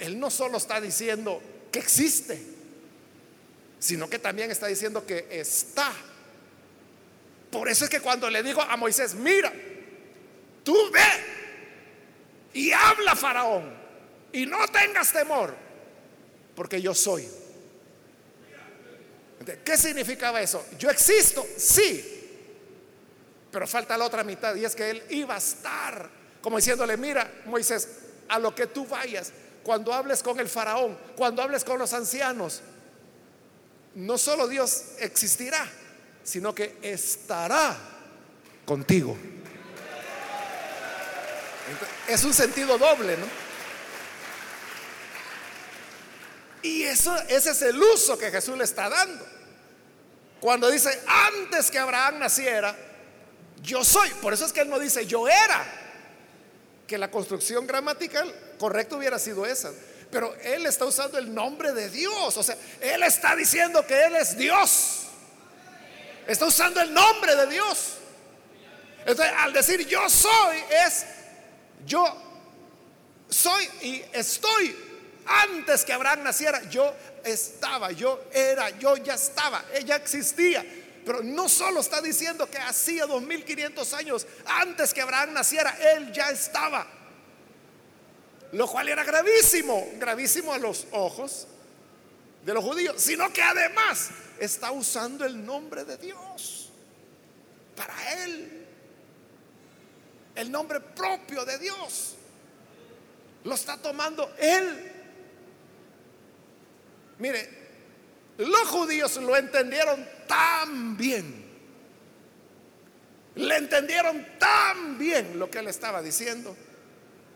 Él 0.01 0.19
no 0.19 0.31
solo 0.31 0.57
está 0.57 0.81
diciendo 0.81 1.43
que 1.71 1.79
existe, 1.79 2.41
sino 3.79 4.09
que 4.09 4.19
también 4.19 4.51
está 4.51 4.67
diciendo 4.67 5.07
que 5.07 5.29
está. 5.31 5.93
Por 7.51 7.69
eso 7.69 7.85
es 7.85 7.91
que 7.91 8.01
cuando 8.01 8.31
le 8.31 8.43
digo 8.43 8.63
a 8.63 8.77
Moisés, 8.77 9.15
mira, 9.15 9.53
tú 10.65 10.75
ve 10.91 11.01
y 12.55 12.73
habla 12.73 13.15
Faraón 13.15 13.73
y 14.33 14.47
no 14.47 14.67
tengas 14.69 15.13
temor, 15.13 15.55
porque 16.55 16.81
yo 16.81 16.95
soy. 16.95 17.29
¿Qué 19.65 19.77
significaba 19.77 20.41
eso? 20.41 20.65
Yo 20.79 20.91
existo, 20.91 21.47
sí, 21.57 22.17
Pero 23.51 23.67
falta 23.67 23.99
la 23.99 24.05
otra 24.05 24.23
mitad 24.23 24.55
y 24.55 24.65
es 24.65 24.77
que 24.77 24.91
él 24.91 25.03
iba 25.11 25.35
a 25.35 25.39
estar, 25.39 26.09
como 26.41 26.57
diciéndole, 26.57 26.97
mira, 26.97 27.43
Moisés, 27.47 27.89
a 28.29 28.39
lo 28.39 28.55
que 28.55 28.69
tú 28.69 28.87
vayas, 28.87 29.33
cuando 29.63 29.93
hables 29.93 30.23
con 30.23 30.41
el 30.41 30.49
faraón, 30.49 30.99
cuando 31.17 31.43
hables 31.43 31.65
con 31.65 31.79
los 31.79 31.93
ancianos, 31.93 32.63
no 33.95 34.19
solo 34.19 34.49
Dios 34.49 34.93
existirá, 34.99 35.67
sino 36.23 36.55
que 36.55 36.79
estará 36.83 37.77
contigo. 38.65 39.17
es 42.09 42.25
un 42.25 42.35
sentido 42.35 42.79
doble, 42.79 43.17
¿no? 43.17 43.27
Y 46.63 46.83
eso, 46.83 47.17
ese 47.29 47.51
es 47.51 47.63
el 47.63 47.83
uso 47.83 48.19
que 48.19 48.31
Jesús 48.31 48.57
le 48.57 48.65
está 48.65 48.89
dando. 48.89 49.27
Cuando 50.41 50.71
dice, 50.71 51.03
antes 51.07 51.71
que 51.71 51.79
Abraham 51.79 52.19
naciera, 52.19 52.77
yo 53.63 53.85
soy. 53.85 54.11
Por 54.23 54.33
eso 54.33 54.47
es 54.47 54.53
que 54.53 54.61
él 54.61 54.69
no 54.69 54.79
dice, 54.79 55.07
yo 55.07 55.29
era. 55.29 55.65
Que 56.91 56.99
la 56.99 57.09
construcción 57.09 57.69
gramatical 57.69 58.35
correcta 58.59 58.97
hubiera 58.97 59.17
sido 59.21 59.47
esa. 59.47 59.71
Pero 60.11 60.35
él 60.43 60.67
está 60.67 60.87
usando 60.87 61.19
el 61.19 61.33
nombre 61.33 61.73
de 61.73 61.89
Dios. 61.89 62.37
O 62.37 62.43
sea, 62.43 62.57
él 62.81 63.01
está 63.05 63.37
diciendo 63.37 63.87
que 63.87 64.07
él 64.07 64.17
es 64.17 64.37
Dios. 64.37 65.03
Está 66.27 66.47
usando 66.47 66.81
el 66.81 66.93
nombre 66.93 67.37
de 67.37 67.47
Dios. 67.47 67.93
Entonces, 69.07 69.33
al 69.39 69.53
decir 69.53 69.87
yo 69.87 70.11
soy, 70.11 70.57
es 70.85 71.07
yo 71.87 72.05
soy 73.29 73.69
y 73.83 74.03
estoy. 74.13 74.77
Antes 75.27 75.85
que 75.85 75.93
Abraham 75.93 76.25
naciera, 76.25 76.61
yo 76.71 76.93
estaba, 77.23 77.93
yo 77.93 78.21
era, 78.33 78.71
yo 78.81 78.97
ya 78.97 79.15
estaba, 79.15 79.65
ella 79.75 79.95
existía. 79.95 80.67
Pero 81.05 81.23
no 81.23 81.49
solo 81.49 81.81
está 81.81 82.01
diciendo 82.01 82.49
que 82.51 82.59
hacía 82.59 83.07
2500 83.07 83.95
años 83.95 84.27
antes 84.45 84.93
que 84.93 85.01
Abraham 85.01 85.33
naciera, 85.33 85.77
él 85.95 86.13
ya 86.13 86.31
estaba. 86.31 86.87
Lo 88.53 88.67
cual 88.67 88.89
era 88.89 89.05
gravísimo, 89.05 89.89
gravísimo 89.97 90.53
a 90.53 90.59
los 90.59 90.87
ojos 90.93 91.47
de 92.45 92.55
los 92.55 92.65
judíos, 92.65 92.97
sino 92.99 93.33
que 93.33 93.43
además 93.43 94.11
está 94.39 94.73
usando 94.73 95.25
el 95.25 95.45
nombre 95.45 95.85
de 95.85 95.97
Dios 95.97 96.71
para 97.77 98.25
él. 98.25 98.67
El 100.35 100.51
nombre 100.51 100.81
propio 100.81 101.45
de 101.45 101.59
Dios. 101.59 102.17
Lo 103.45 103.55
está 103.55 103.77
tomando 103.77 104.35
él. 104.39 104.93
Mire, 107.19 107.61
los 108.39 108.69
judíos 108.69 109.17
lo 109.17 109.37
entendieron 109.37 110.07
tan 110.31 110.97
bien. 110.97 111.45
Le 113.35 113.57
entendieron 113.57 114.25
tan 114.39 114.97
bien 114.97 115.39
lo 115.39 115.51
que 115.51 115.59
él 115.59 115.67
estaba 115.67 116.01
diciendo. 116.01 116.57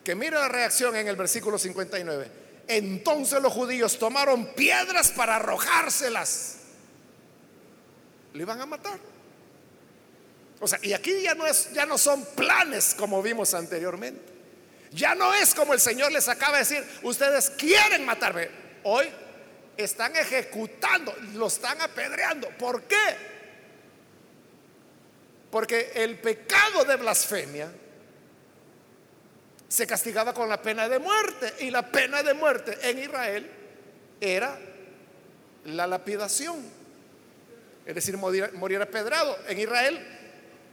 Que 0.04 0.14
mire 0.14 0.36
la 0.36 0.48
reacción 0.48 0.94
en 0.94 1.08
el 1.08 1.16
versículo 1.16 1.58
59. 1.58 2.30
Entonces 2.68 3.42
los 3.42 3.52
judíos 3.52 3.98
tomaron 3.98 4.54
piedras 4.54 5.10
para 5.10 5.36
arrojárselas. 5.36 6.58
Le 8.32 8.42
iban 8.42 8.60
a 8.60 8.66
matar. 8.66 8.98
O 10.60 10.68
sea, 10.68 10.78
y 10.82 10.92
aquí 10.92 11.22
ya 11.22 11.34
no 11.34 11.46
es 11.46 11.72
ya 11.72 11.84
no 11.84 11.98
son 11.98 12.24
planes 12.36 12.94
como 12.96 13.22
vimos 13.22 13.54
anteriormente. 13.54 14.22
Ya 14.92 15.16
no 15.16 15.34
es 15.34 15.52
como 15.52 15.74
el 15.74 15.80
Señor 15.80 16.12
les 16.12 16.28
acaba 16.28 16.58
de 16.58 16.60
decir, 16.60 16.84
ustedes 17.02 17.50
quieren 17.50 18.04
matarme. 18.04 18.48
Hoy 18.84 19.08
están 19.76 20.16
ejecutando, 20.16 21.14
lo 21.34 21.48
están 21.48 21.80
apedreando. 21.80 22.48
¿Por 22.50 22.82
qué? 22.84 23.34
Porque 25.50 25.92
el 25.94 26.18
pecado 26.18 26.84
de 26.84 26.96
blasfemia 26.96 27.70
se 29.68 29.86
castigaba 29.86 30.32
con 30.32 30.48
la 30.48 30.60
pena 30.62 30.88
de 30.88 30.98
muerte 30.98 31.54
y 31.60 31.70
la 31.70 31.90
pena 31.90 32.22
de 32.22 32.34
muerte 32.34 32.78
en 32.82 32.98
Israel 32.98 33.50
era 34.20 34.58
la 35.64 35.86
lapidación, 35.86 36.56
es 37.84 37.94
decir, 37.94 38.16
morir, 38.16 38.80
apedrado. 38.80 39.36
En 39.48 39.58
Israel 39.58 40.06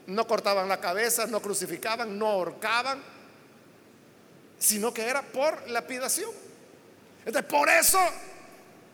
no 0.07 0.27
cortaban 0.27 0.67
la 0.67 0.79
cabeza, 0.79 1.25
no 1.27 1.41
crucificaban, 1.41 2.17
no 2.17 2.27
ahorcaban, 2.27 3.01
sino 4.59 4.93
que 4.93 5.07
era 5.07 5.21
por 5.21 5.69
lapidación. 5.69 6.31
Entonces, 7.25 7.51
por 7.51 7.69
eso 7.69 7.99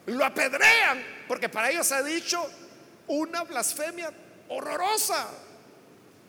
lo 0.07 0.25
apedrean, 0.25 1.03
porque 1.27 1.49
para 1.49 1.69
ellos 1.69 1.91
ha 1.91 2.01
dicho 2.01 2.49
una 3.07 3.43
blasfemia 3.43 4.11
horrorosa. 4.49 5.27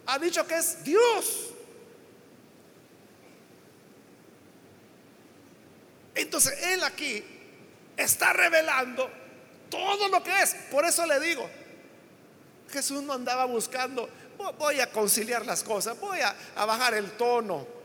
Ha 0.07 0.19
dicho 0.19 0.47
que 0.47 0.57
es 0.57 0.83
Dios. 0.83 1.51
Entonces 6.15 6.61
Él 6.63 6.83
aquí 6.83 7.25
está 7.97 8.33
revelando 8.33 9.09
todo 9.71 10.09
lo 10.09 10.23
que 10.23 10.43
es. 10.43 10.55
Por 10.71 10.85
eso 10.85 11.07
le 11.07 11.21
digo, 11.21 11.49
Jesús 12.71 13.03
no 13.03 13.13
andaba 13.13 13.45
buscando, 13.45 14.09
voy 14.59 14.81
a 14.81 14.91
conciliar 14.91 15.47
las 15.47 15.63
cosas, 15.63 15.99
voy 16.01 16.19
a, 16.21 16.35
a 16.57 16.65
bajar 16.65 16.95
el 16.95 17.13
tono 17.13 17.78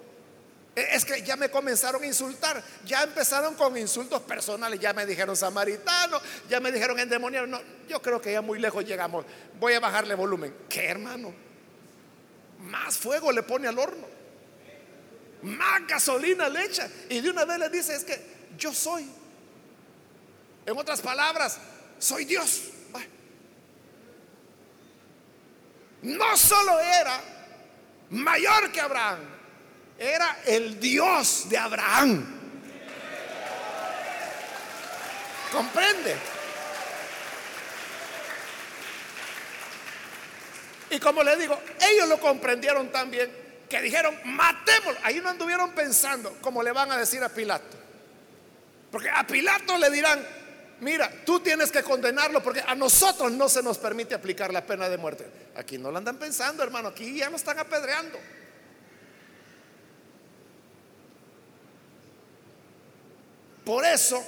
es 0.75 1.05
que 1.05 1.21
ya 1.21 1.35
me 1.35 1.49
comenzaron 1.49 2.01
a 2.03 2.05
insultar, 2.05 2.63
ya 2.85 3.03
empezaron 3.03 3.53
con 3.55 3.77
insultos 3.77 4.21
personales, 4.21 4.79
ya 4.79 4.93
me 4.93 5.05
dijeron 5.05 5.35
samaritano, 5.35 6.19
ya 6.49 6.59
me 6.59 6.71
dijeron 6.71 6.99
endemoniado. 6.99 7.45
No, 7.45 7.61
yo 7.87 8.01
creo 8.01 8.19
que 8.19 8.31
ya 8.31 8.41
muy 8.41 8.59
lejos 8.59 8.83
llegamos. 8.83 9.25
Voy 9.59 9.73
a 9.73 9.79
bajarle 9.79 10.15
volumen. 10.15 10.55
¿Qué 10.67 10.85
hermano? 10.85 11.33
Más 12.59 12.97
fuego 12.97 13.31
le 13.31 13.43
pone 13.43 13.67
al 13.67 13.77
horno, 13.77 14.07
más 15.43 15.85
gasolina 15.85 16.47
le 16.47 16.63
echa 16.63 16.89
y 17.09 17.19
de 17.19 17.29
una 17.29 17.45
vez 17.45 17.59
le 17.59 17.69
dice: 17.69 17.95
Es 17.95 18.03
que 18.03 18.19
yo 18.57 18.73
soy. 18.73 19.07
En 20.65 20.77
otras 20.77 21.01
palabras, 21.01 21.59
soy 21.99 22.25
Dios. 22.25 22.69
No 26.03 26.35
solo 26.35 26.79
era 26.81 27.21
mayor 28.09 28.71
que 28.71 28.81
Abraham, 28.81 29.19
era 29.97 30.39
el 30.45 30.79
Dios 30.79 31.49
de 31.49 31.57
Abraham. 31.57 32.25
¿Comprende? 35.51 36.15
Y 40.89 40.99
como 40.99 41.23
le 41.23 41.35
digo, 41.37 41.59
ellos 41.79 42.07
lo 42.07 42.19
comprendieron 42.19 42.91
también, 42.91 43.31
que 43.69 43.81
dijeron, 43.81 44.15
matémoslo. 44.25 44.99
Ahí 45.03 45.19
no 45.21 45.29
anduvieron 45.29 45.71
pensando 45.71 46.37
como 46.41 46.61
le 46.61 46.71
van 46.71 46.91
a 46.91 46.97
decir 46.97 47.23
a 47.23 47.29
Pilato. 47.29 47.77
Porque 48.91 49.09
a 49.09 49.25
Pilato 49.25 49.77
le 49.77 49.89
dirán, 49.89 50.23
mira, 50.81 51.11
tú 51.25 51.39
tienes 51.39 51.71
que 51.71 51.81
condenarlo 51.81 52.43
porque 52.43 52.63
a 52.65 52.75
nosotros 52.75 53.31
no 53.31 53.49
se 53.49 53.63
nos 53.63 53.79
permite 53.79 54.13
aplicar 54.13 54.53
la 54.53 54.65
pena 54.65 54.87
de 54.87 54.97
muerte. 54.97 55.25
Aquí 55.55 55.79
no 55.79 55.89
lo 55.89 55.97
andan 55.97 56.17
pensando, 56.17 56.61
hermano, 56.61 56.89
aquí 56.89 57.17
ya 57.17 57.29
lo 57.29 57.37
están 57.37 57.57
apedreando. 57.57 58.19
Por 63.65 63.85
eso, 63.85 64.21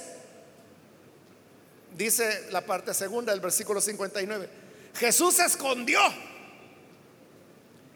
dice 1.96 2.48
la 2.50 2.62
parte 2.62 2.94
segunda 2.94 3.32
del 3.32 3.40
versículo 3.40 3.80
59, 3.80 4.48
Jesús 4.94 5.34
se 5.34 5.44
escondió 5.44 6.00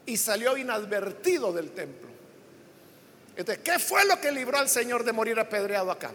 y 0.05 0.17
salió 0.17 0.57
inadvertido 0.57 1.53
del 1.53 1.71
templo. 1.71 2.09
Entonces, 3.37 3.65
¿qué 3.65 3.79
fue 3.79 4.05
lo 4.05 4.21
que 4.21 4.33
libró 4.33 4.59
al 4.59 4.69
Señor 4.69 5.05
de 5.05 5.13
morir 5.13 5.39
apedreado 5.41 5.91
acá? 5.91 6.13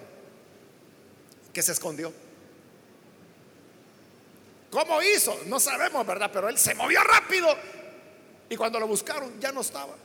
Que 1.52 1.62
se 1.62 1.72
escondió. 1.72 2.14
¿Cómo 4.70 5.02
hizo? 5.02 5.40
No 5.46 5.60
sabemos, 5.60 6.06
¿verdad? 6.06 6.30
Pero 6.34 6.50
él 6.50 6.58
se 6.58 6.76
movió 6.76 7.02
rápido 7.02 7.48
y 8.50 8.56
cuando 8.56 8.80
lo 8.80 8.88
buscaron 8.88 9.40
ya 9.40 9.52
no 9.52 9.62
estaba. 9.62 9.96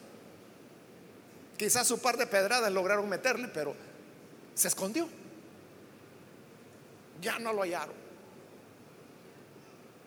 Quizás 1.58 1.86
su 1.86 2.00
par 2.00 2.16
de 2.16 2.26
pedradas 2.26 2.72
lograron 2.72 3.08
meterle, 3.08 3.48
pero 3.48 3.74
se 4.60 4.68
escondió. 4.68 5.08
Ya 7.20 7.38
no 7.38 7.52
lo 7.52 7.62
hallaron. 7.62 7.94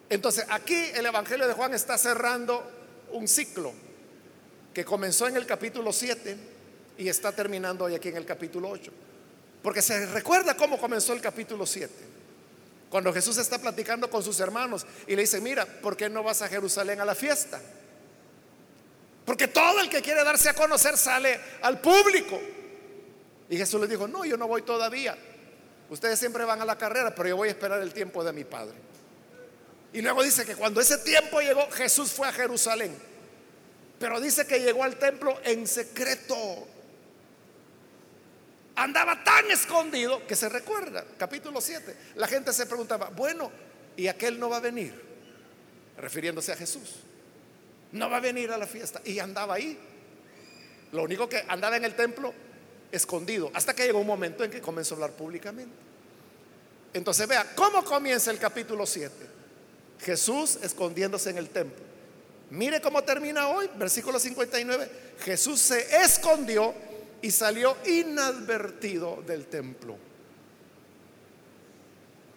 Entonces 0.10 0.46
aquí 0.50 0.76
el 0.94 1.06
Evangelio 1.06 1.48
de 1.48 1.54
Juan 1.54 1.74
está 1.74 1.98
cerrando 1.98 2.64
un 3.12 3.28
ciclo 3.28 3.74
que 4.74 4.86
comenzó 4.86 5.28
en 5.28 5.38
el 5.38 5.46
capítulo 5.46 5.92
7 5.92 6.38
y 6.98 7.08
está 7.08 7.32
terminando 7.32 7.86
hoy 7.86 7.96
aquí 7.96 8.10
en 8.10 8.18
el 8.18 8.26
capítulo 8.26 8.70
8. 8.70 8.92
Porque 9.62 9.82
se 9.82 10.06
recuerda 10.08 10.56
cómo 10.56 10.78
comenzó 10.78 11.14
el 11.14 11.22
capítulo 11.22 11.66
7. 11.66 11.94
Cuando 12.90 13.12
Jesús 13.12 13.38
está 13.38 13.58
platicando 13.58 14.08
con 14.10 14.22
sus 14.22 14.40
hermanos 14.40 14.86
y 15.08 15.16
le 15.16 15.24
dice, 15.24 15.42
mira, 15.42 15.66
¿por 15.66 15.98
qué 15.98 16.10
no 16.10 16.22
vas 16.22 16.44
a 16.44 16.48
Jerusalén 16.48 17.02
a 17.02 17.06
la 17.06 17.16
fiesta? 17.16 17.60
Porque 19.26 19.48
todo 19.48 19.80
el 19.80 19.90
que 19.90 20.02
quiere 20.02 20.24
darse 20.24 20.50
a 20.50 20.54
conocer 20.54 20.96
sale 20.98 21.40
al 21.62 21.80
público. 21.82 22.40
Y 23.50 23.58
Jesús 23.58 23.80
le 23.80 23.88
dijo, 23.88 24.08
no, 24.08 24.26
yo 24.26 24.38
no 24.38 24.48
voy 24.48 24.62
todavía. 24.62 25.18
Ustedes 25.90 26.18
siempre 26.20 26.46
van 26.46 26.62
a 26.62 26.66
la 26.66 26.78
carrera, 26.78 27.14
pero 27.14 27.30
yo 27.30 27.38
voy 27.38 27.50
a 27.50 27.52
esperar 27.52 27.82
el 27.82 27.94
tiempo 27.94 28.24
de 28.24 28.34
mi 28.34 28.44
Padre. 28.44 28.76
Y 29.92 30.02
luego 30.02 30.24
dice 30.24 30.46
que 30.46 30.56
cuando 30.56 30.82
ese 30.82 30.98
tiempo 31.00 31.40
llegó, 31.40 31.70
Jesús 31.72 32.12
fue 32.12 32.28
a 32.28 32.32
Jerusalén. 32.32 32.96
Pero 34.00 34.20
dice 34.20 34.48
que 34.48 34.60
llegó 34.60 34.84
al 34.84 34.98
templo 34.98 35.40
en 35.44 35.68
secreto. 35.68 36.68
Andaba 38.76 39.24
tan 39.24 39.52
escondido 39.52 40.26
que 40.26 40.36
se 40.36 40.50
recuerda, 40.50 41.06
capítulo 41.18 41.62
7. 41.62 41.96
La 42.16 42.28
gente 42.28 42.52
se 42.54 42.66
preguntaba, 42.66 43.10
bueno, 43.10 43.52
¿y 43.96 44.08
aquel 44.08 44.40
no 44.40 44.50
va 44.50 44.58
a 44.58 44.62
venir? 44.62 45.00
Refiriéndose 45.98 46.54
a 46.54 46.56
Jesús. 46.56 46.96
No 47.92 48.10
va 48.10 48.18
a 48.18 48.20
venir 48.20 48.52
a 48.52 48.58
la 48.58 48.66
fiesta. 48.66 49.00
Y 49.06 49.20
andaba 49.20 49.54
ahí. 49.54 49.78
Lo 50.92 51.04
único 51.04 51.30
que 51.30 51.46
andaba 51.48 51.78
en 51.78 51.86
el 51.86 51.96
templo 51.96 52.34
escondido, 52.94 53.52
hasta 53.54 53.74
que 53.74 53.86
llegó 53.86 54.00
un 54.00 54.08
momento 54.08 54.44
en 54.44 54.52
que 54.52 54.62
comenzó 54.62 54.94
a 54.94 54.98
hablar 54.98 55.12
públicamente. 55.12 55.74
Entonces 56.94 57.28
vea, 57.28 57.54
¿cómo 57.56 57.84
comienza 57.84 58.32
el 58.32 58.38
capítulo 58.38 58.86
7? 58.86 59.14
Jesús 60.00 60.60
escondiéndose 60.62 61.32
en 61.32 61.38
el 61.38 61.50
templo. 61.50 61.84
Mire 62.52 62.80
cómo 62.82 63.04
termina 63.04 63.48
hoy, 63.48 63.70
versículo 63.76 64.20
59. 64.20 64.90
Jesús 65.20 65.60
se 65.60 66.04
escondió 66.04 66.74
y 67.22 67.32
salió 67.32 67.76
inadvertido 67.86 69.24
del 69.26 69.48
templo. 69.48 69.98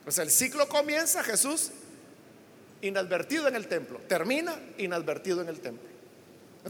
Pues 0.05 0.19
el 0.19 0.31
ciclo 0.31 0.69
comienza 0.69 1.23
Jesús 1.23 1.73
inadvertido 2.81 3.49
en 3.49 3.57
el 3.57 3.67
templo, 3.67 4.01
termina 4.07 4.59
inadvertido 4.79 5.43
en 5.43 5.49
el 5.49 5.61
templo. 5.61 5.89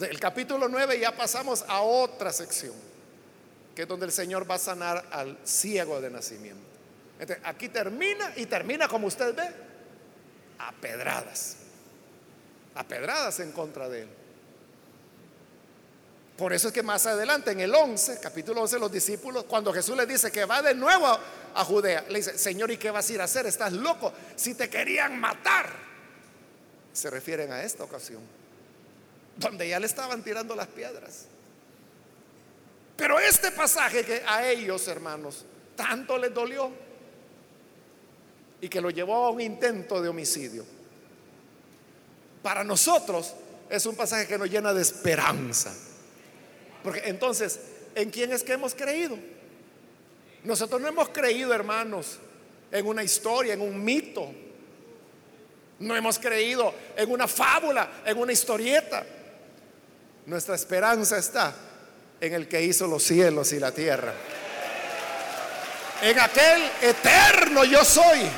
el 0.01 0.18
capítulo 0.18 0.68
9 0.68 0.99
ya 0.99 1.14
pasamos 1.14 1.64
a 1.68 1.82
otra 1.82 2.32
sección, 2.32 2.74
que 3.77 3.83
es 3.83 3.89
donde 3.89 4.07
el 4.07 4.12
Señor 4.12 4.51
va 4.51 4.55
a 4.55 4.59
sanar 4.59 5.05
al 5.11 5.39
ciego 5.45 6.01
de 6.01 6.11
nacimiento. 6.11 6.64
aquí 7.45 7.68
termina 7.68 8.33
y 8.35 8.47
termina 8.47 8.89
como 8.89 9.07
usted 9.07 9.35
ve, 9.35 9.49
a 10.59 10.72
pedradas, 10.72 11.59
a 12.74 12.83
pedradas 12.85 13.39
en 13.41 13.53
contra 13.53 13.87
de 13.91 14.03
él. 14.03 14.09
Por 16.39 16.55
eso 16.55 16.68
es 16.68 16.74
que 16.74 16.83
más 16.83 17.05
adelante, 17.05 17.51
en 17.51 17.61
el 17.61 17.74
11, 17.74 18.18
capítulo 18.18 18.62
11, 18.62 18.79
los 18.79 18.91
discípulos, 18.91 19.45
cuando 19.45 19.74
Jesús 19.74 19.95
les 19.95 20.09
dice 20.09 20.33
que 20.33 20.47
va 20.47 20.62
de 20.62 20.74
nuevo 20.74 21.07
a, 21.07 21.64
Judea, 21.64 22.07
le 22.09 22.18
dice, 22.18 22.39
Señor, 22.39 22.70
¿y 22.70 22.79
qué 22.79 22.91
vas 22.91 23.09
a 23.11 23.12
ir 23.12 23.20
a 23.20 23.24
hacer? 23.24 23.45
Estás 23.45 23.72
loco. 23.72 24.11
Si 24.37 24.55
te 24.55 24.70
querían 24.70 25.20
matar, 25.20 25.68
se 26.95 27.11
refieren 27.11 27.53
a 27.53 27.62
esta 27.62 27.85
ocasión, 27.85 28.22
donde 29.37 29.68
ya 29.68 29.79
le 29.79 29.87
estaban 29.87 30.22
tirando 30.22 30.57
las 30.57 30.66
piedras. 30.68 31.27
Pero 32.97 33.18
este 33.18 33.51
pasaje 33.51 34.05
que 34.05 34.22
a 34.26 34.49
ellos, 34.49 34.88
hermanos, 34.88 35.44
tanto 35.74 36.16
les 36.16 36.32
dolió 36.32 36.70
y 38.61 38.68
que 38.68 38.80
lo 38.80 38.90
llevó 38.90 39.26
a 39.26 39.30
un 39.30 39.40
intento 39.40 40.01
de 40.01 40.09
homicidio, 40.09 40.64
para 42.42 42.64
nosotros 42.64 43.34
es 43.68 43.84
un 43.86 43.97
pasaje 43.97 44.26
que 44.26 44.38
nos 44.38 44.49
llena 44.49 44.72
de 44.72 44.82
esperanza 44.82 45.74
porque 46.86 47.03
entonces, 47.07 47.59
¿en 47.97 48.11
quién 48.11 48.30
es 48.30 48.44
que 48.44 48.53
hemos 48.53 48.72
creído? 48.72 49.18
Nosotros 50.44 50.80
no 50.80 50.86
hemos 50.86 51.09
creído, 51.09 51.53
hermanos, 51.53 52.20
en 52.70 52.86
una 52.86 53.03
historia, 53.03 53.55
en 53.55 53.61
un 53.61 53.84
mito. 53.84 54.32
No 55.80 55.97
hemos 55.97 56.20
creído 56.20 56.72
en 56.97 57.11
una 57.11 57.26
fábula, 57.26 58.03
en 58.07 58.16
una 58.16 58.32
historieta. 58.32 59.05
Nuestra 60.26 60.55
esperanza 60.55 61.18
está 61.18 61.57
en 62.20 62.34
el 62.34 62.48
que 62.48 62.62
hizo 62.62 62.86
los 62.86 63.02
cielos 63.02 63.52
y 63.52 63.60
la 63.60 63.72
tierra. 63.72 64.12
En 66.02 66.18
aquel 66.18 66.70
eterno 66.82 67.64
yo 67.64 67.84
soy. 67.84 68.28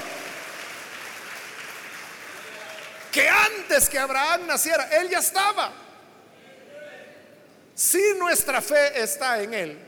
Que 3.12 3.28
antes 3.28 3.88
que 3.88 3.98
Abraham 3.98 4.46
naciera, 4.46 4.88
él 4.98 5.08
ya 5.08 5.18
estaba. 5.18 5.72
Si 7.74 8.02
nuestra 8.18 8.60
fe 8.60 9.00
está 9.00 9.40
en 9.40 9.54
Él, 9.54 9.78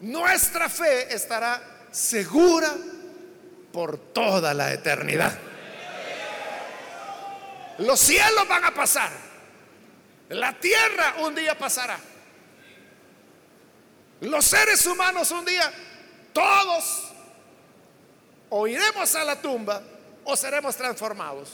nuestra 0.00 0.68
fe 0.68 1.14
estará 1.14 1.62
segura 1.90 2.74
por 3.72 3.96
toda 3.96 4.52
la 4.52 4.70
eternidad. 4.72 5.32
Los 7.78 8.00
cielos 8.00 8.46
van 8.46 8.66
a 8.66 8.74
pasar. 8.74 9.10
La 10.28 10.52
tierra 10.60 11.14
un 11.20 11.34
día 11.34 11.56
pasará. 11.56 11.98
Los 14.22 14.44
seres 14.44 14.86
humanos 14.86 15.32
un 15.32 15.44
día, 15.44 15.72
todos, 16.32 17.08
o 18.50 18.68
iremos 18.68 19.14
a 19.16 19.24
la 19.24 19.40
tumba 19.40 19.82
o 20.24 20.36
seremos 20.36 20.76
transformados. 20.76 21.50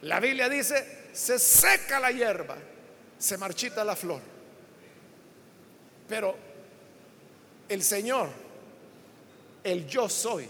La 0.00 0.18
Biblia 0.18 0.48
dice, 0.48 1.08
se 1.12 1.38
seca 1.38 2.00
la 2.00 2.10
hierba, 2.10 2.56
se 3.18 3.36
marchita 3.36 3.84
la 3.84 3.94
flor. 3.94 4.22
Pero 6.08 6.34
el 7.68 7.82
Señor, 7.82 8.30
el 9.62 9.86
yo 9.86 10.08
soy, 10.08 10.48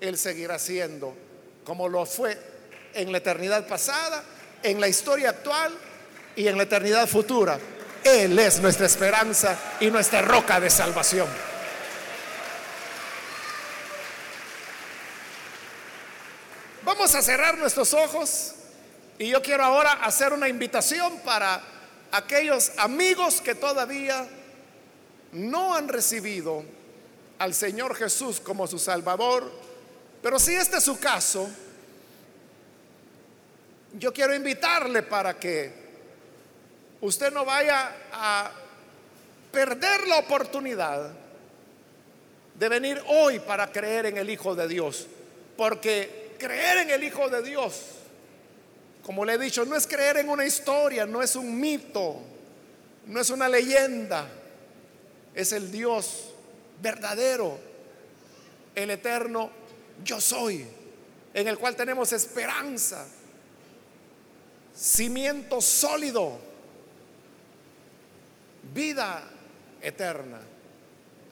Él 0.00 0.16
seguirá 0.16 0.56
siendo 0.60 1.16
como 1.64 1.88
lo 1.88 2.06
fue 2.06 2.38
en 2.94 3.10
la 3.10 3.18
eternidad 3.18 3.66
pasada, 3.66 4.22
en 4.62 4.80
la 4.80 4.86
historia 4.86 5.30
actual 5.30 5.72
y 6.36 6.46
en 6.46 6.56
la 6.56 6.62
eternidad 6.62 7.08
futura. 7.08 7.58
Él 8.04 8.38
es 8.38 8.60
nuestra 8.60 8.86
esperanza 8.86 9.56
y 9.80 9.90
nuestra 9.90 10.22
roca 10.22 10.58
de 10.58 10.70
salvación. 10.70 11.28
Vamos 16.84 17.14
a 17.14 17.22
cerrar 17.22 17.56
nuestros 17.58 17.94
ojos 17.94 18.54
y 19.18 19.28
yo 19.28 19.40
quiero 19.40 19.64
ahora 19.64 19.92
hacer 19.92 20.32
una 20.32 20.48
invitación 20.48 21.20
para 21.24 21.62
aquellos 22.10 22.72
amigos 22.76 23.40
que 23.40 23.54
todavía 23.54 24.26
no 25.32 25.74
han 25.74 25.88
recibido 25.88 26.64
al 27.38 27.54
Señor 27.54 27.94
Jesús 27.94 28.40
como 28.40 28.66
su 28.66 28.78
Salvador, 28.78 29.50
pero 30.22 30.38
si 30.38 30.54
este 30.54 30.78
es 30.78 30.84
su 30.84 30.98
caso, 30.98 31.48
yo 33.94 34.12
quiero 34.12 34.34
invitarle 34.34 35.02
para 35.02 35.38
que 35.38 35.81
usted 37.02 37.32
no 37.32 37.44
vaya 37.44 37.92
a 38.12 38.50
perder 39.52 40.06
la 40.08 40.18
oportunidad 40.18 41.12
de 42.54 42.68
venir 42.68 43.02
hoy 43.08 43.38
para 43.40 43.70
creer 43.70 44.06
en 44.06 44.16
el 44.16 44.30
Hijo 44.30 44.54
de 44.54 44.66
Dios, 44.68 45.06
porque 45.56 46.34
creer 46.38 46.78
en 46.78 46.90
el 46.90 47.04
Hijo 47.04 47.28
de 47.28 47.42
Dios, 47.42 47.82
como 49.02 49.24
le 49.24 49.34
he 49.34 49.38
dicho, 49.38 49.64
no 49.64 49.76
es 49.76 49.86
creer 49.86 50.18
en 50.18 50.28
una 50.28 50.46
historia, 50.46 51.04
no 51.04 51.22
es 51.22 51.36
un 51.36 51.58
mito, 51.58 52.20
no 53.06 53.20
es 53.20 53.30
una 53.30 53.48
leyenda. 53.48 54.28
Es 55.34 55.52
el 55.52 55.72
Dios 55.72 56.30
verdadero, 56.80 57.58
el 58.74 58.90
eterno 58.90 59.50
yo 60.04 60.20
soy, 60.20 60.66
en 61.32 61.48
el 61.48 61.58
cual 61.58 61.74
tenemos 61.74 62.12
esperanza, 62.12 63.06
cimiento 64.76 65.60
sólido, 65.60 66.51
vida 68.74 69.22
eterna. 69.80 70.40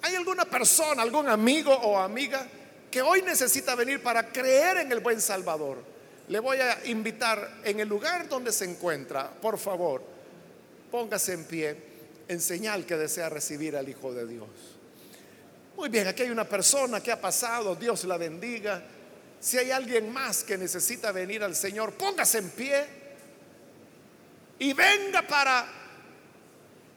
¿Hay 0.03 0.15
alguna 0.15 0.45
persona, 0.45 1.03
algún 1.03 1.29
amigo 1.29 1.73
o 1.73 1.99
amiga 1.99 2.47
que 2.91 3.03
hoy 3.03 3.23
necesita 3.23 3.75
venir 3.75 4.03
para 4.03 4.29
creer 4.29 4.79
en 4.79 4.93
el 4.93 5.01
buen 5.01 5.21
Salvador? 5.21 5.79
Le 6.29 6.39
voy 6.39 6.59
a 6.59 6.87
invitar 6.87 7.59
en 7.65 7.81
el 7.81 7.89
lugar 7.89 8.29
donde 8.29 8.53
se 8.53 8.65
encuentra, 8.65 9.31
por 9.31 9.59
favor, 9.59 10.03
póngase 10.91 11.33
en 11.33 11.45
pie 11.45 11.77
en 12.29 12.41
señal 12.41 12.87
que 12.87 12.97
desea 12.97 13.29
recibir 13.29 13.77
al 13.77 13.89
Hijo 13.89 14.13
de 14.13 14.27
Dios. 14.27 14.49
Muy 15.77 15.89
bien, 15.89 16.07
aquí 16.07 16.23
hay 16.23 16.31
una 16.31 16.49
persona 16.49 17.03
que 17.03 17.11
ha 17.11 17.21
pasado, 17.21 17.75
Dios 17.75 18.05
la 18.05 18.17
bendiga. 18.17 18.83
Si 19.41 19.59
hay 19.59 19.71
alguien 19.71 20.13
más 20.13 20.45
que 20.45 20.57
necesita 20.57 21.11
venir 21.11 21.43
al 21.43 21.57
Señor, 21.57 21.95
póngase 21.95 22.39
en 22.39 22.51
pie 22.51 22.85
y 24.61 24.73
venga 24.75 25.27
para 25.27 25.80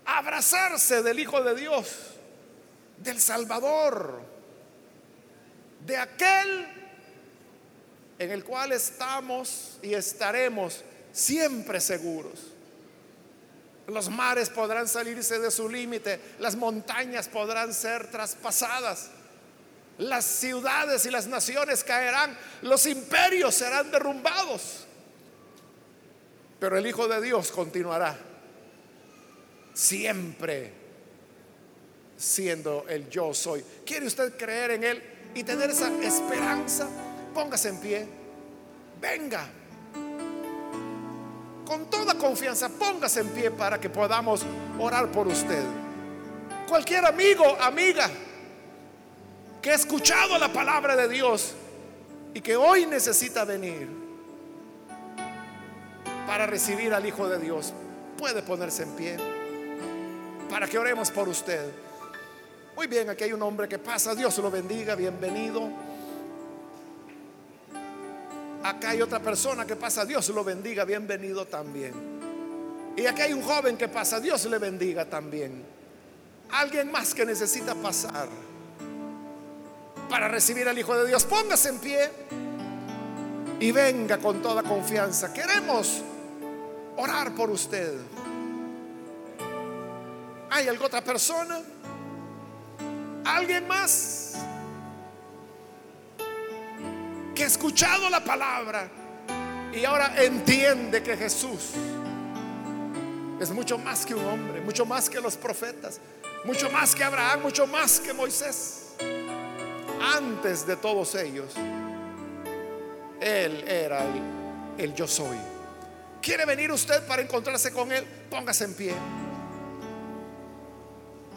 abrazarse 0.05 1.01
del 1.01 1.19
Hijo 1.19 1.41
de 1.43 1.55
Dios, 1.55 1.87
del 2.97 3.19
Salvador, 3.19 4.21
de 5.85 5.97
aquel 5.97 6.67
en 8.19 8.31
el 8.31 8.43
cual 8.43 8.71
estamos 8.71 9.79
y 9.81 9.93
estaremos 9.93 10.83
siempre 11.11 11.79
seguros. 11.79 12.39
Los 13.87 14.09
mares 14.09 14.49
podrán 14.49 14.87
salirse 14.87 15.39
de 15.39 15.51
su 15.51 15.67
límite, 15.67 16.19
las 16.39 16.55
montañas 16.55 17.27
podrán 17.27 17.73
ser 17.73 18.09
traspasadas, 18.09 19.09
las 19.97 20.23
ciudades 20.23 21.05
y 21.05 21.11
las 21.11 21.27
naciones 21.27 21.83
caerán, 21.83 22.37
los 22.61 22.85
imperios 22.85 23.55
serán 23.55 23.91
derrumbados. 23.91 24.87
Pero 26.59 26.77
el 26.77 26.87
Hijo 26.87 27.09
de 27.09 27.21
Dios 27.21 27.51
continuará 27.51 28.32
siempre 29.73 30.71
siendo 32.17 32.85
el 32.87 33.09
yo 33.09 33.33
soy. 33.33 33.63
¿Quiere 33.85 34.05
usted 34.05 34.37
creer 34.37 34.71
en 34.71 34.83
Él 34.83 35.03
y 35.35 35.43
tener 35.43 35.69
esa 35.69 35.91
esperanza? 36.01 36.87
Póngase 37.33 37.69
en 37.69 37.77
pie. 37.77 38.07
Venga. 39.01 39.49
con 41.65 41.89
toda 41.89 42.15
confianza, 42.15 42.69
póngase 42.69 43.21
en 43.21 43.29
pie 43.29 43.49
para 43.49 43.79
que 43.79 43.89
podamos 43.89 44.45
orar 44.79 45.11
por 45.11 45.27
usted. 45.27 45.63
Cualquier 46.67 47.05
amigo, 47.05 47.57
amiga, 47.59 48.09
que 49.61 49.71
ha 49.71 49.75
escuchado 49.75 50.37
la 50.37 50.53
palabra 50.53 50.95
de 50.95 51.07
Dios 51.07 51.53
y 52.33 52.41
que 52.41 52.55
hoy 52.55 52.85
necesita 52.85 53.43
venir 53.43 53.87
para 56.27 56.45
recibir 56.45 56.93
al 56.93 57.05
Hijo 57.05 57.27
de 57.27 57.39
Dios, 57.39 57.73
puede 58.17 58.43
ponerse 58.43 58.83
en 58.83 58.89
pie 58.91 59.17
para 60.53 60.67
que 60.67 60.77
oremos 60.77 61.09
por 61.09 61.27
usted. 61.27 61.67
Muy 62.75 62.85
bien, 62.85 63.09
aquí 63.09 63.23
hay 63.23 63.33
un 63.33 63.41
hombre 63.41 63.67
que 63.67 63.79
pasa, 63.79 64.13
Dios 64.13 64.37
lo 64.37 64.51
bendiga, 64.51 64.93
bienvenido. 64.93 65.67
Acá 68.61 68.91
hay 68.91 69.01
otra 69.01 69.19
persona 69.19 69.65
que 69.65 69.75
pasa, 69.75 70.05
Dios 70.05 70.29
lo 70.29 70.43
bendiga, 70.43 70.85
bienvenido 70.85 71.47
también. 71.47 71.91
Y 72.95 73.03
acá 73.07 73.23
hay 73.23 73.33
un 73.33 73.41
joven 73.41 73.77
que 73.77 73.87
pasa, 73.87 74.19
Dios 74.19 74.45
le 74.45 74.59
bendiga 74.59 75.05
también. 75.05 75.65
Alguien 76.51 76.91
más 76.91 77.15
que 77.15 77.25
necesita 77.25 77.73
pasar 77.73 78.29
para 80.07 80.27
recibir 80.27 80.69
al 80.69 80.77
Hijo 80.77 80.95
de 80.95 81.07
Dios, 81.07 81.23
póngase 81.23 81.69
en 81.69 81.79
pie 81.79 82.11
y 83.59 83.71
venga 83.71 84.19
con 84.19 84.39
toda 84.43 84.61
confianza. 84.61 85.33
Queremos 85.33 86.03
orar 86.97 87.33
por 87.33 87.49
usted. 87.49 87.95
¿Hay 90.53 90.67
alguna 90.67 90.85
otra 90.85 91.03
persona? 91.03 91.61
¿Alguien 93.25 93.67
más? 93.67 94.35
Que 97.33 97.43
ha 97.43 97.47
escuchado 97.47 98.07
la 98.07 98.23
palabra 98.23 98.87
y 99.73 99.83
ahora 99.83 100.13
entiende 100.23 101.01
que 101.01 101.17
Jesús 101.17 101.71
es 103.39 103.49
mucho 103.49 103.79
más 103.79 104.05
que 104.05 104.13
un 104.13 104.23
hombre, 104.25 104.61
mucho 104.61 104.85
más 104.85 105.09
que 105.09 105.19
los 105.19 105.37
profetas, 105.37 105.99
mucho 106.45 106.69
más 106.69 106.93
que 106.93 107.03
Abraham, 107.03 107.41
mucho 107.41 107.65
más 107.65 107.99
que 107.99 108.13
Moisés. 108.13 108.89
Antes 110.15 110.67
de 110.67 110.75
todos 110.75 111.15
ellos, 111.15 111.51
Él 113.19 113.67
era 113.67 114.03
el, 114.05 114.83
el 114.83 114.93
yo 114.93 115.07
soy. 115.07 115.37
¿Quiere 116.21 116.45
venir 116.45 116.71
usted 116.71 117.07
para 117.07 117.23
encontrarse 117.23 117.73
con 117.73 117.91
Él? 117.91 118.05
Póngase 118.29 118.65
en 118.65 118.73
pie. 118.75 118.93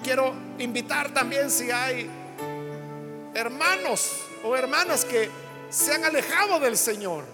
Quiero 0.02 0.34
invitar 0.58 1.12
también 1.12 1.50
si 1.50 1.70
hay 1.70 2.08
hermanos 3.34 4.24
o 4.44 4.56
hermanas 4.56 5.04
que 5.04 5.28
se 5.68 5.94
han 5.94 6.04
alejado 6.04 6.60
del 6.60 6.76
Señor 6.76 7.24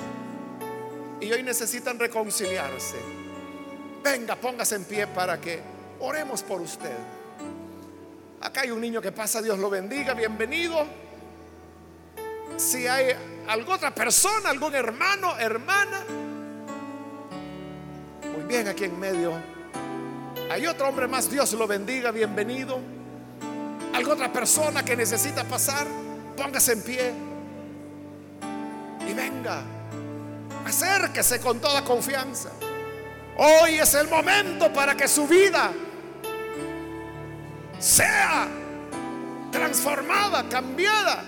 y 1.20 1.32
hoy 1.32 1.42
necesitan 1.42 1.98
reconciliarse. 1.98 2.96
Venga, 4.02 4.34
póngase 4.36 4.74
en 4.76 4.84
pie 4.84 5.06
para 5.06 5.40
que 5.40 5.60
oremos 6.00 6.42
por 6.42 6.60
usted. 6.60 6.96
Acá 8.40 8.62
hay 8.62 8.72
un 8.72 8.80
niño 8.80 9.00
que 9.00 9.12
pasa, 9.12 9.40
Dios 9.40 9.58
lo 9.58 9.70
bendiga, 9.70 10.14
bienvenido. 10.14 10.84
Si 12.56 12.88
hay 12.88 13.14
alguna 13.46 13.76
otra 13.76 13.94
persona, 13.94 14.50
algún 14.50 14.74
hermano, 14.74 15.38
hermana, 15.38 16.04
muy 18.34 18.42
bien, 18.48 18.66
aquí 18.66 18.84
en 18.84 18.98
medio 18.98 19.32
hay 20.52 20.66
otro 20.66 20.86
hombre 20.86 21.08
más, 21.08 21.30
Dios 21.30 21.54
lo 21.54 21.66
bendiga, 21.66 22.10
bienvenido. 22.10 22.78
¿Alguna 23.94 24.14
otra 24.14 24.32
persona 24.32 24.84
que 24.84 24.94
necesita 24.94 25.44
pasar? 25.44 25.86
Póngase 26.36 26.72
en 26.72 26.82
pie 26.82 27.12
y 29.08 29.14
venga. 29.14 29.62
Acérquese 30.66 31.40
con 31.40 31.58
toda 31.58 31.82
confianza. 31.82 32.50
Hoy 33.38 33.78
es 33.78 33.94
el 33.94 34.08
momento 34.08 34.70
para 34.74 34.94
que 34.94 35.08
su 35.08 35.26
vida 35.26 35.72
sea 37.78 38.46
transformada, 39.50 40.46
cambiada. 40.50 41.24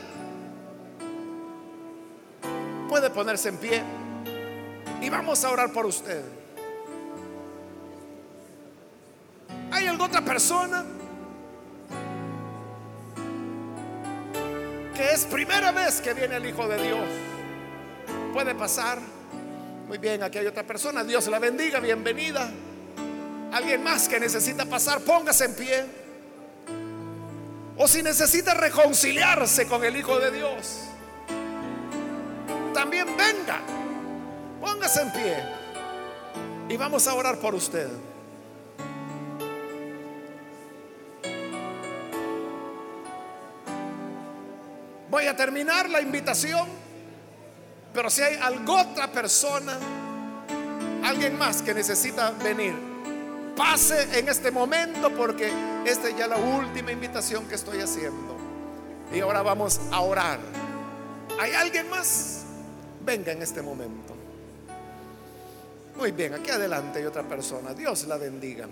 Puede 2.91 3.09
ponerse 3.09 3.49
en 3.49 3.57
pie 3.57 3.83
y 5.01 5.09
vamos 5.09 5.43
a 5.47 5.51
orar 5.51 5.73
por 5.73 5.87
usted. 5.87 6.44
¿Hay 9.71 9.87
alguna 9.87 10.07
otra 10.07 10.25
persona 10.25 10.85
que 14.95 15.11
es 15.11 15.25
primera 15.25 15.73
vez 15.73 16.01
que 16.01 16.15
viene 16.15 16.37
el 16.37 16.47
Hijo 16.47 16.69
de 16.69 16.83
Dios? 16.83 17.09
Puede 18.33 18.55
pasar. 18.55 18.99
Muy 19.89 19.99
bien, 19.99 20.23
aquí 20.23 20.39
hay 20.39 20.47
otra 20.47 20.63
persona. 20.63 21.05
Dios 21.05 21.27
la 21.27 21.39
bendiga, 21.39 21.81
bienvenida. 21.81 22.51
Alguien 23.53 23.83
más 23.83 24.09
que 24.09 24.19
necesita 24.19 24.65
pasar, 24.65 25.01
póngase 25.01 25.45
en 25.45 25.55
pie. 25.55 25.85
O 27.77 27.89
si 27.89 28.03
necesita 28.03 28.55
reconciliarse 28.55 29.67
con 29.67 29.85
el 29.85 29.97
Hijo 29.97 30.19
de 30.19 30.31
Dios, 30.31 30.81
también 32.73 33.07
venga. 33.17 33.61
Póngase 34.61 35.03
en 35.03 35.13
pie. 35.13 35.37
Y 36.69 36.77
vamos 36.77 37.07
a 37.07 37.15
orar 37.15 37.39
por 37.39 37.55
usted. 37.55 37.89
Voy 45.15 45.29
a 45.29 45.37
terminar 45.37 45.89
la 45.91 46.01
invitación, 46.01 46.67
pero 47.93 48.11
si 48.11 48.21
hay 48.21 48.35
alguna 48.35 48.83
otra 48.83 49.13
persona, 49.13 49.79
alguien 51.05 51.39
más 51.39 51.63
que 51.63 51.73
necesita 51.73 52.33
venir, 52.33 52.75
pase 53.57 54.19
en 54.19 54.29
este 54.29 54.51
momento 54.51 55.15
porque 55.15 55.53
esta 55.87 56.09
es 56.09 56.17
ya 56.17 56.27
la 56.27 56.37
última 56.37 56.91
invitación 56.91 57.47
que 57.47 57.55
estoy 57.55 57.79
haciendo. 57.79 58.37
Y 59.15 59.21
ahora 59.21 59.43
vamos 59.43 59.81
a 59.93 60.01
orar. 60.01 60.41
¿Hay 61.39 61.53
alguien 61.53 61.89
más? 61.91 62.43
Venga 63.07 63.31
en 63.31 63.43
este 63.43 63.63
momento. 63.63 64.17
Muy 65.97 66.11
bien, 66.11 66.35
aquí 66.35 66.51
adelante 66.51 66.99
hay 66.99 67.05
otra 67.05 67.23
persona. 67.23 67.73
Dios 67.73 68.05
la 68.09 68.17
bendiga. 68.17 68.67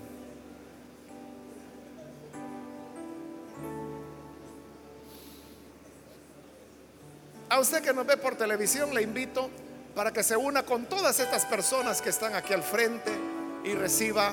A 7.52 7.60
usted 7.60 7.82
que 7.82 7.92
nos 7.92 8.06
ve 8.06 8.16
por 8.16 8.34
televisión, 8.34 8.94
le 8.94 9.02
invito 9.02 9.50
para 9.94 10.10
que 10.10 10.22
se 10.22 10.34
una 10.34 10.62
con 10.62 10.86
todas 10.86 11.20
estas 11.20 11.44
personas 11.44 12.00
que 12.00 12.08
están 12.08 12.34
aquí 12.34 12.54
al 12.54 12.62
frente 12.62 13.12
y 13.62 13.74
reciba 13.74 14.32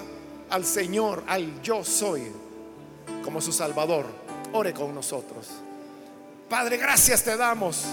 al 0.49 0.63
Señor, 0.63 1.25
al 1.27 1.61
yo 1.61 1.83
soy, 1.83 2.31
como 3.21 3.41
su 3.41 3.51
Salvador. 3.51 4.05
Ore 4.53 4.73
con 4.73 4.95
nosotros. 4.95 5.49
Padre, 6.49 6.77
gracias 6.77 7.21
te 7.21 7.35
damos 7.35 7.83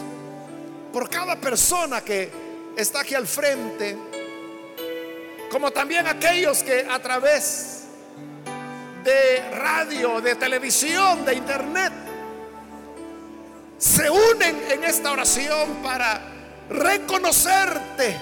por 0.92 1.10
cada 1.10 1.34
persona 1.34 2.02
que 2.02 2.30
está 2.76 3.00
aquí 3.00 3.16
al 3.16 3.26
frente, 3.26 3.98
como 5.50 5.72
también 5.72 6.06
aquellos 6.06 6.62
que 6.62 6.86
a 6.88 7.00
través 7.00 7.82
de 9.02 9.50
radio, 9.58 10.20
de 10.20 10.36
televisión, 10.36 11.24
de 11.24 11.34
internet, 11.34 12.05
se 13.78 14.10
unen 14.10 14.70
en 14.70 14.84
esta 14.84 15.12
oración 15.12 15.82
para 15.82 16.20
reconocerte 16.70 18.16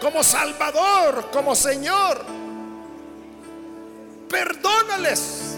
como 0.00 0.22
Salvador, 0.22 1.30
como 1.32 1.54
Señor. 1.54 2.24
Perdónales 4.28 5.56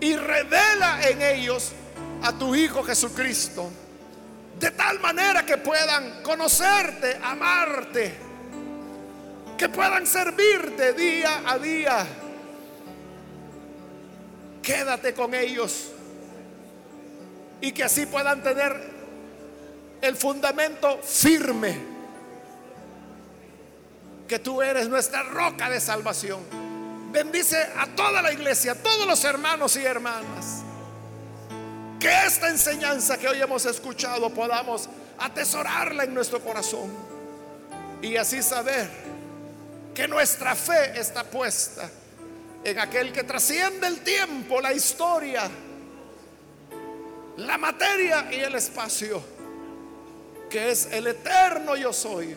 y 0.00 0.16
revela 0.16 1.00
en 1.08 1.22
ellos 1.22 1.72
a 2.22 2.32
tu 2.32 2.54
Hijo 2.54 2.82
Jesucristo, 2.82 3.70
de 4.58 4.72
tal 4.72 4.98
manera 4.98 5.46
que 5.46 5.56
puedan 5.56 6.20
conocerte, 6.22 7.18
amarte, 7.22 8.12
que 9.56 9.68
puedan 9.68 10.04
servirte 10.04 10.92
día 10.94 11.42
a 11.46 11.58
día. 11.58 12.06
Quédate 14.60 15.14
con 15.14 15.32
ellos 15.32 15.92
y 17.60 17.72
que 17.72 17.84
así 17.84 18.06
puedan 18.06 18.42
tener 18.42 18.98
el 20.00 20.16
fundamento 20.16 20.98
firme, 21.02 21.76
que 24.26 24.38
tú 24.38 24.62
eres 24.62 24.88
nuestra 24.88 25.22
roca 25.22 25.68
de 25.70 25.80
salvación. 25.80 26.40
Bendice 27.10 27.56
a 27.76 27.86
toda 27.86 28.20
la 28.20 28.32
iglesia, 28.32 28.72
a 28.72 28.74
todos 28.74 29.06
los 29.06 29.24
hermanos 29.24 29.76
y 29.76 29.84
hermanas. 29.84 30.62
Que 31.98 32.26
esta 32.26 32.48
enseñanza 32.48 33.18
que 33.18 33.28
hoy 33.28 33.40
hemos 33.40 33.64
escuchado 33.64 34.30
podamos 34.30 34.88
atesorarla 35.18 36.04
en 36.04 36.14
nuestro 36.14 36.40
corazón 36.40 36.92
y 38.00 38.16
así 38.16 38.40
saber 38.42 38.88
que 39.94 40.06
nuestra 40.06 40.54
fe 40.54 41.00
está 41.00 41.24
puesta 41.24 41.90
en 42.62 42.78
aquel 42.78 43.12
que 43.12 43.24
trasciende 43.24 43.88
el 43.88 44.00
tiempo, 44.00 44.60
la 44.60 44.72
historia 44.72 45.50
la 47.38 47.56
materia 47.56 48.28
y 48.32 48.40
el 48.40 48.54
espacio, 48.56 49.22
que 50.50 50.70
es 50.70 50.86
el 50.86 51.06
eterno 51.06 51.76
yo 51.76 51.92
soy, 51.92 52.34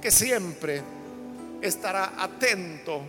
que 0.00 0.10
siempre 0.10 0.82
estará 1.62 2.12
atento 2.18 3.02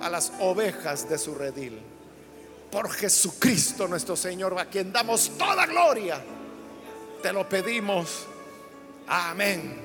a 0.00 0.10
las 0.10 0.32
ovejas 0.40 1.08
de 1.08 1.16
su 1.16 1.34
redil. 1.34 1.80
Por 2.70 2.90
Jesucristo 2.90 3.86
nuestro 3.86 4.16
Señor, 4.16 4.58
a 4.58 4.66
quien 4.66 4.92
damos 4.92 5.30
toda 5.38 5.64
gloria, 5.66 6.20
te 7.22 7.32
lo 7.32 7.48
pedimos. 7.48 8.26
Amén 9.06 9.80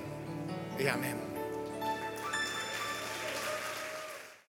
y 0.79 0.87
amén. 0.87 1.28